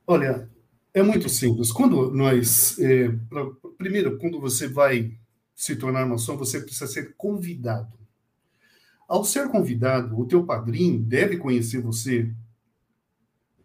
[0.07, 0.49] Olha,
[0.97, 1.71] é muito simples.
[1.71, 2.79] Quando nós.
[2.79, 3.45] É, pra,
[3.77, 5.13] primeiro, quando você vai
[5.55, 7.93] se tornar maçom, você precisa ser convidado.
[9.07, 12.33] Ao ser convidado, o teu padrinho deve conhecer você,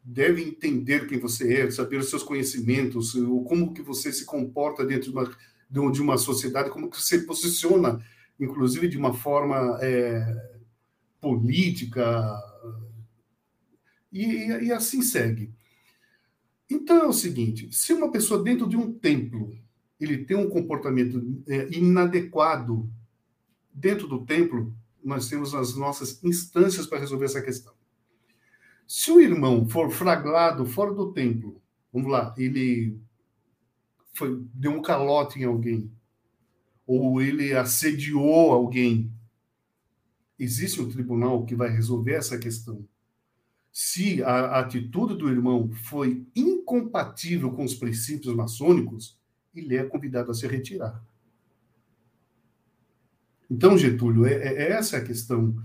[0.04, 3.14] deve entender quem você é, saber os seus conhecimentos,
[3.48, 5.32] como que você se comporta dentro de uma
[5.70, 8.06] de uma sociedade, como que você posiciona,
[8.38, 10.22] inclusive de uma forma é,
[11.22, 12.38] política,
[14.12, 15.50] e, e assim segue.
[16.72, 19.54] Então é o seguinte: se uma pessoa dentro de um templo
[20.02, 22.92] ele tem um comportamento é, inadequado
[23.72, 27.74] dentro do templo, nós temos as nossas instâncias para resolver essa questão.
[28.88, 31.62] Se o irmão for flagrado fora do templo,
[31.94, 33.00] vamos lá, ele
[34.14, 35.90] foi, deu um calote em alguém,
[36.86, 39.12] ou ele assediou alguém,
[40.38, 42.84] existe um tribunal que vai resolver essa questão.
[43.72, 49.18] Se a atitude do irmão foi incompatível com os princípios maçônicos,
[49.56, 51.02] ele é convidado a se retirar.
[53.50, 55.56] Então, Getúlio, é, é essa a questão.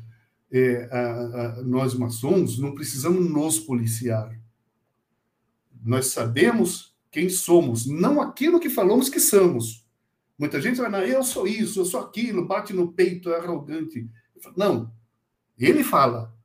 [0.50, 4.40] É, a, a, nós maçons não precisamos nos policiar.
[5.84, 9.86] Nós sabemos quem somos, não aquilo que falamos que somos.
[10.38, 14.08] Muita gente vai, eu sou isso, eu sou aquilo, bate no peito, é arrogante.
[14.56, 14.92] Não,
[15.58, 16.35] ele fala,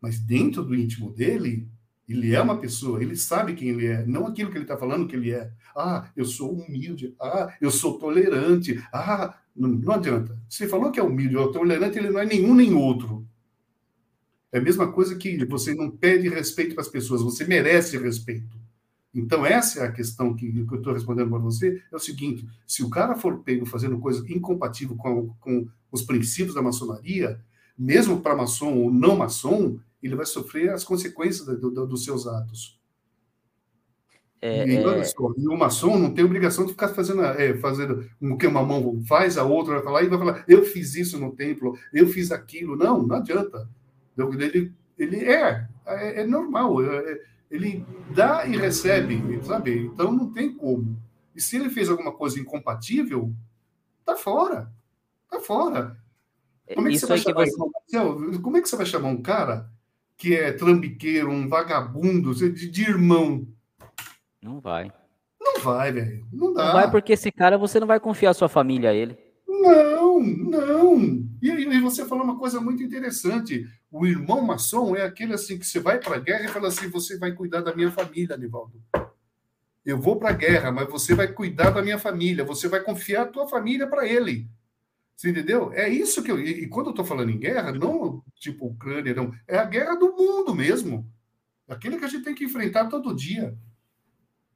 [0.00, 1.68] mas dentro do íntimo dele,
[2.08, 5.06] ele é uma pessoa, ele sabe quem ele é, não aquilo que ele está falando
[5.06, 5.52] que ele é.
[5.76, 10.36] Ah, eu sou humilde, ah, eu sou tolerante, ah, não, não adianta.
[10.48, 13.26] Você falou que é humilde ou tolerante, ele não é nenhum nem outro.
[14.52, 18.58] É a mesma coisa que você não pede respeito para as pessoas, você merece respeito.
[19.14, 21.82] Então, essa é a questão que, que eu estou respondendo para você.
[21.92, 26.54] É o seguinte: se o cara for pego fazendo coisa incompatível com, com os princípios
[26.54, 27.40] da maçonaria,
[27.76, 32.26] mesmo para maçom ou não maçom, ele vai sofrer as consequências do, do, dos seus
[32.26, 32.80] atos.
[34.42, 35.04] É, e, é...
[35.04, 38.62] Só, e o maçom não tem obrigação de ficar fazendo, é, fazendo o que uma
[38.62, 42.06] mão faz, a outra vai falar e vai falar: eu fiz isso no templo, eu
[42.08, 42.76] fiz aquilo.
[42.76, 43.68] Não, não adianta.
[44.16, 46.82] Ele, ele é, é, é normal.
[46.82, 47.20] É,
[47.50, 47.84] ele
[48.14, 49.78] dá e recebe, sabe?
[49.86, 50.96] Então não tem como.
[51.34, 53.34] E se ele fez alguma coisa incompatível,
[54.04, 54.72] tá fora.
[55.28, 55.98] Tá fora.
[56.74, 58.38] Como é que, você vai, chamar, você...
[58.38, 59.68] como é que você vai chamar um cara
[60.20, 63.48] que é trambiqueiro, um vagabundo, de, de irmão?
[64.42, 64.92] Não vai.
[65.40, 66.26] Não vai, velho.
[66.30, 66.66] Não dá.
[66.66, 69.16] Não vai porque esse cara você não vai confiar sua família a ele.
[69.48, 71.00] Não, não.
[71.40, 73.66] E, e você falou uma coisa muito interessante.
[73.90, 76.90] O irmão maçom é aquele assim que você vai para a guerra e fala assim:
[76.90, 78.78] você vai cuidar da minha família, Anivaldo.
[79.86, 82.44] Eu vou para a guerra, mas você vai cuidar da minha família.
[82.44, 84.46] Você vai confiar a tua família para ele.
[85.20, 85.70] Você entendeu?
[85.74, 86.40] É isso que eu.
[86.40, 89.30] E, quando eu estou falando em guerra, não tipo Ucrânia, não.
[89.46, 91.06] É a guerra do mundo mesmo.
[91.68, 93.54] Aquilo que a gente tem que enfrentar todo dia.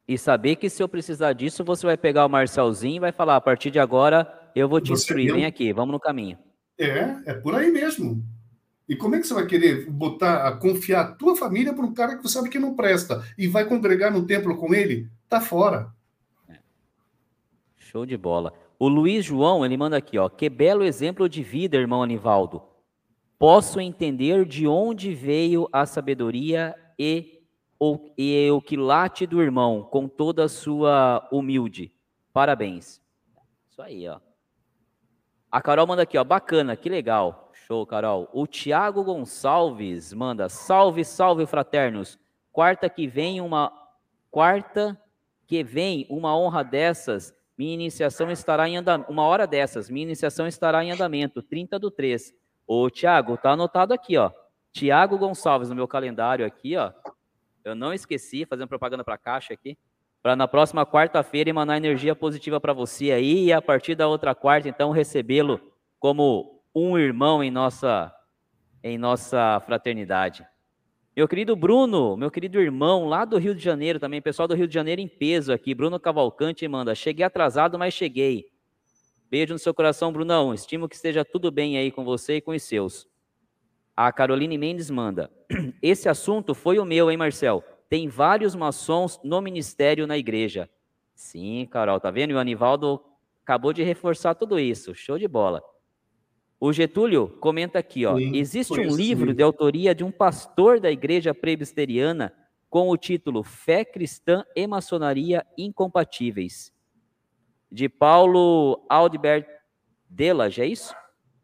[0.08, 3.36] E saber que se eu precisar disso, você vai pegar o Marcelzinho e vai falar:
[3.36, 5.34] a partir de agora eu vou te você instruir.
[5.34, 6.38] Vem aqui, vamos no caminho.
[6.78, 8.24] É, é por aí mesmo.
[8.88, 12.16] E como é que você vai querer botar, confiar a tua família para um cara
[12.16, 15.10] que você sabe que não presta e vai congregar no templo com ele?
[15.28, 15.92] Tá fora.
[16.48, 16.56] É.
[17.76, 18.63] Show de bola.
[18.84, 20.28] O Luiz João, ele manda aqui, ó.
[20.28, 22.62] Que belo exemplo de vida, irmão Anivaldo.
[23.38, 27.40] Posso entender de onde veio a sabedoria e
[27.80, 31.94] o, e o quilate do irmão, com toda a sua humilde.
[32.30, 33.00] Parabéns.
[33.70, 34.20] Isso aí, ó.
[35.50, 36.22] A Carol manda aqui, ó.
[36.22, 37.52] Bacana, que legal.
[37.54, 38.28] Show, Carol.
[38.34, 42.18] O Tiago Gonçalves manda: Salve, salve, fraternos.
[42.52, 43.72] Quarta que vem uma
[44.30, 45.00] quarta
[45.46, 49.10] que vem uma honra dessas, minha iniciação estará em andamento.
[49.10, 52.34] Uma hora dessas, minha iniciação estará em andamento, 30 do 3.
[52.66, 54.30] Ô, Tiago, tá anotado aqui, ó.
[54.72, 56.92] Tiago Gonçalves no meu calendário aqui, ó.
[57.64, 59.78] Eu não esqueci, fazendo propaganda para a caixa aqui,
[60.22, 64.34] para na próxima quarta-feira emanar energia positiva para você aí e a partir da outra
[64.34, 65.60] quarta, então, recebê-lo
[65.98, 68.12] como um irmão em nossa
[68.82, 70.46] em nossa fraternidade.
[71.16, 74.66] Meu querido Bruno, meu querido irmão lá do Rio de Janeiro também, pessoal do Rio
[74.66, 78.46] de Janeiro em peso aqui, Bruno Cavalcante manda, cheguei atrasado, mas cheguei.
[79.30, 80.52] Beijo no seu coração, Brunão.
[80.52, 83.06] Estimo que esteja tudo bem aí com você e com os seus.
[83.96, 85.30] A Caroline Mendes manda.
[85.80, 87.62] Esse assunto foi o meu, hein, Marcel?
[87.88, 90.68] Tem vários maçons no ministério na igreja.
[91.14, 92.32] Sim, Carol, tá vendo?
[92.32, 93.00] E o Anivaldo
[93.44, 94.94] acabou de reforçar tudo isso.
[94.96, 95.62] Show de bola.
[96.58, 98.16] O Getúlio comenta aqui, ó.
[98.16, 102.32] Sim, existe um livro de autoria de um pastor da igreja presbiteriana
[102.70, 106.72] com o título Fé Cristã e Maçonaria Incompatíveis,
[107.70, 109.46] de Paulo Aldebert
[110.08, 110.94] Delage, é isso?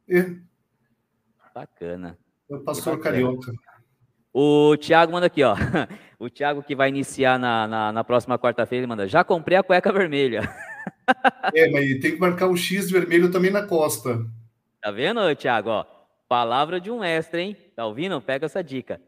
[0.08, 0.34] É.
[1.54, 2.18] Bacana.
[2.50, 3.16] É o pastor bacana.
[3.16, 3.52] carioca.
[4.32, 5.54] O Thiago manda aqui, ó.
[6.18, 9.62] O Thiago que vai iniciar na, na, na próxima quarta-feira, ele manda, já comprei a
[9.62, 10.42] cueca vermelha.
[11.52, 14.24] É, mas tem que marcar um X vermelho também na costa.
[14.81, 15.70] Tá vendo, Thiago?
[15.70, 15.85] Ó,
[16.28, 17.57] palavra de um mestre, hein?
[17.74, 18.20] Tá ouvindo?
[18.20, 19.01] Pega essa dica.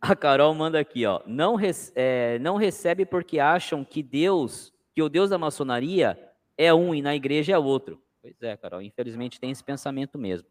[0.00, 1.20] A Carol manda aqui, ó.
[1.26, 1.56] Não,
[1.94, 6.18] é, não recebe porque acham que Deus, que o Deus da maçonaria
[6.56, 8.02] é um e na igreja é outro.
[8.20, 10.48] Pois é, Carol, infelizmente tem esse pensamento mesmo.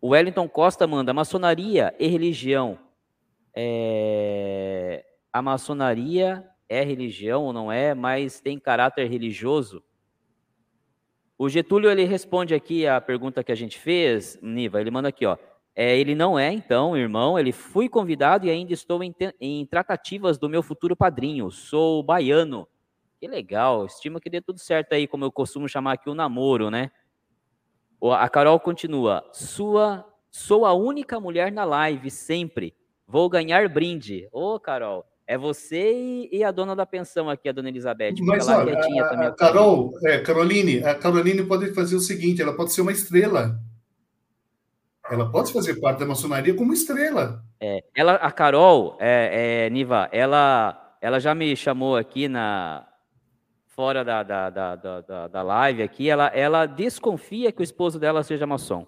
[0.00, 2.78] O Wellington Costa manda: maçonaria e religião
[3.54, 9.82] é, a maçonaria é religião ou não é, mas tem caráter religioso?
[11.44, 14.80] O Getúlio ele responde aqui a pergunta que a gente fez, Niva.
[14.80, 15.36] Ele manda aqui, ó.
[15.76, 17.38] É, ele não é, então, irmão.
[17.38, 21.50] Ele fui convidado e ainda estou em, em tratativas do meu futuro padrinho.
[21.50, 22.66] Sou baiano.
[23.20, 23.84] Que legal.
[23.84, 26.90] Estima que dê tudo certo aí, como eu costumo chamar aqui o namoro, né?
[28.02, 29.22] A Carol continua.
[29.30, 32.74] Sua, sou a única mulher na live sempre.
[33.06, 34.30] Vou ganhar brinde.
[34.32, 38.14] Ô, Carol, é você e, e, a dona da pensão aqui, a dona Elizabeth.
[38.20, 42.72] Mas olha, a, a Carol, é, Caroline, a Caroline pode fazer o seguinte, ela pode
[42.72, 43.58] ser uma estrela.
[45.10, 47.42] Ela pode fazer parte da maçonaria como estrela.
[47.60, 52.86] É, ela, a Carol, é, é, Niva, ela, ela já me chamou aqui na
[53.74, 58.22] fora da, da, da, da, da live aqui, ela, ela desconfia que o esposo dela
[58.22, 58.86] seja maçom.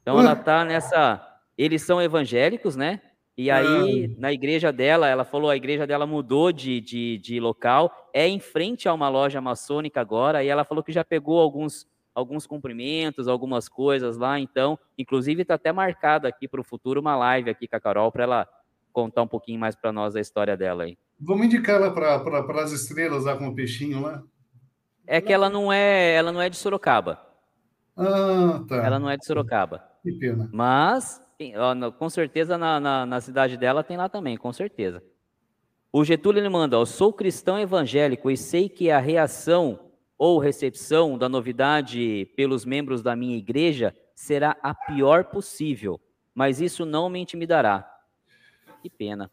[0.00, 1.26] Então ela tá nessa.
[1.58, 3.00] Eles são evangélicos, né?
[3.36, 4.20] E aí, ah.
[4.20, 8.38] na igreja dela, ela falou, a igreja dela mudou de, de, de, local, é em
[8.38, 13.28] frente a uma loja maçônica agora, e ela falou que já pegou alguns, alguns cumprimentos,
[13.28, 17.66] algumas coisas lá, então, inclusive está até marcado aqui para o futuro uma live aqui
[17.66, 18.48] com a Carol, para ela
[18.92, 20.98] contar um pouquinho mais para nós a história dela aí.
[21.18, 24.22] Vamos indicar ela para as estrelas lá com o peixinho lá?
[25.06, 27.20] É que ela não é, ela não é de Sorocaba.
[27.96, 28.76] Ah, tá.
[28.76, 29.84] Ela não é de Sorocaba.
[30.02, 30.48] Que pena.
[30.52, 31.20] Mas
[31.98, 35.02] com certeza na, na, na, cidade dela tem lá também, com certeza.
[35.92, 41.16] O Getúlio ele manda: ó, sou cristão evangélico e sei que a reação ou recepção
[41.16, 45.98] da novidade pelos membros da minha igreja será a pior possível,
[46.34, 47.90] mas isso não me intimidará.
[48.82, 49.30] Que pena.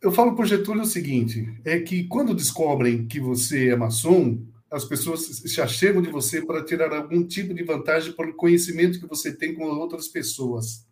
[0.00, 4.46] Eu falo para o Getúlio o seguinte: é que quando descobrem que você é maçom,
[4.70, 9.08] as pessoas se achegam de você para tirar algum tipo de vantagem pelo conhecimento que
[9.08, 10.87] você tem com outras pessoas.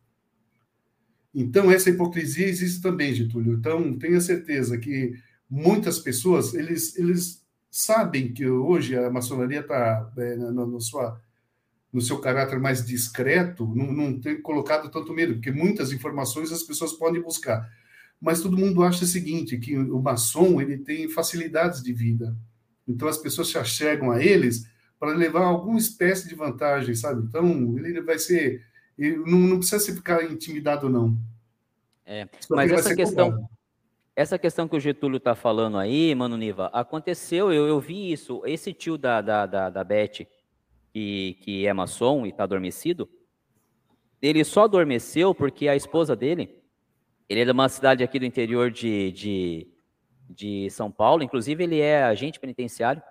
[1.38, 3.52] Então, essa hipocrisia existe também, Getúlio.
[3.52, 5.12] Então, tenha certeza que
[5.50, 10.78] muitas pessoas, eles, eles sabem que hoje a maçonaria está é, no, no,
[11.92, 16.62] no seu caráter mais discreto, não, não tem colocado tanto medo, porque muitas informações as
[16.62, 17.70] pessoas podem buscar.
[18.18, 22.34] Mas todo mundo acha o seguinte, que o maçom ele tem facilidades de vida.
[22.88, 24.66] Então, as pessoas se achegam a eles
[24.98, 27.26] para levar alguma espécie de vantagem, sabe?
[27.28, 28.64] Então, ele vai ser
[28.98, 31.16] não, não precisa ficar intimidado, não.
[32.04, 33.48] É, mas essa questão,
[34.14, 38.42] essa questão que o Getúlio está falando aí, Mano Niva, aconteceu, eu, eu vi isso.
[38.46, 40.26] Esse tio da, da, da, da Beth,
[40.92, 43.08] que, que é maçom e está adormecido,
[44.22, 46.62] ele só adormeceu porque a esposa dele,
[47.28, 49.68] ele é de uma cidade aqui do interior de, de,
[50.30, 53.02] de São Paulo, inclusive ele é agente penitenciário,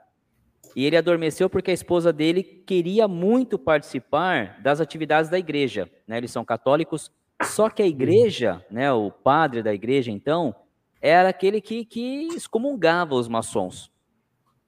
[0.75, 5.89] e ele adormeceu porque a esposa dele queria muito participar das atividades da igreja.
[6.05, 6.17] Né?
[6.17, 7.09] Eles são católicos,
[7.43, 10.53] só que a igreja, né, o padre da igreja, então,
[11.01, 13.89] era aquele que, que excomungava os maçons.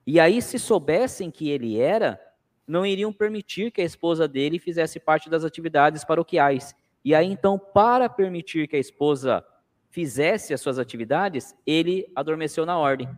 [0.05, 2.17] E aí, se soubessem que ele era,
[2.65, 6.73] não iriam permitir que a esposa dele fizesse parte das atividades paroquiais.
[7.03, 9.43] E aí, então, para permitir que a esposa
[9.89, 13.09] fizesse as suas atividades, ele adormeceu na ordem.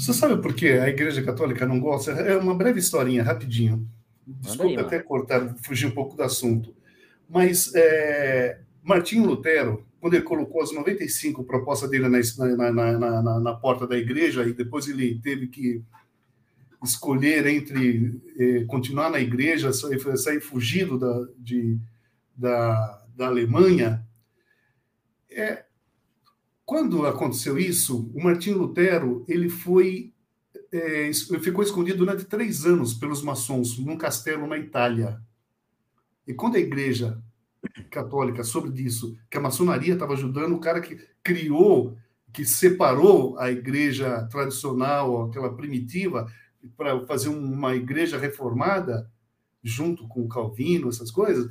[0.00, 2.12] Você sabe por que a Igreja Católica não gosta?
[2.12, 3.86] É uma breve historinha, rapidinho.
[4.26, 6.74] Desculpe aí, até cortar, fugir um pouco do assunto.
[7.28, 13.54] Mas é, Martinho Lutero, quando ele colocou as 95 propostas dele na, na, na, na,
[13.54, 15.82] porta da igreja, e depois ele teve que
[16.82, 21.78] escolher entre eh, continuar na igreja, sair, sair fugido da, de,
[22.34, 24.02] da, da Alemanha,
[25.30, 25.64] é,
[26.70, 30.14] quando aconteceu isso, o Martinho Lutero ele foi
[30.70, 31.10] é,
[31.42, 35.20] ficou escondido durante três anos pelos maçons num castelo na Itália.
[36.24, 37.20] E quando a Igreja
[37.90, 41.96] Católica soube disso, que a maçonaria estava ajudando, o cara que criou,
[42.32, 46.32] que separou a Igreja tradicional, aquela primitiva,
[46.76, 49.10] para fazer uma Igreja reformada,
[49.60, 51.50] junto com Calvino, essas coisas,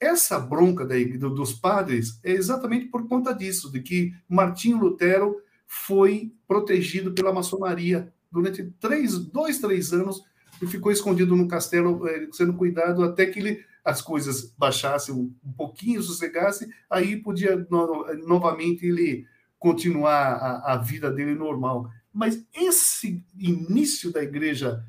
[0.00, 5.36] essa bronca daí, dos padres é exatamente por conta disso, de que Martinho Lutero
[5.66, 10.22] foi protegido pela maçonaria durante três, dois, três anos
[10.60, 15.52] e ficou escondido no castelo, eh, sendo cuidado até que ele, as coisas baixassem um,
[15.56, 19.26] pouquinho, sossegassem, aí podia no, novamente ele
[19.58, 21.90] continuar a, a vida dele normal.
[22.12, 24.82] Mas esse início da igreja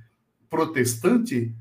[0.50, 1.54] protestante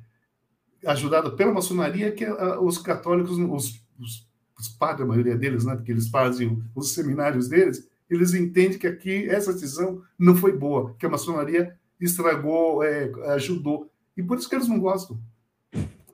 [0.86, 4.28] ajudado pela maçonaria, que uh, os católicos, os, os,
[4.58, 8.86] os, padres, a maioria deles, né, porque eles fazem os seminários deles, eles entendem que
[8.86, 13.90] aqui essa decisão não foi boa, que a maçonaria estragou, é, ajudou.
[14.16, 15.18] E por isso que eles não gostam.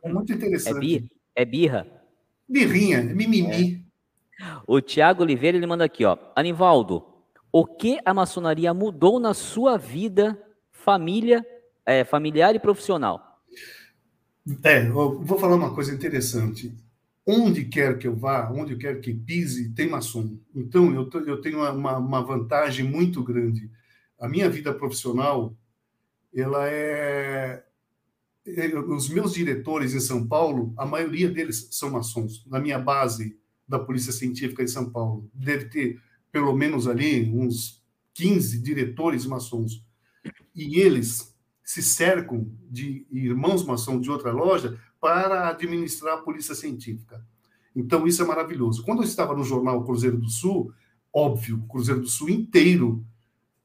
[0.03, 0.77] É muito interessante.
[0.77, 1.09] É, birra?
[1.35, 1.87] É birra?
[2.49, 3.85] Birrinha, é mimimi.
[4.41, 4.53] É.
[4.67, 6.19] O Tiago Oliveira, ele manda aqui, ó.
[6.35, 7.05] Anivaldo,
[7.53, 11.47] o que a maçonaria mudou na sua vida, família,
[11.87, 13.32] é, familiar e profissional?
[14.65, 16.75] É, vou falar uma coisa interessante.
[17.25, 20.37] Onde quer que eu vá, onde quer que pise, tem maçom.
[20.55, 23.71] Então, eu, eu tenho uma, uma vantagem muito grande.
[24.19, 25.57] A minha vida profissional,
[26.35, 27.65] ela é,
[28.45, 28.79] é...
[28.79, 32.45] Os meus diretores em São Paulo, a maioria deles são maçons.
[32.47, 33.39] Na minha base
[33.69, 36.01] da Polícia Científica em São Paulo, deve ter
[36.33, 37.81] pelo menos ali uns
[38.15, 39.85] 15 diretores maçons.
[40.55, 41.32] E eles
[41.65, 47.25] se cercam de irmãos maçom de outra loja para administrar a polícia científica.
[47.75, 48.85] Então, isso é maravilhoso.
[48.85, 50.73] Quando eu estava no jornal Cruzeiro do Sul,
[51.13, 53.05] óbvio, o Cruzeiro do Sul inteiro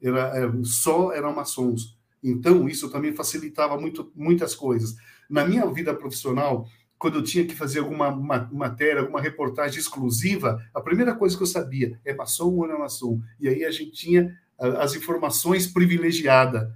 [0.00, 1.96] era, era, só eram maçons.
[2.22, 4.96] Então, isso também facilitava muito, muitas coisas.
[5.28, 6.66] Na minha vida profissional,
[6.98, 11.46] quando eu tinha que fazer alguma matéria, alguma reportagem exclusiva, a primeira coisa que eu
[11.46, 13.20] sabia é maçom ou não é maçom.
[13.38, 16.68] E aí a gente tinha as informações privilegiadas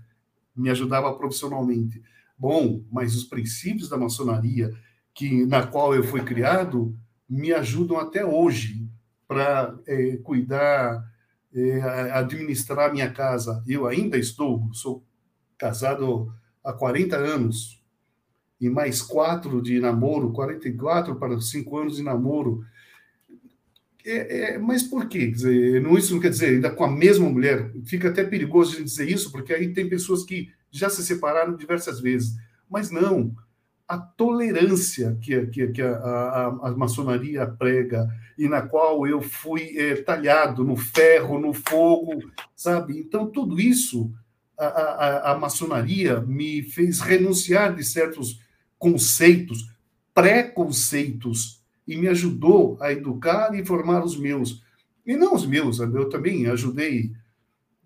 [0.55, 2.03] me ajudava profissionalmente.
[2.37, 4.71] Bom, mas os princípios da maçonaria,
[5.15, 6.97] que na qual eu fui criado,
[7.29, 8.89] me ajudam até hoje
[9.27, 11.05] para é, cuidar,
[11.55, 11.81] é,
[12.13, 13.63] administrar minha casa.
[13.67, 15.05] Eu ainda estou, sou
[15.57, 16.33] casado
[16.65, 17.83] há 40 anos,
[18.63, 22.65] e mais quatro de namoro, 44 para cinco anos de namoro.
[24.05, 25.27] É, é, mas por quê?
[25.27, 27.71] Quer dizer, não, isso não quer dizer ainda com a mesma mulher.
[27.85, 32.01] Fica até perigoso de dizer isso, porque aí tem pessoas que já se separaram diversas
[32.01, 32.35] vezes.
[32.69, 33.35] Mas não.
[33.87, 39.77] A tolerância que, que, que a, a, a, maçonaria prega e na qual eu fui
[39.77, 42.23] é, talhado no ferro, no fogo,
[42.57, 42.99] sabe?
[42.99, 44.11] Então, tudo isso,
[44.59, 48.41] a, a, a maçonaria me fez renunciar de certos
[48.79, 49.71] conceitos,
[50.15, 54.63] preconceitos e me ajudou a educar e formar os meus.
[55.05, 57.13] E não os meus, eu também ajudei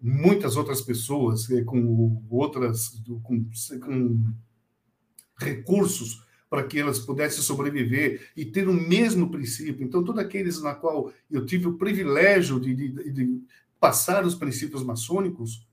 [0.01, 3.45] muitas outras pessoas eh, com outras com,
[3.81, 4.25] com
[5.39, 9.85] recursos para que elas pudessem sobreviver e ter o mesmo princípio.
[9.85, 13.43] Então, todos aqueles na qual eu tive o privilégio de, de, de
[13.81, 15.67] passar os princípios maçônicos,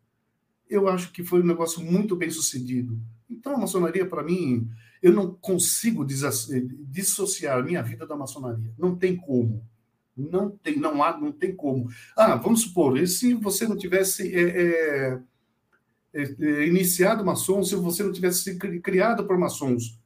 [0.70, 3.00] eu acho que foi um negócio muito bem sucedido.
[3.30, 4.68] Então, a maçonaria, para mim,
[5.04, 8.74] eu não consigo dissociar a minha vida da maçonaria.
[8.78, 9.68] Não tem como.
[10.16, 11.90] Não tem, não há, não tem como.
[12.16, 15.20] Ah, vamos supor, e se você não tivesse é, é,
[16.14, 20.00] é, é iniciado maçom, se você não tivesse sido criado por maçons,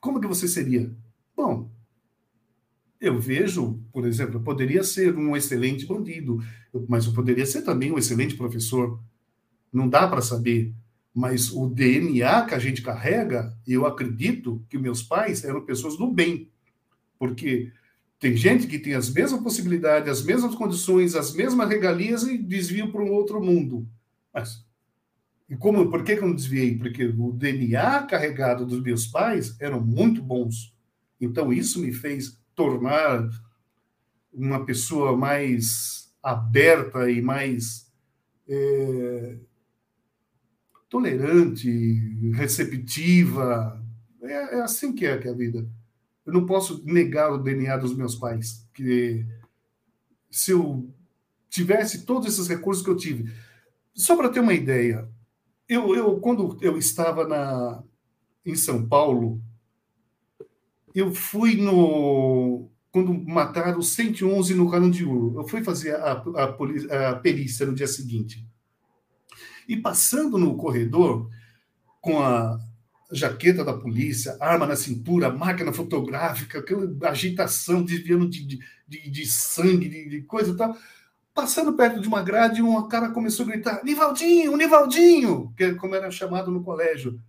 [0.00, 0.90] como que você seria?
[1.36, 1.70] Bom,
[3.00, 6.42] eu vejo, por exemplo, eu poderia ser um excelente bandido,
[6.88, 8.98] mas eu poderia ser também um excelente professor.
[9.72, 10.74] Não dá para saber.
[11.14, 16.10] Mas o DNA que a gente carrega, eu acredito que meus pais eram pessoas do
[16.10, 16.48] bem.
[17.18, 17.72] Porque
[18.20, 22.86] tem gente que tem as mesmas possibilidades, as mesmas condições, as mesmas regalias e desvia
[22.90, 23.88] para um outro mundo.
[24.32, 24.66] Mas
[25.48, 26.76] e como, por que, que eu não desviei?
[26.76, 30.74] Porque o DNA carregado dos meus pais eram muito bons.
[31.18, 33.26] Então, isso me fez tornar
[34.32, 37.90] uma pessoa mais aberta e mais
[38.46, 39.38] é,
[40.88, 41.68] tolerante,
[42.32, 43.82] receptiva.
[44.22, 45.68] É, é assim que é, que é a vida.
[46.24, 49.24] Eu não posso negar o DNA dos meus pais, que
[50.30, 50.88] se eu
[51.48, 53.32] tivesse todos esses recursos que eu tive.
[53.94, 55.08] Só para ter uma ideia,
[55.68, 57.82] eu, eu quando eu estava na,
[58.44, 59.40] em São Paulo,
[60.94, 65.34] eu fui no quando mataram 111 no Carandiru.
[65.36, 68.47] Eu fui fazer a, a, a perícia no dia seguinte.
[69.68, 71.30] E passando no corredor,
[72.00, 72.58] com a
[73.10, 79.26] jaqueta da polícia, arma na cintura, máquina fotográfica, aquela agitação, desviando de, de, de, de
[79.26, 80.76] sangue, de, de, coisa e tal.
[81.34, 85.52] Passando perto de uma grade, um cara começou a gritar: Nivaldinho, Nivaldinho!
[85.56, 87.20] Que é como era chamado no colégio.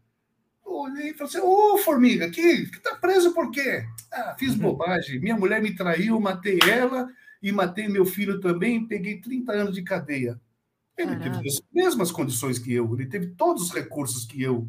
[0.65, 3.85] olhei e falei assim: Ô, formiga, que, que tá preso por quê?
[4.11, 4.59] Ah, fiz uhum.
[4.59, 5.19] bobagem.
[5.19, 7.07] Minha mulher me traiu, matei ela
[7.41, 10.39] e matei meu filho também, peguei 30 anos de cadeia.
[10.99, 11.31] Ele Caraca.
[11.31, 14.67] teve as mesmas condições que eu, ele teve todos os recursos que eu.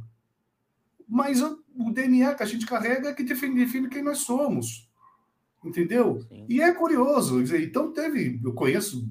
[1.08, 4.88] Mas o DNA que a gente carrega é que define, quem nós somos.
[5.64, 6.24] Entendeu?
[6.28, 6.46] Sim.
[6.48, 7.42] E é curioso.
[7.56, 9.10] Então, teve, eu conheço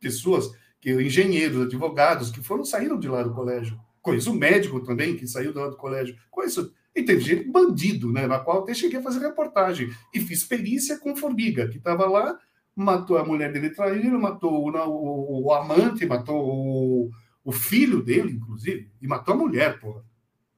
[0.00, 0.50] pessoas,
[0.80, 3.78] que engenheiros, advogados, que foram saíram de lá do colégio.
[4.00, 6.16] Conheço um médico também que saiu de lá do colégio.
[6.30, 6.72] Conheço.
[6.94, 8.26] E teve gente bandido, né?
[8.26, 9.92] Na qual até cheguei a fazer reportagem.
[10.14, 12.38] E fiz perícia com formiga, que estava lá
[12.74, 17.10] matou a mulher dele traindo, matou o, o, o amante, matou o,
[17.44, 20.04] o, filho dele, inclusive, e matou a mulher, porra.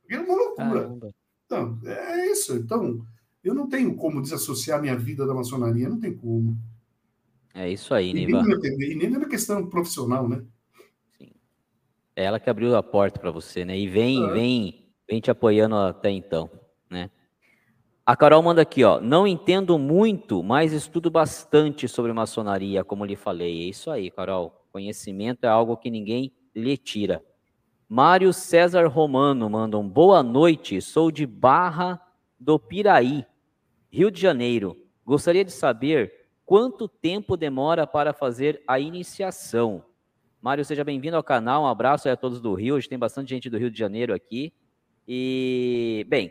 [0.09, 0.83] Era uma loucura.
[0.83, 1.11] Caramba.
[1.47, 2.57] Então, é isso.
[2.57, 3.05] Então,
[3.43, 6.57] eu não tenho como desassociar minha vida da maçonaria, não tem como.
[7.55, 8.43] É isso aí, Niva.
[8.81, 10.45] E nem na questão profissional, né?
[11.17, 11.31] Sim.
[12.17, 13.79] É ela que abriu a porta para você, né?
[13.79, 16.51] E vem, vem, vem te apoiando até então,
[16.91, 17.11] né?
[18.07, 19.01] A Carol manda aqui, ó.
[19.01, 23.63] Não entendo muito, mas estudo bastante sobre maçonaria, como lhe falei.
[23.63, 24.63] É isso aí, Carol.
[24.71, 27.25] Conhecimento é algo que ninguém lhe tira.
[27.89, 30.83] Mário César Romano manda um boa noite.
[30.83, 31.99] Sou de Barra
[32.39, 33.25] do Piraí,
[33.91, 34.77] Rio de Janeiro.
[35.07, 36.13] Gostaria de saber
[36.45, 39.83] quanto tempo demora para fazer a iniciação.
[40.43, 41.63] Mário, seja bem-vindo ao canal.
[41.63, 42.75] Um abraço a todos do Rio.
[42.75, 44.53] Hoje tem bastante gente do Rio de Janeiro aqui.
[45.09, 46.31] E, bem,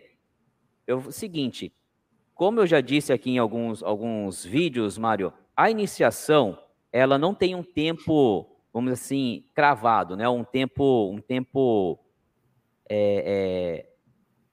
[0.87, 1.73] eu, seguinte,
[2.35, 6.57] como eu já disse aqui em alguns, alguns vídeos, Mário, a iniciação,
[6.91, 10.27] ela não tem um tempo, vamos assim, cravado, né?
[10.27, 11.99] Um tempo, um tempo
[12.89, 13.89] é, é,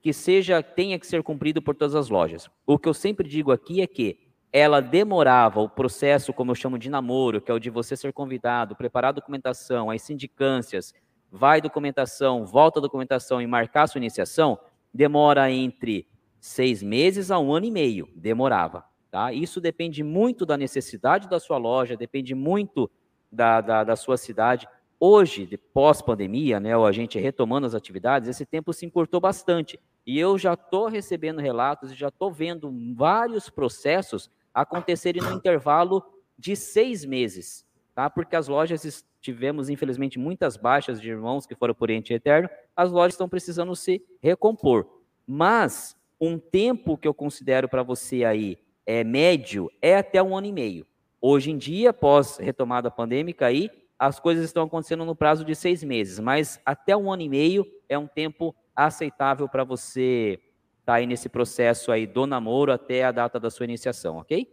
[0.01, 2.51] que seja, tenha que ser cumprido por todas as lojas.
[2.67, 4.19] O que eu sempre digo aqui é que
[4.53, 8.13] ela demorava o processo, como eu chamo de namoro, que é o de você ser
[8.13, 10.93] convidado, preparar a documentação, as sindicâncias,
[11.31, 14.59] vai documentação, volta a documentação e marcar sua iniciação,
[14.93, 16.10] demora entre
[16.41, 18.85] seis meses a um ano e meio, demorava.
[19.11, 19.33] Tá?
[19.33, 22.91] Isso depende muito da necessidade da sua loja, depende muito
[23.31, 24.69] da, da, da sua cidade.
[24.99, 29.81] Hoje, pós-pandemia, né, a gente retomando as atividades, esse tempo se encurtou bastante.
[30.07, 36.03] E eu já estou recebendo relatos e já estou vendo vários processos acontecerem no intervalo
[36.39, 38.09] de seis meses, tá?
[38.09, 42.91] Porque as lojas tivemos, infelizmente, muitas baixas de irmãos que foram por ente eterno, as
[42.91, 44.87] lojas estão precisando se recompor.
[45.27, 50.49] Mas um tempo que eu considero para você aí é médio é até um ano
[50.49, 50.87] e meio.
[51.21, 55.83] Hoje em dia, pós retomada pandêmica aí, as coisas estão acontecendo no prazo de seis
[55.85, 60.41] meses, mas até um ano e meio é um tempo aceitável para você
[60.81, 64.51] estar tá aí nesse processo aí do namoro até a data da sua iniciação, ok?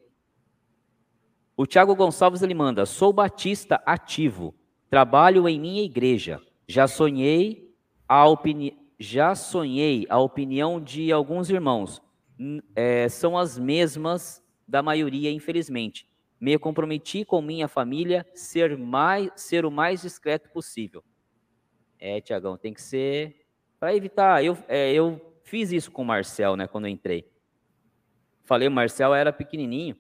[1.56, 4.54] O Tiago Gonçalves ele manda: sou batista ativo,
[4.90, 7.74] trabalho em minha igreja, já sonhei
[8.08, 12.02] a opinião já sonhei, a opinião de alguns irmãos
[12.76, 16.08] é, são as mesmas da maioria, infelizmente.
[16.40, 21.04] Me comprometi com minha família ser, mais, ser o mais discreto possível.
[22.00, 23.48] É, Tiagão, tem que ser
[23.80, 24.44] para evitar.
[24.44, 27.28] Eu, é, eu fiz isso com o Marcel, né, quando eu entrei.
[28.44, 29.98] Falei, o Marcel era pequenininho.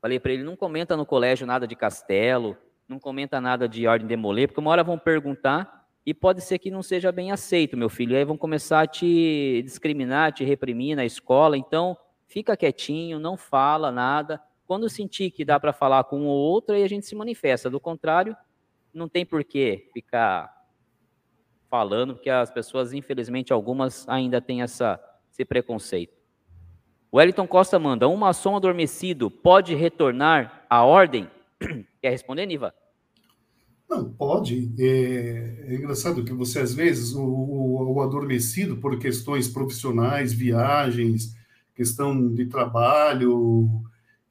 [0.00, 2.56] Falei para ele, não comenta no colégio nada de castelo,
[2.88, 5.75] não comenta nada de ordem de demoler, porque uma hora vão perguntar
[6.06, 8.12] e pode ser que não seja bem aceito, meu filho.
[8.12, 11.58] E aí vão começar a te discriminar, te reprimir na escola.
[11.58, 14.40] Então, fica quietinho, não fala nada.
[14.68, 17.68] Quando sentir que dá para falar com um ou outro, aí a gente se manifesta.
[17.68, 18.36] Do contrário,
[18.94, 20.54] não tem por que ficar
[21.68, 25.00] falando, porque as pessoas, infelizmente, algumas ainda têm essa,
[25.32, 26.14] esse preconceito.
[27.12, 31.28] Wellington Costa manda: um maçom adormecido pode retornar à ordem?
[32.00, 32.72] Quer responder, Niva?
[33.88, 34.72] Não, pode.
[34.78, 41.34] É, é, engraçado que você, às vezes, o, o, o, adormecido por questões profissionais, viagens,
[41.74, 43.82] questão de trabalho,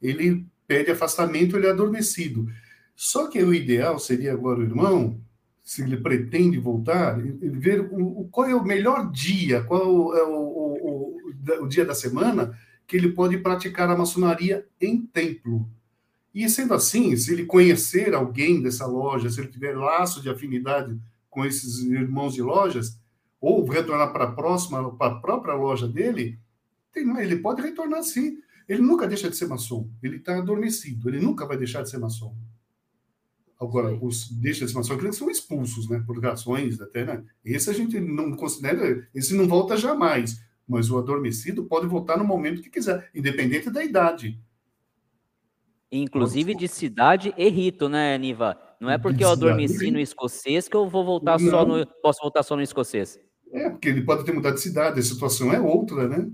[0.02, 2.48] ele pede afastamento, ele é adormecido.
[2.95, 5.19] Só que o ideal seria agora o irmão,
[5.64, 11.18] se ele pretende voltar, ver o, qual é o melhor dia, qual é o,
[11.52, 12.57] o, o dia da semana
[12.88, 15.68] que ele pode praticar a maçonaria em templo.
[16.36, 20.99] E sendo assim, se ele conhecer alguém dessa loja, se ele tiver laço de afinidade
[21.30, 22.99] com esses irmãos de lojas,
[23.40, 26.38] ou retornar para a próxima, para a própria loja dele,
[26.94, 28.38] ele pode retornar sim.
[28.68, 29.90] Ele nunca deixa de ser maçom.
[30.03, 31.07] Ele está adormecido.
[31.07, 32.36] Ele nunca vai deixar de ser maçom.
[33.57, 36.03] Agora, os deixa de ser maçom, eles são expulsos, né?
[36.06, 37.24] Por ações até, né?
[37.45, 40.41] Esse a gente não considera, esse não volta jamais.
[40.68, 44.38] Mas o adormecido pode voltar no momento que quiser, independente da idade.
[46.02, 48.58] Inclusive de cidade e rito, né, Niva?
[48.80, 51.50] Não é porque eu adormeci no escocês que eu vou voltar não.
[51.50, 51.86] só no.
[51.86, 53.20] Posso voltar só no escocês.
[53.52, 56.30] É, porque ele pode ter mudado de cidade, a situação é outra, né?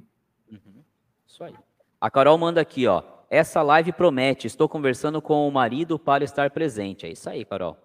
[0.52, 0.84] Uhum.
[1.28, 1.54] Isso aí.
[2.00, 3.04] A Carol manda aqui, ó.
[3.30, 4.48] Essa live promete.
[4.48, 7.06] Estou conversando com o marido para estar presente.
[7.06, 7.78] É isso aí, Carol.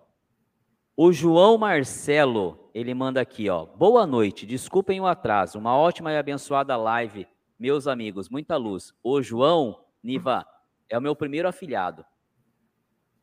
[0.96, 3.66] O João Marcelo, ele manda aqui, ó.
[3.66, 4.46] Boa noite.
[4.46, 5.58] Desculpem o atraso.
[5.58, 7.28] Uma ótima e abençoada live,
[7.58, 8.30] meus amigos.
[8.30, 8.94] Muita luz.
[9.04, 10.46] O João, Niva,
[10.88, 12.04] é o meu primeiro afilhado.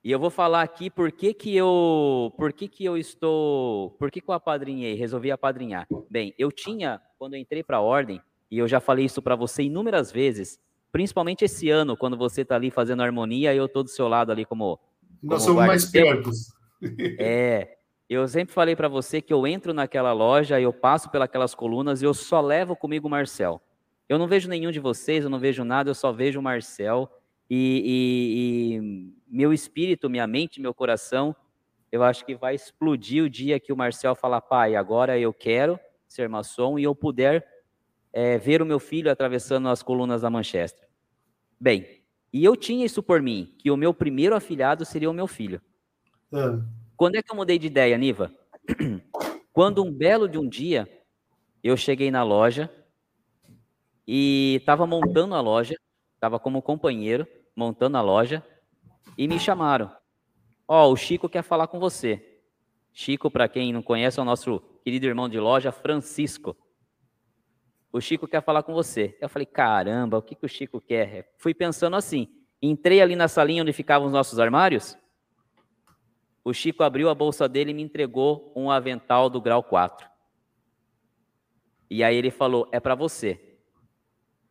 [0.03, 4.11] E eu vou falar aqui por que, que eu, por que, que eu estou, por
[4.11, 5.87] que, que eu apadrinhei, resolvi apadrinhar.
[6.09, 8.21] Bem, eu tinha, quando eu entrei para a ordem,
[8.51, 10.59] e eu já falei isso para você inúmeras vezes,
[10.91, 14.31] principalmente esse ano, quando você está ali fazendo harmonia e eu estou do seu lado
[14.31, 14.77] ali como.
[15.21, 16.53] Nós como somos mais pertos.
[17.17, 17.77] É.
[18.09, 22.05] Eu sempre falei para você que eu entro naquela loja, eu passo pelas colunas e
[22.05, 23.61] eu só levo comigo o Marcel.
[24.09, 27.09] Eu não vejo nenhum de vocês, eu não vejo nada, eu só vejo o Marcel.
[27.55, 31.35] E, e, e, meu espírito, minha mente, meu coração,
[31.91, 35.79] eu acho que vai explodir o dia que o Marcel falar, pai, agora eu quero
[36.07, 37.47] ser maçom e eu puder
[38.11, 40.87] é, ver o meu filho atravessando as colunas da Manchester.
[41.59, 42.01] Bem,
[42.33, 45.61] e eu tinha isso por mim, que o meu primeiro afilhado seria o meu filho.
[46.33, 46.59] É.
[46.97, 48.33] Quando é que eu mudei de ideia, Niva?
[49.53, 50.89] Quando um belo de um dia,
[51.63, 52.67] eu cheguei na loja
[54.07, 55.75] e estava montando a loja,
[56.15, 58.45] estava como companheiro, montando a loja,
[59.17, 59.91] e me chamaram.
[60.67, 62.39] Ó, oh, o Chico quer falar com você.
[62.91, 66.55] Chico, para quem não conhece, é o nosso querido irmão de loja, Francisco
[67.93, 69.15] o Chico quer falar com você.
[69.21, 71.31] Eu falei, caramba, o que, que o Chico quer?
[71.37, 72.27] Fui pensando assim,
[72.59, 74.97] entrei ali na salinha onde ficavam os nossos armários,
[76.43, 80.09] o Chico abriu a bolsa dele e me entregou um avental do grau 4.
[81.87, 83.59] E aí ele falou, é para você.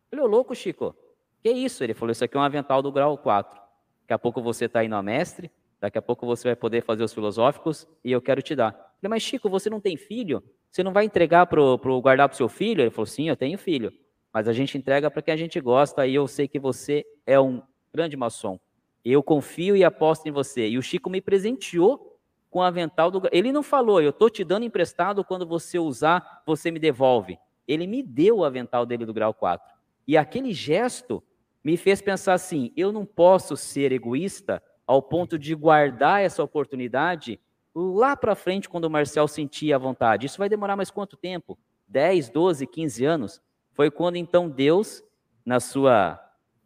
[0.09, 0.95] Eu falei, louco, Chico,
[1.43, 1.83] que isso?
[1.83, 3.61] Ele falou, isso aqui é um avental do grau 4.
[4.01, 7.03] Daqui a pouco você está indo a mestre, daqui a pouco você vai poder fazer
[7.03, 8.69] os filosóficos e eu quero te dar.
[8.69, 10.41] Eu falei, mas Chico, você não tem filho?
[10.71, 11.61] Você não vai entregar para
[12.01, 12.81] guardar para o seu filho?
[12.81, 13.91] Ele falou, sim, eu tenho filho.
[14.31, 17.39] Mas a gente entrega para quem a gente gosta e eu sei que você é
[17.39, 17.61] um
[17.93, 18.57] grande maçom.
[19.03, 20.69] Eu confio e aposto em você.
[20.69, 22.17] E o Chico me presenteou
[22.49, 23.21] com o avental do.
[23.31, 27.37] Ele não falou, eu estou te dando emprestado, quando você usar, você me devolve.
[27.67, 29.73] Ele me deu o avental dele do grau 4.
[30.07, 31.23] E aquele gesto
[31.63, 37.39] me fez pensar assim: eu não posso ser egoísta ao ponto de guardar essa oportunidade
[37.73, 40.25] lá para frente, quando o Marcel sentia a vontade.
[40.25, 41.57] Isso vai demorar mais quanto tempo?
[41.87, 43.41] 10, 12, 15 anos?
[43.71, 45.03] Foi quando então Deus,
[45.45, 46.19] na sua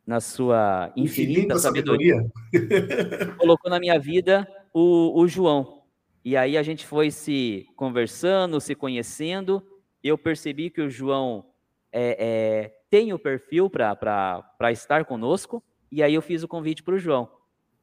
[0.06, 3.36] na sua infinita, infinita sabedoria, sabedoria.
[3.38, 5.84] colocou na minha vida o, o João.
[6.24, 9.62] E aí a gente foi se conversando, se conhecendo.
[10.02, 11.46] Eu percebi que o João
[11.92, 15.64] é, é, tem o perfil para estar conosco.
[15.92, 17.30] E aí eu fiz o convite para o João.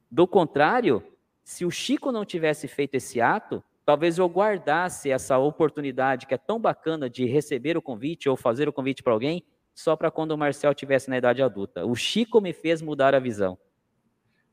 [0.09, 1.03] Do contrário,
[1.43, 6.37] se o Chico não tivesse feito esse ato, talvez eu guardasse essa oportunidade que é
[6.37, 10.31] tão bacana de receber o convite ou fazer o convite para alguém, só para quando
[10.31, 11.85] o Marcel tivesse na idade adulta.
[11.85, 13.57] O Chico me fez mudar a visão.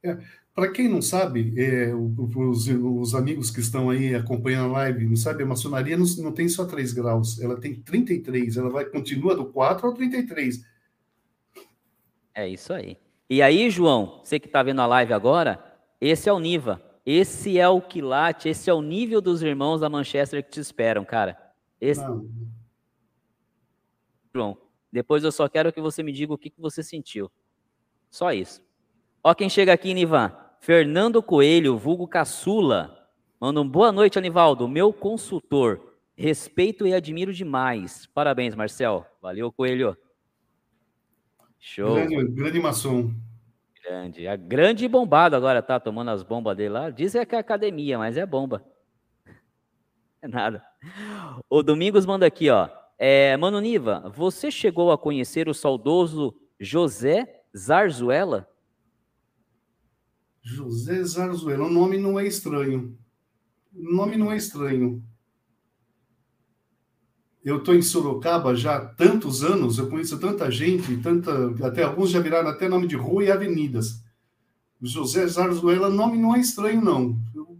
[0.04, 0.18] É,
[0.54, 5.16] para quem não sabe, é, os, os, amigos que estão aí acompanhando a live, não
[5.16, 9.34] sabe, a maçonaria não, não tem só 3 graus, ela tem 33, ela vai continua
[9.34, 10.62] do 4 ao 33.
[12.34, 12.98] É isso aí.
[13.30, 15.62] E aí, João, você que está vendo a live agora,
[16.00, 16.82] esse é o Niva.
[17.04, 21.04] Esse é o quilate, esse é o nível dos irmãos da Manchester que te esperam,
[21.04, 21.36] cara.
[21.80, 22.00] Esse...
[22.00, 22.28] Não.
[24.32, 24.58] João,
[24.92, 27.30] depois eu só quero que você me diga o que, que você sentiu.
[28.08, 28.62] Só isso.
[29.24, 30.32] Ó quem chega aqui, Nivan.
[30.58, 33.08] Fernando Coelho, vulgo caçula.
[33.40, 35.94] Manda um boa noite, Anivaldo, meu consultor.
[36.16, 38.06] Respeito e admiro demais.
[38.12, 39.06] Parabéns, Marcel.
[39.20, 39.96] Valeu, Coelho.
[41.58, 41.94] Show.
[41.94, 43.14] Grande, grande maçom.
[43.84, 44.26] Grande.
[44.26, 46.90] A grande bombado agora tá tomando as bombas dele lá.
[46.90, 48.64] Dizem que é academia, mas é bomba.
[50.20, 50.64] É nada.
[51.48, 52.68] O Domingos manda aqui, ó.
[52.98, 58.48] É, Mano Niva, você chegou a conhecer o saudoso José Zarzuela?
[60.42, 62.98] José Zarzuela, o nome não é estranho.
[63.72, 65.02] O nome não é estranho.
[67.44, 71.32] Eu estou em Sorocaba já há tantos anos, eu conheço tanta gente, tanta,
[71.66, 74.02] até alguns já viraram até nome de rua e avenidas.
[74.80, 77.16] José Zarzuela, nome não é estranho, não.
[77.34, 77.58] Eu,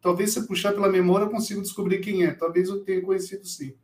[0.00, 2.32] talvez se puxar pela memória eu consigo descobrir quem é.
[2.32, 3.74] Talvez eu tenha conhecido sim.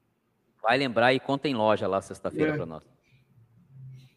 [0.62, 2.56] Vai lembrar e conta em loja lá sexta-feira é.
[2.56, 2.82] para nós.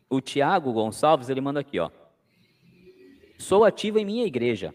[0.09, 1.89] O Tiago Gonçalves, ele manda aqui, ó.
[3.37, 4.73] Sou ativo em minha igreja.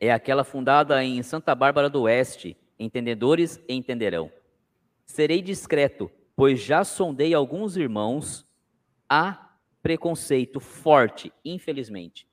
[0.00, 2.56] É aquela fundada em Santa Bárbara do Oeste.
[2.78, 4.30] Entendedores entenderão.
[5.06, 8.46] Serei discreto, pois já sondei alguns irmãos.
[9.08, 12.26] Há preconceito forte, infelizmente.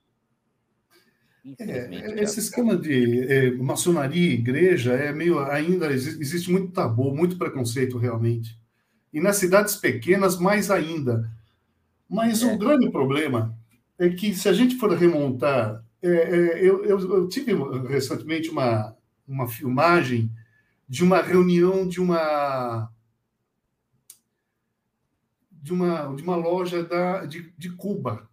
[1.58, 7.96] É, esse esquema de é, maçonaria, igreja, é meio ainda existe muito tabu, muito preconceito
[7.96, 8.58] realmente.
[9.12, 11.30] E nas cidades pequenas mais ainda.
[12.08, 12.52] Mas é.
[12.52, 13.57] o grande problema
[13.98, 17.52] é que se a gente for remontar, é, é, eu, eu, eu, tive
[17.88, 18.96] recentemente uma,
[19.26, 20.30] uma filmagem
[20.88, 22.90] de uma reunião de uma
[25.50, 28.30] de uma, de uma loja da, de, de Cuba.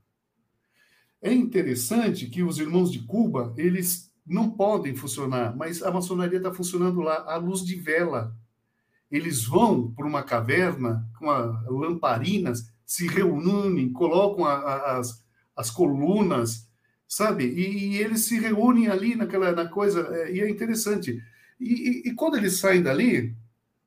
[1.21, 6.53] É interessante que os irmãos de Cuba, eles não podem funcionar, mas a maçonaria está
[6.53, 8.33] funcionando lá à luz de vela.
[9.11, 11.25] Eles vão para uma caverna com
[11.67, 15.24] lamparinas, se reúnem, colocam a, a, as,
[15.55, 16.67] as colunas,
[17.07, 17.45] sabe?
[17.45, 21.21] E, e, eles se reúnem ali naquela na coisa, é, e é interessante.
[21.59, 23.35] E, e, e quando eles saem dali,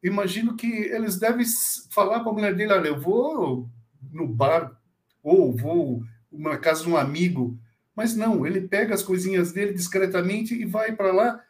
[0.02, 1.44] imagino que eles devem
[1.90, 3.68] falar para a mulher dele: olha, eu vou
[4.12, 4.72] no bar,
[5.22, 7.58] ou vou na casa de um amigo.
[7.94, 11.42] Mas não, ele pega as coisinhas dele discretamente e vai para lá.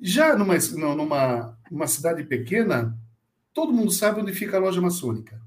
[0.00, 0.54] Já numa,
[0.94, 2.96] numa, numa cidade pequena,
[3.54, 5.40] todo mundo sabe onde fica a loja maçônica.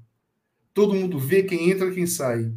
[0.74, 2.52] Todo mundo vê quem entra e quem sai.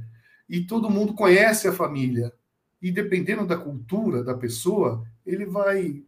[0.48, 2.34] E todo mundo conhece a família.
[2.82, 6.04] E dependendo da cultura da pessoa, ele vai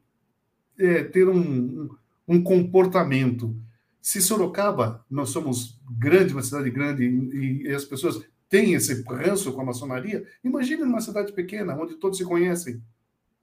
[0.77, 1.89] é, ter um,
[2.27, 3.55] um, comportamento.
[4.01, 9.51] Se Sorocaba, nós somos grande, uma cidade grande, e, e as pessoas têm esse ranço
[9.51, 12.81] com a maçonaria, imagine numa cidade pequena, onde todos se conhecem.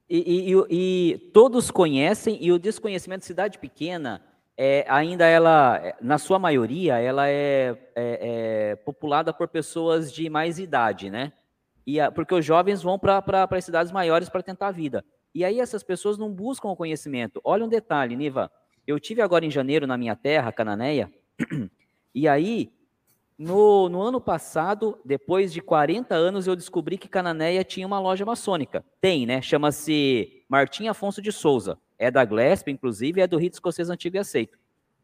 [0.08, 4.22] E, e, e todos conhecem, e o desconhecimento de cidade pequena,
[4.56, 10.58] é, ainda ela, na sua maioria, ela é, é, é populada por pessoas de mais
[10.58, 11.32] idade, né?
[11.86, 15.04] E a, porque os jovens vão para as cidades maiores para tentar a vida.
[15.34, 17.40] E aí essas pessoas não buscam o conhecimento.
[17.44, 18.50] Olha um detalhe, Niva.
[18.86, 21.10] Eu tive agora em janeiro na minha terra, Cananéia,
[22.14, 22.72] e aí,
[23.36, 28.24] no, no ano passado, depois de 40 anos, eu descobri que Cananéia tinha uma loja
[28.24, 28.84] maçônica.
[29.00, 29.42] Tem, né?
[29.42, 31.76] Chama-se Martim Afonso de Souza.
[31.98, 34.56] É da Glesp, inclusive, é do Rito Escocês Antigo e Aceito.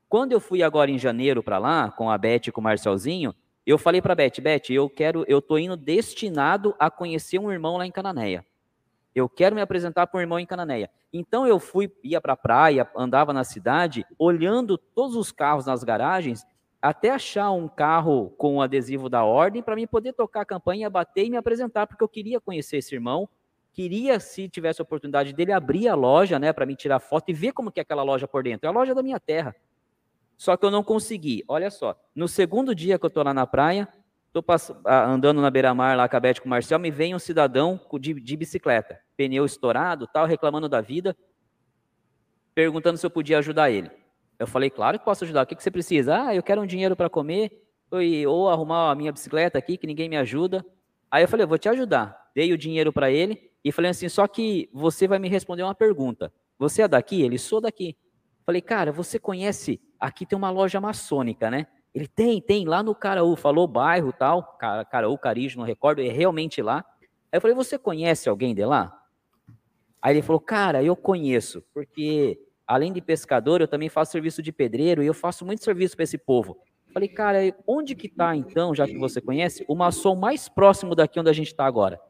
[0.09, 3.35] Quando eu fui agora em janeiro para lá, com a Beth e com o Marcelzinho,
[3.67, 7.51] eu falei para a Beth, Beth, eu quero, eu tô indo destinado a conhecer um
[7.51, 8.47] irmão lá em Cananéia.
[9.13, 10.89] Eu quero me apresentar para um irmão em Cananéia.
[11.13, 15.83] Então eu fui, ia para a praia, andava na cidade, olhando todos os carros nas
[15.83, 16.47] garagens,
[16.81, 20.89] até achar um carro com o adesivo da ordem para mim poder tocar a campanha,
[20.89, 23.29] bater e me apresentar, porque eu queria conhecer esse irmão,
[23.73, 27.33] queria, se tivesse a oportunidade dele, abrir a loja, né, para me tirar foto e
[27.33, 28.67] ver como que é aquela loja por dentro.
[28.67, 29.55] É a loja da minha terra.
[30.37, 31.45] Só que eu não consegui.
[31.47, 33.89] Olha só, no segundo dia que eu estou lá na praia,
[34.33, 34.45] Estou
[34.87, 38.15] andando na beira-mar lá com a Beth com o Marcel, me vem um cidadão de,
[38.15, 41.17] de bicicleta, pneu estourado, tal, reclamando da vida,
[42.55, 43.91] perguntando se eu podia ajudar ele.
[44.39, 45.43] Eu falei, claro que posso ajudar.
[45.43, 46.27] O que, que você precisa?
[46.27, 47.51] Ah, eu quero um dinheiro para comer,
[48.29, 50.65] ou arrumar a minha bicicleta aqui, que ninguém me ajuda.
[51.11, 52.31] Aí eu falei, eu vou te ajudar.
[52.33, 55.75] Dei o dinheiro para ele e falei assim, só que você vai me responder uma
[55.75, 56.33] pergunta.
[56.59, 57.23] Você é daqui?
[57.23, 57.97] Ele, sou daqui.
[58.45, 61.67] Falei, cara, você conhece, aqui tem uma loja maçônica, né?
[61.95, 64.57] Ele tem, tem, lá no Caraú, falou bairro tal,
[64.91, 66.85] Caraú, Carijo, não recordo, é realmente lá.
[67.33, 68.97] Aí eu falei, você conhece alguém de lá?
[70.01, 74.53] Aí ele falou, cara, eu conheço, porque além de pescador, eu também faço serviço de
[74.53, 76.59] pedreiro e eu faço muito serviço para esse povo.
[76.93, 81.21] Falei, cara, onde que está então, já que você conhece, o maçom mais próximo daqui
[81.21, 82.01] onde a gente está agora?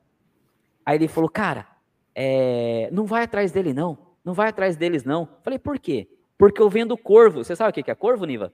[0.85, 1.67] Aí ele falou, cara,
[2.15, 5.29] é, não vai atrás dele não, não vai atrás deles não.
[5.43, 6.09] Falei, por quê?
[6.37, 7.45] Porque eu vendo corvo.
[7.45, 8.53] Você sabe o que é corvo, Niva?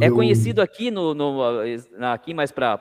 [0.00, 1.40] É conhecido aqui, no, no
[2.12, 2.74] aqui mais para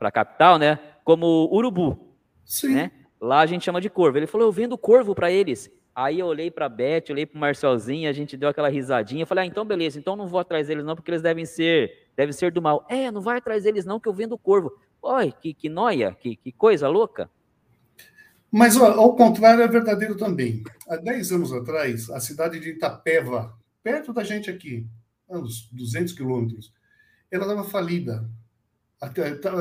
[0.00, 0.78] a capital, né?
[1.04, 2.16] Como urubu.
[2.44, 2.74] Sim.
[2.74, 2.90] Né?
[3.20, 4.18] Lá a gente chama de corvo.
[4.18, 5.70] Ele falou, eu vendo corvo para eles.
[5.94, 9.22] Aí eu olhei para a Beth, olhei para o Marcelzinho, a gente deu aquela risadinha.
[9.22, 12.08] Eu falei, ah, então beleza, então não vou atrás deles não, porque eles devem ser,
[12.16, 12.84] devem ser do mal.
[12.88, 14.72] É, não vai atrás deles não, que eu vendo corvo.
[15.06, 17.28] Oi, que, que noia, que, que coisa louca.
[18.50, 20.62] Mas ao contrário é verdadeiro também.
[20.88, 24.86] Há 10 anos atrás, a cidade de Itapeva, perto da gente aqui,
[25.28, 26.72] uns 200 quilômetros,
[27.30, 28.26] ela estava falida.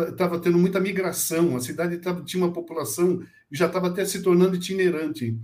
[0.09, 3.21] Estava tendo muita migração, a cidade tava, tinha uma população
[3.51, 5.37] e já estava até se tornando itinerante.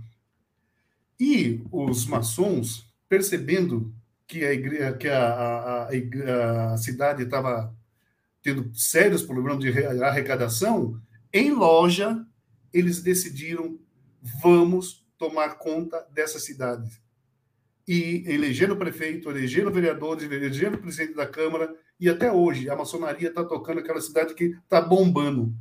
[1.18, 3.92] E os maçons, percebendo
[4.26, 7.74] que a, igreja, que a, a, a, a cidade estava
[8.42, 9.70] tendo sérios problemas de
[10.02, 11.00] arrecadação,
[11.32, 12.24] em loja,
[12.72, 13.78] eles decidiram:
[14.42, 17.00] vamos tomar conta dessa cidade
[17.86, 23.44] e elegeram prefeito, elegeram vereadores, elegeram presidente da Câmara, e até hoje a maçonaria está
[23.44, 25.52] tocando aquela cidade que está bombando.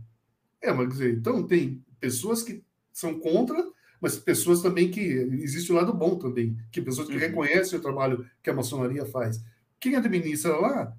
[0.61, 3.57] É, mas dizer, então tem pessoas que são contra,
[3.99, 7.19] mas pessoas também que existe o lado bom também, que pessoas que uhum.
[7.19, 9.43] reconhecem o trabalho que a maçonaria faz.
[9.79, 10.95] Quem administra lá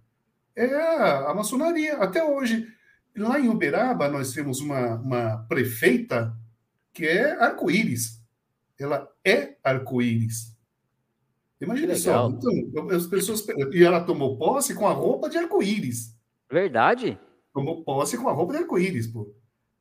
[0.56, 1.96] é a, maçonaria.
[1.96, 2.66] Até hoje,
[3.16, 6.36] lá em Uberaba, nós temos uma, uma prefeita
[6.92, 8.20] que é arco-íris.
[8.78, 10.56] Ela é arco-íris.
[11.60, 12.28] Imagina só.
[12.28, 13.46] Então, as pessoas.
[13.72, 16.16] E ela tomou posse com a roupa de arco-íris.
[16.50, 17.18] Verdade?
[17.52, 19.32] Tomou posse com a roupa de arco-íris, pô.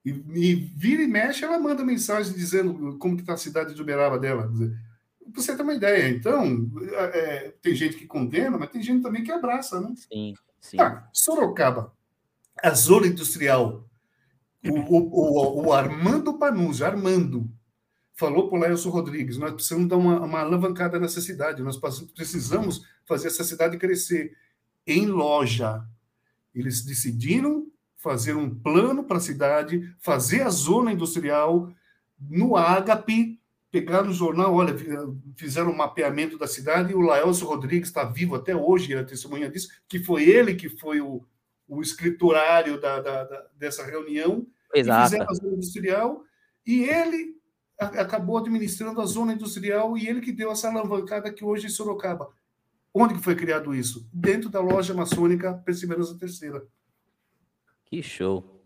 [0.06, 3.82] E, e, vira e mexe, ela manda mensagem dizendo como que está a cidade de
[3.82, 4.44] Uberaba dela.
[4.48, 6.10] Para você ter uma ideia.
[6.10, 9.94] Então, é, é, tem gente que condena, mas tem gente também que abraça, né?
[9.96, 10.78] Sim, sim.
[10.78, 11.94] Tá, Sorocaba,
[12.62, 13.86] a zona industrial.
[14.64, 17.50] O, o, o, o Armando Panuzzi, Armando,
[18.14, 21.80] falou para o Laelso Rodrigues, nós precisamos dar uma, uma alavancada nessa cidade, nós
[22.14, 24.36] precisamos fazer essa cidade crescer.
[24.86, 25.88] Em loja,
[26.54, 31.72] eles decidiram fazer um plano para a cidade, fazer a zona industrial
[32.20, 33.39] no Ágape,
[33.72, 34.76] pegar no jornal, olha,
[35.36, 39.50] fizeram um mapeamento da cidade e o Laelso Rodrigues está vivo até hoje, é testemunha
[39.50, 41.24] disso, que foi ele que foi o,
[41.68, 45.10] o escriturário da, da, da dessa reunião, Exato.
[45.10, 46.24] fizeram a zona industrial,
[46.66, 47.40] e ele
[47.80, 52.30] acabou administrando a zona industrial e ele que deu essa alavancada que hoje em Sorocaba.
[52.94, 54.10] Onde que foi criado isso?
[54.12, 56.66] Dentro da loja maçônica Perseverança Terceira.
[57.86, 58.62] Que show.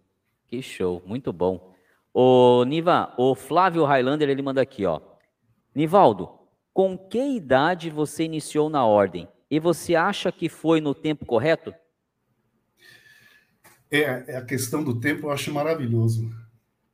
[0.48, 1.04] Que show.
[1.06, 1.73] Muito bom.
[2.14, 5.02] O Niva, o Flávio Highlander, ele manda aqui, ó.
[5.74, 6.30] Nivaldo,
[6.72, 9.28] com que idade você iniciou na ordem?
[9.50, 11.74] E você acha que foi no tempo correto?
[13.90, 16.30] É, é a questão do tempo eu acho maravilhoso.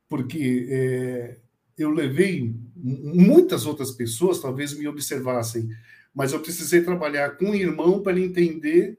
[0.08, 1.38] Porque é,
[1.78, 5.68] eu levei muitas outras pessoas, talvez me observassem,
[6.14, 8.98] mas eu precisei trabalhar com um irmão para ele entender,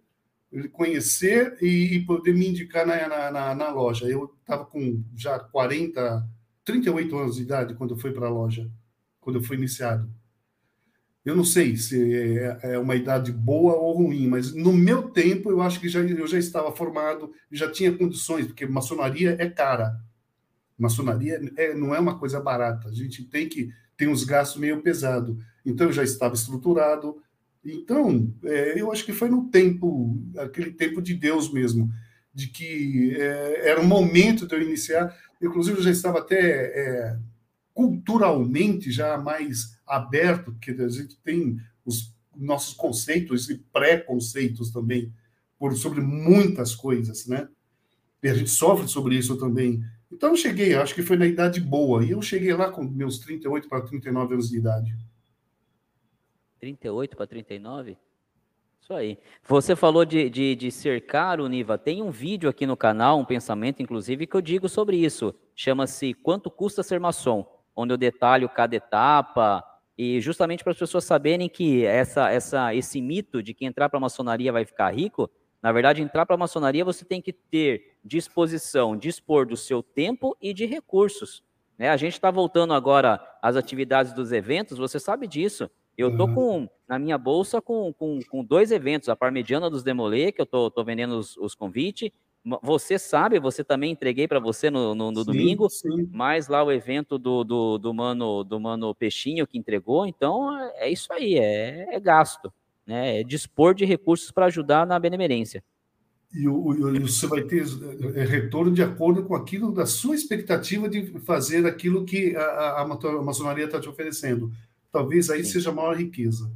[0.72, 4.07] conhecer e, e poder me indicar na, na, na loja.
[4.07, 6.28] Eu estava com já 40,
[6.65, 8.69] 38 anos de idade quando eu fui para a loja,
[9.19, 10.10] quando eu fui iniciado.
[11.23, 15.52] Eu não sei se é, é, uma idade boa ou ruim, mas no meu tempo
[15.52, 19.99] eu acho que já, eu já estava formado, já tinha condições, porque maçonaria é cara.
[20.78, 22.90] Maçonaria é, não é uma coisa barata.
[22.90, 25.38] A gente tem que tem uns gastos meio pesado.
[25.64, 27.22] Então eu já estava estruturado.
[27.63, 31.91] Então é, eu acho que foi no tempo, aquele tempo de Deus mesmo,
[32.33, 35.15] de que é, era o momento de eu iniciar.
[35.41, 37.17] Inclusive eu já estava até é,
[37.73, 45.13] culturalmente já mais aberto, porque a gente tem os nossos conceitos e pré-conceitos também
[45.59, 47.47] por sobre muitas coisas, né?
[48.23, 49.83] E a gente sofre sobre isso também.
[50.11, 53.19] Então eu cheguei, acho que foi na idade boa, e eu cheguei lá com meus
[53.19, 54.95] 38 para 39 anos de idade.
[56.61, 57.97] 38 para 39?
[58.79, 59.17] Isso aí.
[59.47, 61.75] Você falou de, de, de cercar o Niva.
[61.75, 65.33] Tem um vídeo aqui no canal, um pensamento, inclusive, que eu digo sobre isso.
[65.55, 67.45] Chama-se Quanto Custa Ser Maçom?
[67.75, 69.63] Onde eu detalho cada etapa,
[69.97, 73.97] e justamente para as pessoas saberem que essa, essa, esse mito de que entrar para
[73.97, 75.31] a maçonaria vai ficar rico,
[75.63, 80.38] na verdade, entrar para a maçonaria você tem que ter disposição, dispor do seu tempo
[80.39, 81.43] e de recursos.
[81.77, 81.89] Né?
[81.89, 85.69] A gente está voltando agora às atividades dos eventos, você sabe disso.
[85.97, 86.34] Eu estou uhum.
[86.34, 90.45] com, na minha bolsa com, com, com, dois eventos, a Parmediana dos Demolê, que eu
[90.45, 92.09] estou vendendo os, os convites.
[92.63, 96.09] Você sabe, você também entreguei para você no, no, no sim, domingo, sim.
[96.11, 100.07] mais lá o evento do, do, do, mano, do Mano Peixinho que entregou.
[100.07, 102.51] Então, é isso aí, é, é gasto
[102.85, 105.63] né, é dispor de recursos para ajudar na benemerência.
[106.34, 107.65] E, o, e você vai ter
[108.15, 112.81] é, retorno de acordo com aquilo da sua expectativa de fazer aquilo que a, a,
[112.81, 114.51] a maçonaria está te oferecendo.
[114.91, 115.51] Talvez aí Sim.
[115.51, 116.51] seja a maior riqueza.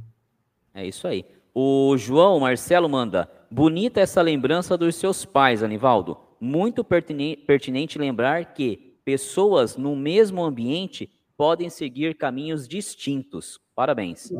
[0.74, 1.24] É isso aí.
[1.54, 6.18] O João Marcelo manda: bonita essa lembrança dos seus pais, Anivaldo.
[6.38, 13.58] Muito pertinente, lembrar que pessoas no mesmo ambiente podem seguir caminhos distintos.
[13.74, 14.30] Parabéns.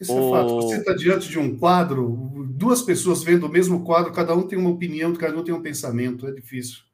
[0.00, 0.36] Isso o...
[0.36, 0.54] é fato.
[0.56, 4.58] Você está diante de um quadro, duas pessoas vendo o mesmo quadro, cada um tem
[4.58, 6.28] uma opinião, cada um tem um pensamento.
[6.28, 6.87] É difícil.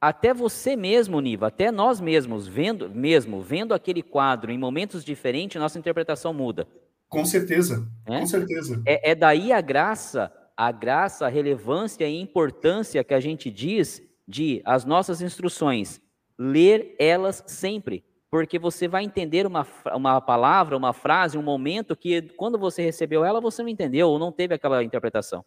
[0.00, 5.60] Até você mesmo, Niva, até nós mesmos, vendo mesmo, vendo aquele quadro em momentos diferentes,
[5.60, 6.66] nossa interpretação muda.
[7.08, 8.20] Com certeza, é?
[8.20, 8.82] com certeza.
[8.84, 14.02] É, é daí a graça, a graça, a relevância e importância que a gente diz
[14.26, 16.00] de as nossas instruções,
[16.38, 22.20] ler elas sempre porque você vai entender uma, uma palavra, uma frase, um momento que
[22.36, 25.44] quando você recebeu ela, você não entendeu ou não teve aquela interpretação.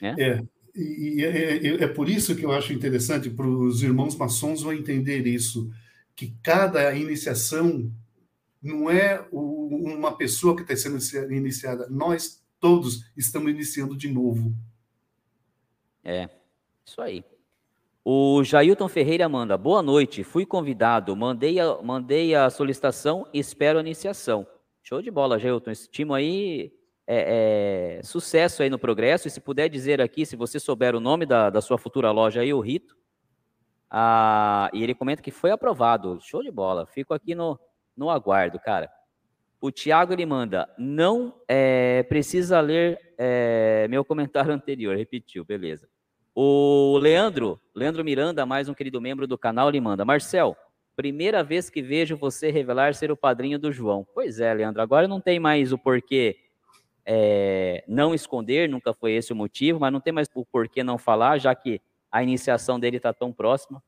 [0.00, 0.14] Né?
[0.18, 0.42] É,
[0.82, 5.26] e, é, é, por isso que eu acho interessante para os irmãos maçons vão entender
[5.26, 5.70] isso,
[6.16, 7.92] que cada iniciação
[8.62, 14.54] não é uma pessoa que está sendo iniciada, nós todos estamos iniciando de novo.
[16.04, 16.28] É,
[16.84, 17.24] isso aí.
[18.04, 23.82] O Jailton Ferreira manda, boa noite, fui convidado, mandei a, mandei a solicitação espero a
[23.82, 24.46] iniciação.
[24.82, 26.72] Show de bola, Jailton, estimo aí
[27.12, 31.00] é, é, sucesso aí no progresso, e se puder dizer aqui, se você souber o
[31.00, 32.96] nome da, da sua futura loja aí, o Rito.
[33.90, 36.20] Ah, e ele comenta que foi aprovado.
[36.22, 36.86] Show de bola.
[36.86, 37.58] Fico aqui no,
[37.96, 38.88] no aguardo, cara.
[39.60, 45.88] O Tiago ele manda, não é, precisa ler é, meu comentário anterior, repetiu, beleza.
[46.32, 50.56] O Leandro, Leandro Miranda, mais um querido membro do canal, ele manda, Marcel,
[50.94, 54.06] primeira vez que vejo você revelar ser o padrinho do João.
[54.14, 56.49] Pois é, Leandro, agora não tem mais o porquê
[57.04, 60.98] é, não esconder, nunca foi esse o motivo, mas não tem mais o porquê não
[60.98, 63.82] falar, já que a iniciação dele está tão próxima.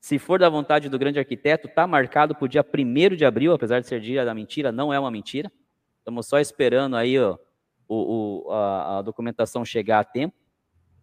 [0.00, 3.52] Se for da vontade do grande arquiteto, está marcado para o dia 1 de abril,
[3.52, 5.50] apesar de ser dia da mentira, não é uma mentira.
[5.98, 7.38] Estamos só esperando aí ó,
[7.86, 10.34] o, o, a, a, documentação chegar a tempo.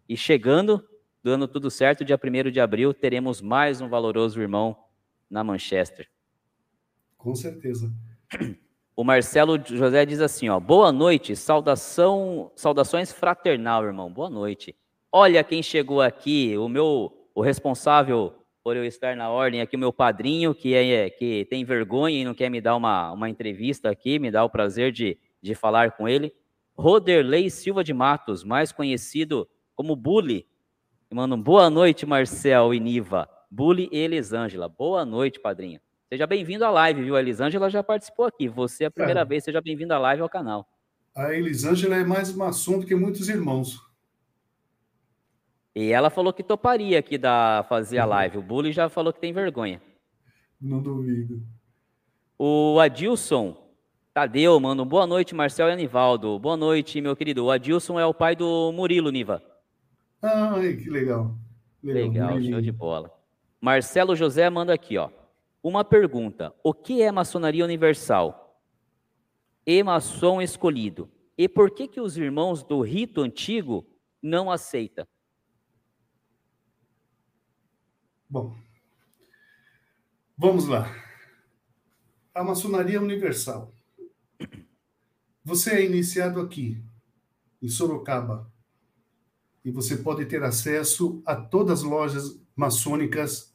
[0.06, 0.84] E chegando,
[1.22, 4.76] dando tudo certo, dia 1 de abril, teremos mais um valoroso irmão
[5.30, 6.10] na Manchester.
[7.16, 7.90] Com certeza.
[9.00, 14.76] O Marcelo José diz assim, ó, boa noite, saudação, saudações fraternal, irmão, boa noite.
[15.10, 19.78] Olha quem chegou aqui, o meu, o responsável por eu estar na ordem aqui, o
[19.78, 23.88] meu padrinho, que, é, que tem vergonha e não quer me dar uma, uma entrevista
[23.88, 26.30] aqui, me dá o prazer de, de falar com ele.
[26.76, 30.46] Roderley Silva de Matos, mais conhecido como Bully.
[31.10, 33.26] Mano, boa noite, Marcel e Niva.
[33.50, 34.68] Bully e Elisângela.
[34.68, 35.80] Boa noite, padrinho.
[36.12, 37.14] Seja bem-vindo à live, viu?
[37.14, 38.48] A Elisângela já participou aqui.
[38.48, 39.24] Você é a primeira é.
[39.24, 40.66] vez, seja bem-vindo à live ao canal.
[41.14, 43.80] A Elisângela é mais maçom do que muitos irmãos.
[45.72, 48.38] E ela falou que toparia aqui da fazer a live.
[48.38, 49.80] O Bully já falou que tem vergonha.
[50.60, 51.46] Não duvido.
[52.36, 53.56] O Adilson
[54.12, 54.84] Tadeu, mano.
[54.84, 56.40] Boa noite, Marcel e Anivaldo.
[56.40, 57.44] Boa noite, meu querido.
[57.44, 59.40] O Adilson é o pai do Murilo, Niva.
[60.20, 61.38] Ai, que legal.
[61.80, 63.12] Legal, legal show de bola.
[63.60, 65.08] Marcelo José manda aqui, ó.
[65.62, 68.62] Uma pergunta: O que é maçonaria universal?
[69.66, 71.10] E maçom escolhido.
[71.36, 73.86] E por que que os irmãos do rito antigo
[74.22, 75.06] não aceitam?
[78.28, 78.56] Bom,
[80.36, 80.86] vamos lá.
[82.34, 83.72] A maçonaria universal.
[85.44, 86.82] Você é iniciado aqui,
[87.60, 88.50] em Sorocaba,
[89.64, 93.54] e você pode ter acesso a todas as lojas maçônicas,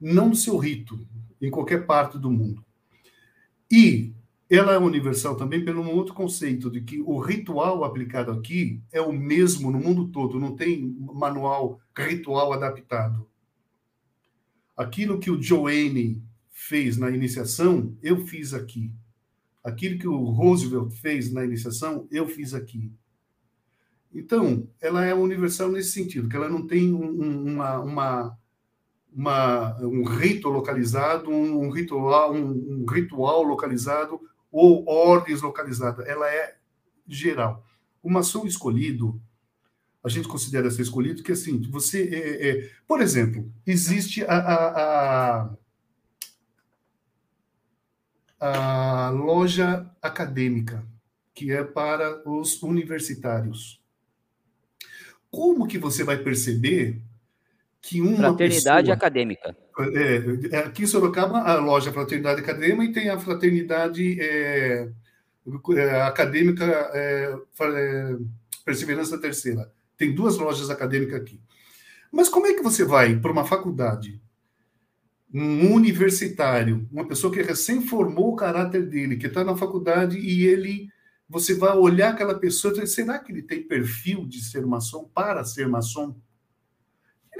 [0.00, 0.98] não seu rito,
[1.40, 2.64] em qualquer parte do mundo.
[3.70, 4.12] E
[4.50, 9.12] ela é universal também pelo outro conceito de que o ritual aplicado aqui é o
[9.12, 13.28] mesmo no mundo todo, não tem manual ritual adaptado.
[14.76, 18.92] Aquilo que o Joanne fez na iniciação, eu fiz aqui.
[19.62, 22.92] Aquilo que o Roosevelt fez na iniciação, eu fiz aqui.
[24.12, 28.38] Então, ela é universal nesse sentido, que ela não tem um, uma, uma,
[29.12, 34.20] uma, um rito localizado, um, ritual, um, um ritual localizado
[34.50, 36.06] ou ordens localizadas.
[36.06, 36.56] Ela é
[37.06, 37.64] geral.
[38.02, 39.20] O maçom escolhido,
[40.02, 42.02] a gente considera ser escolhido, que assim, você.
[42.02, 45.56] É, é, por exemplo, existe a, a,
[48.40, 50.86] a, a, loja acadêmica,
[51.34, 53.80] que é para os universitários.
[55.30, 57.00] Como que você vai perceber
[57.80, 59.56] que uma Fraternidade pessoa, acadêmica.
[59.78, 64.88] É, é, aqui em Sorocaba, a loja Fraternidade Acadêmica e tem a Fraternidade é,
[65.76, 67.34] é Acadêmica é,
[68.64, 69.72] Perseverança Terceira.
[69.96, 71.40] Tem duas lojas acadêmicas aqui.
[72.12, 74.20] Mas como é que você vai para uma faculdade,
[75.32, 80.44] um universitário, uma pessoa que recém formou o caráter dele, que está na faculdade e
[80.44, 80.88] ele,
[81.28, 85.08] você vai olhar aquela pessoa e dizer, será que ele tem perfil de ser maçom
[85.14, 86.16] para ser maçom?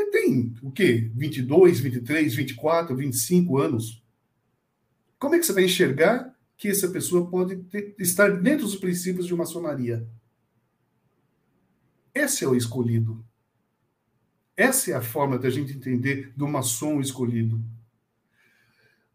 [0.01, 1.11] Ele tem o quê?
[1.15, 4.03] 22, 23, 24, 25 anos.
[5.19, 9.27] Como é que você vai enxergar que essa pessoa pode ter, estar dentro dos princípios
[9.27, 10.07] de maçonaria?
[12.15, 13.25] Esse é o escolhido.
[14.57, 17.63] Essa é a forma da gente entender do maçom escolhido.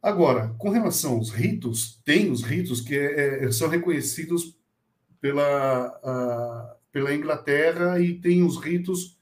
[0.01, 4.55] Agora, com relação aos ritos, tem os ritos que é, é são reconhecidos
[5.19, 9.15] pela, a, pela Inglaterra e tem os ritos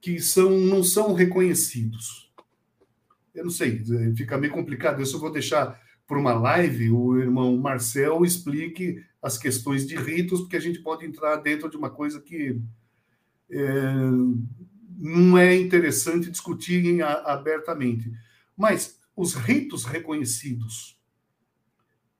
[0.00, 2.32] que são, não são reconhecidos.
[3.34, 3.84] Eu não sei,
[4.16, 5.02] fica meio complicado.
[5.02, 10.40] Isso eu vou deixar para uma live, o irmão Marcel explique as questões de ritos,
[10.40, 12.58] porque a gente pode entrar dentro de uma coisa que
[13.50, 13.92] é,
[14.96, 18.10] não é interessante discutir abertamente.
[18.56, 20.98] Mas os ritos reconhecidos,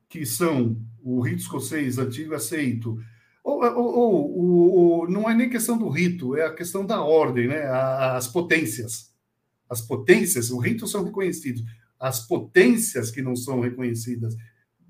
[0.09, 3.03] que são o rito escocês antigo aceito,
[3.49, 7.67] ou, ou, ou, não é nem questão do rito, é a questão da ordem, né?
[7.67, 9.15] as potências.
[9.69, 11.63] As potências, os ritos são reconhecidos,
[11.99, 14.37] as potências que não são reconhecidas.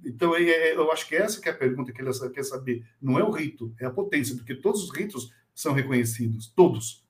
[0.04, 2.84] Então, é, é, eu acho que essa que é a pergunta que ele quer saber.
[3.00, 7.04] Não é o rito, é a potência, porque todos os ritos são reconhecidos, todos.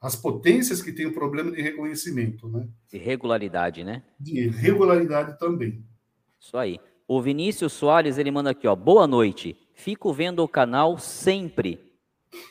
[0.00, 2.68] as potências que têm o problema de reconhecimento, né?
[2.90, 4.02] De regularidade, né?
[4.20, 5.82] De regularidade também.
[6.38, 6.78] Isso aí.
[7.08, 8.76] O Vinícius Soares, ele manda aqui, ó.
[8.76, 9.56] Boa noite.
[9.76, 11.78] Fico vendo o canal sempre.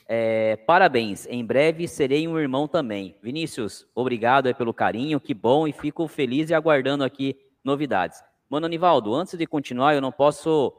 [0.07, 1.25] É, parabéns.
[1.25, 3.15] Em breve serei um irmão também.
[3.21, 5.19] Vinícius, obrigado pelo carinho.
[5.19, 5.67] Que bom.
[5.67, 8.23] E fico feliz e aguardando aqui novidades.
[8.47, 10.71] Mano Anivaldo, antes de continuar, eu não posso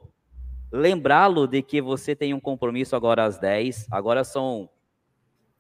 [0.73, 3.89] lembrá-lo de que você tem um compromisso agora às 10.
[3.91, 4.71] Agora são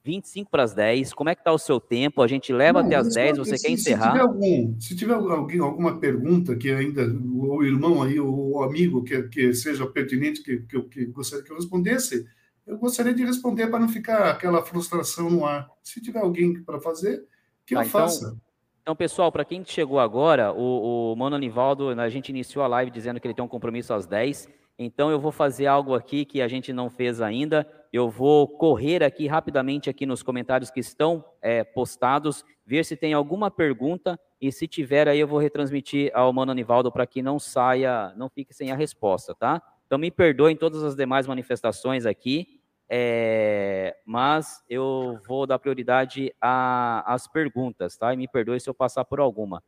[0.06, 1.12] 25 para as 10.
[1.12, 2.22] Como é que está o seu tempo?
[2.22, 4.04] A gente leva não, até as 10, você se, quer encerrar?
[4.04, 9.02] Se tiver, algum, se tiver alguém, alguma pergunta que ainda o irmão aí, o amigo
[9.02, 12.24] que, que seja pertinente, que, que, que gostaria que eu respondesse,
[12.64, 15.68] eu gostaria de responder para não ficar aquela frustração no ar.
[15.82, 17.24] Se tiver alguém para fazer,
[17.66, 18.36] que tá, eu então, faça.
[18.82, 22.92] Então, pessoal, para quem chegou agora, o, o Mano Anivaldo, a gente iniciou a live
[22.92, 24.48] dizendo que ele tem um compromisso às 10.
[24.78, 27.66] Então eu vou fazer algo aqui que a gente não fez ainda.
[27.92, 33.14] Eu vou correr aqui rapidamente aqui nos comentários que estão é, postados, ver se tem
[33.14, 37.38] alguma pergunta e se tiver aí eu vou retransmitir ao Mano Anivaldo para que não
[37.38, 39.62] saia, não fique sem a resposta, tá?
[39.86, 47.26] Então me perdoem todas as demais manifestações aqui, é, mas eu vou dar prioridade às
[47.26, 48.12] perguntas, tá?
[48.12, 49.62] E me perdoe se eu passar por alguma.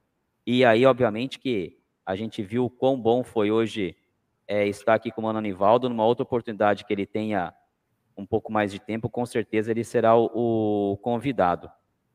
[0.46, 3.96] E aí, obviamente, que a gente viu quão bom foi hoje
[4.48, 7.52] é, estar aqui com o Mano Anivaldo, numa outra oportunidade que ele tenha
[8.16, 11.70] um pouco mais de tempo, com certeza ele será o, o convidado.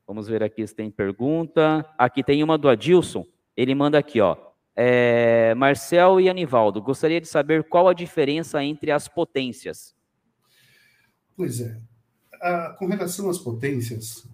[0.06, 1.86] Vamos ver aqui se tem pergunta.
[1.96, 3.24] Aqui tem uma do Adilson.
[3.56, 4.36] Ele manda aqui, ó.
[4.76, 9.94] É, Marcel e Anivaldo, gostaria de saber qual a diferença entre as potências.
[11.36, 11.80] Pois é.
[12.42, 14.28] A, com relação às potências,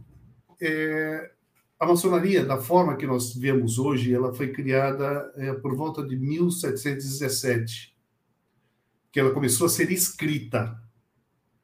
[0.61, 1.31] é,
[1.79, 6.17] a maçonaria, da forma que nós vemos hoje, ela foi criada é, por volta de
[6.17, 7.90] 1717,
[9.13, 10.81] que ela começou a ser escrita.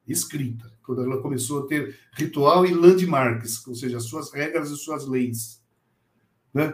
[0.07, 0.71] Escrita.
[0.83, 5.61] Quando ela começou a ter ritual e landmarks, ou seja, suas regras e suas leis.
[6.53, 6.73] Né?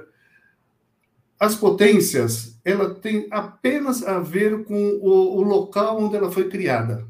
[1.40, 7.08] As potências, ela tem apenas a ver com o, o local onde ela foi criada.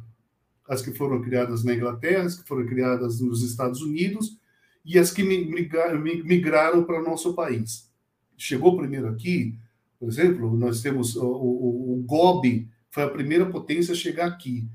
[0.67, 4.39] As que foram criadas na Inglaterra, as que foram criadas nos Estados Unidos,
[4.85, 7.89] e as que migraram para o nosso país.
[8.37, 9.57] Chegou primeiro aqui,
[9.99, 14.67] por exemplo, nós temos o, o, o GOB, foi a primeira potência a chegar aqui,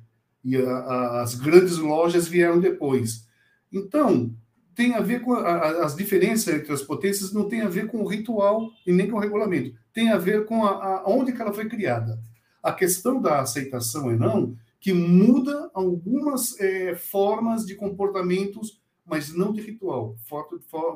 [0.44, 3.26] e a, a, as grandes lojas vieram depois.
[3.72, 4.34] Então,
[4.74, 8.02] tem a ver com a, as diferenças entre as potências, não tem a ver com
[8.02, 11.68] o ritual e nem com o regulamento, tem a ver com a, onde ela foi
[11.68, 12.18] criada.
[12.62, 19.52] A questão da aceitação é não, que muda algumas é, formas de comportamentos mas não
[19.52, 20.14] de ritual,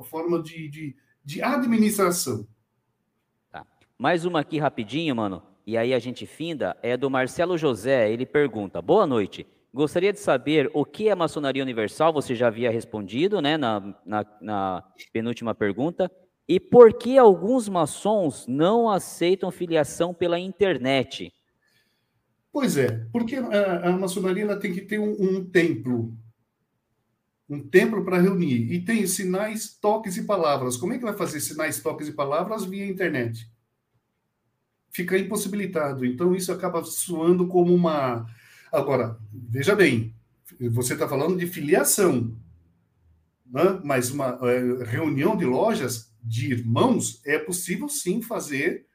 [0.05, 2.47] forma de, de, de administração.
[3.51, 3.67] Tá.
[3.99, 8.27] Mais uma aqui rapidinho, mano, e aí a gente finda, é do Marcelo José, ele
[8.27, 13.41] pergunta, boa noite, gostaria de saber o que é maçonaria universal, você já havia respondido,
[13.41, 16.11] né, na, na, na penúltima pergunta,
[16.49, 21.33] e por que alguns maçons não aceitam filiação pela internet?
[22.53, 26.15] Pois é, porque a, a maçonaria tem que ter um, um templo,
[27.49, 28.73] um templo para reunir.
[28.73, 30.77] E tem sinais, toques e palavras.
[30.77, 33.51] Como é que vai fazer sinais, toques e palavras via internet?
[34.93, 36.05] Fica impossibilitado.
[36.05, 38.27] Então, isso acaba soando como uma.
[38.71, 40.15] Agora, veja bem,
[40.71, 42.37] você está falando de filiação,
[43.47, 43.81] né?
[43.83, 48.87] mas uma é, reunião de lojas de irmãos é possível sim fazer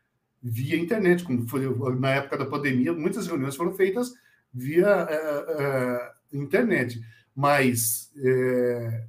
[0.41, 1.61] via internet, como foi
[1.99, 4.13] na época da pandemia, muitas reuniões foram feitas
[4.53, 7.01] via é, é, internet.
[7.35, 9.07] Mas é,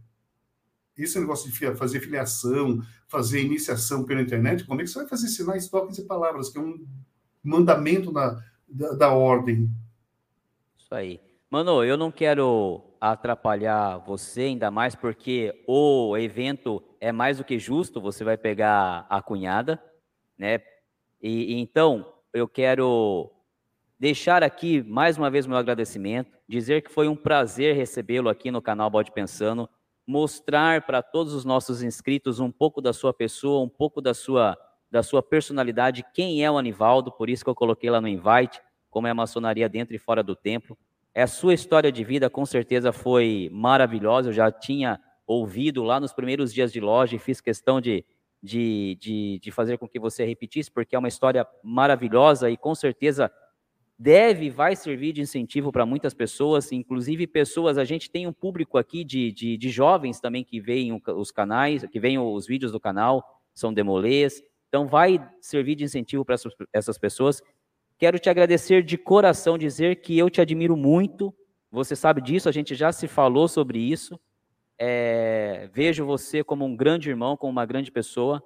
[0.96, 5.28] esse negócio de fazer filiação, fazer iniciação pela internet, como é que você vai fazer
[5.28, 6.86] sinais, toques e palavras, que é um
[7.42, 9.70] mandamento da, da, da ordem?
[10.76, 11.20] Isso aí.
[11.50, 17.58] Mano, eu não quero atrapalhar você, ainda mais porque o evento é mais do que
[17.58, 19.82] justo, você vai pegar a cunhada,
[20.36, 20.60] né?
[21.22, 23.30] E, e então, eu quero
[23.98, 28.62] deixar aqui mais uma vez meu agradecimento dizer que foi um prazer recebê-lo aqui no
[28.62, 29.68] canal Bode Pensando,
[30.08, 34.56] mostrar para todos os nossos inscritos um pouco da sua pessoa, um pouco da sua,
[34.90, 38.58] da sua personalidade, quem é o Anivaldo, por isso que eu coloquei lá no invite,
[38.88, 40.78] como é a maçonaria dentro e fora do templo.
[41.14, 46.00] É a sua história de vida com certeza foi maravilhosa, eu já tinha ouvido lá
[46.00, 48.02] nos primeiros dias de loja e fiz questão de,
[48.42, 52.74] de, de, de fazer com que você repetisse, porque é uma história maravilhosa e com
[52.74, 53.30] certeza
[53.98, 58.32] deve e vai servir de incentivo para muitas pessoas, inclusive pessoas, a gente tem um
[58.32, 62.70] público aqui de, de, de jovens também que veem os canais, que veem os vídeos
[62.72, 66.36] do canal, são demolês, então vai servir de incentivo para
[66.72, 67.42] essas pessoas.
[67.98, 71.34] Quero te agradecer de coração, dizer que eu te admiro muito,
[71.70, 74.18] você sabe disso, a gente já se falou sobre isso,
[74.80, 78.40] É, vejo você como um grande irmão, como uma grande pessoa.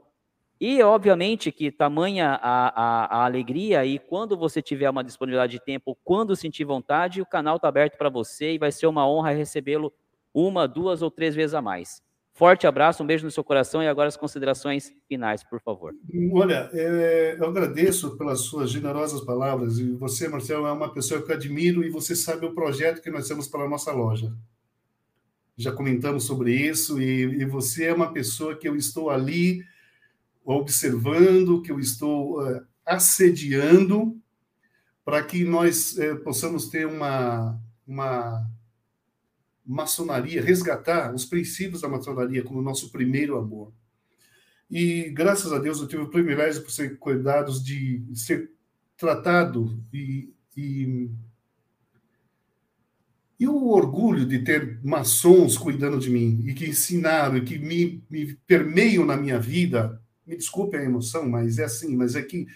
[0.64, 5.60] E, obviamente, que tamanha a, a, a, alegria, e quando você tiver uma disponibilidade de
[5.60, 9.32] tempo, quando sentir vontade, o canal está aberto para você e vai ser uma honra
[9.32, 9.93] recebê-lo
[10.32, 12.01] uma, duas ou três vezes a mais.
[12.32, 15.97] Forte abraço, um beijo no seu coração e agora as considerações finais, por favor.
[16.32, 21.32] Olha, é, eu agradeço pelas suas generosas palavras e você, Marcelo, é uma pessoa que
[21.32, 24.32] eu admiro e você sabe o projeto que nós temos para a nossa loja.
[25.56, 29.60] Já comentamos sobre isso e, e você é uma pessoa que eu estou ali
[30.44, 34.20] observando, que eu estou uh, assediando,
[35.05, 38.47] para que nós uh, possamos ter uma, uma
[39.64, 43.73] maçonaria, resgatar os princípios da maçonaria como nosso primeiro amor.
[44.70, 48.51] E graças a Deus eu tive o privilégio por ser cuidados de ser
[48.97, 51.10] tratado e, e,
[53.39, 58.02] e o orgulho de ter maçons cuidando de mim e que ensinaram e que me,
[58.09, 62.47] me permeiam na minha vida me desculpe a emoção, mas é assim, mas é que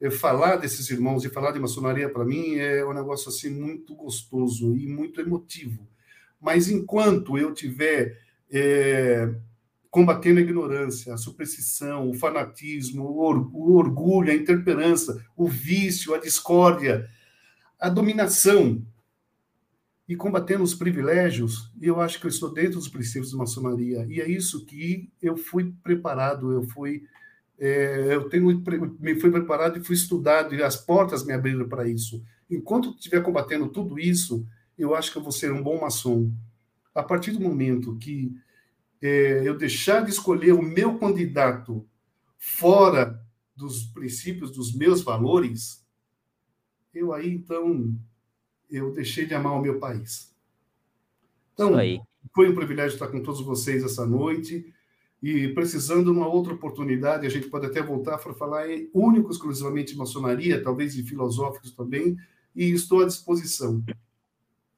[0.00, 3.94] é, falar desses irmãos e falar de maçonaria para mim é um negócio assim muito
[3.94, 5.86] gostoso e muito emotivo.
[6.40, 8.20] Mas enquanto eu tiver
[8.50, 9.34] é,
[9.90, 16.14] combatendo a ignorância, a superstição, o fanatismo, o, or, o orgulho, a intemperança, o vício,
[16.14, 17.08] a discórdia,
[17.80, 18.82] a dominação
[20.08, 24.06] e combatendo os privilégios, eu acho que eu estou dentro dos princípios da maçonaria.
[24.08, 27.04] E é isso que eu fui preparado, eu fui
[27.58, 28.46] é, eu tenho
[29.00, 32.22] me fui preparado e fui estudado e as portas me abriram para isso.
[32.50, 34.46] Enquanto estiver combatendo tudo isso,
[34.78, 36.30] eu acho que eu vou ser um bom maçom.
[36.94, 38.36] A partir do momento que
[39.00, 41.86] é, eu deixar de escolher o meu candidato
[42.38, 43.20] fora
[43.54, 45.84] dos princípios, dos meus valores,
[46.94, 47.94] eu aí então
[48.70, 50.34] eu deixei de amar o meu país.
[51.54, 51.72] Então,
[52.34, 54.72] foi um privilégio estar com todos vocês essa noite
[55.22, 59.30] e precisando de uma outra oportunidade, a gente pode até voltar para falar em único,
[59.30, 62.16] exclusivamente de maçonaria, talvez de filosóficos também,
[62.54, 63.82] e estou à disposição.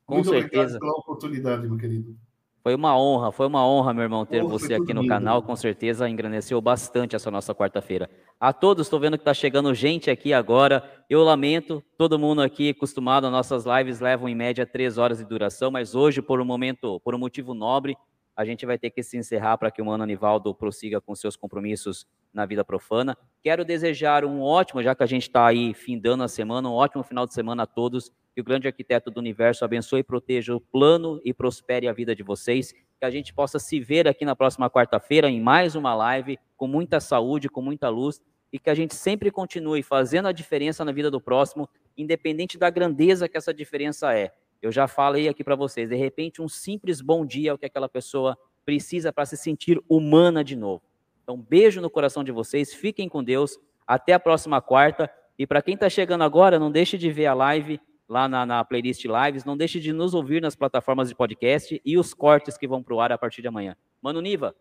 [0.07, 0.63] Com Muito certeza.
[0.63, 2.17] obrigado pela oportunidade, meu querido.
[2.63, 5.43] Foi uma honra, foi uma honra, meu irmão, ter você aqui no canal.
[5.43, 8.11] Com certeza engrandeceu bastante essa nossa quarta-feira.
[8.39, 10.83] A todos, estou vendo que está chegando gente aqui agora.
[11.09, 15.71] Eu lamento, todo mundo aqui acostumado, nossas lives levam em média três horas de duração,
[15.71, 17.97] mas hoje, por um momento, por um motivo nobre,
[18.37, 21.37] a gente vai ter que se encerrar para que o Mano Anivaldo prossiga com seus
[21.37, 23.17] compromissos na vida profana.
[23.43, 27.03] Quero desejar um ótimo, já que a gente está aí findando a semana, um ótimo
[27.03, 28.11] final de semana a todos.
[28.35, 32.15] Que o grande arquiteto do universo abençoe e proteja o plano e prospere a vida
[32.15, 32.73] de vocês.
[32.73, 36.67] Que a gente possa se ver aqui na próxima quarta-feira em mais uma live, com
[36.67, 38.21] muita saúde, com muita luz.
[38.53, 42.71] E que a gente sempre continue fazendo a diferença na vida do próximo, independente da
[42.71, 44.33] grandeza que essa diferença é.
[44.61, 47.67] Eu já falei aqui para vocês, de repente um simples bom dia é o que
[47.67, 50.83] aquela pessoa precisa para se sentir humana de novo.
[51.29, 55.11] Então, beijo no coração de vocês, fiquem com Deus, até a próxima quarta.
[55.39, 57.79] E para quem está chegando agora, não deixe de ver a live
[58.09, 61.99] lá na, na, playlist Lives, não deixe de nos ouvir nas plataformas de podcast e
[61.99, 63.77] os cortes que vão para o ar a partir de amanhã.
[64.01, 64.55] Mano Niva,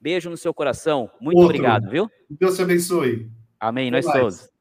[0.00, 1.56] beijo no seu coração, muito Outro.
[1.56, 2.08] obrigado, viu?
[2.30, 3.28] Deus te abençoe.
[3.58, 4.20] Amém, Até nós mais.
[4.20, 4.53] todos.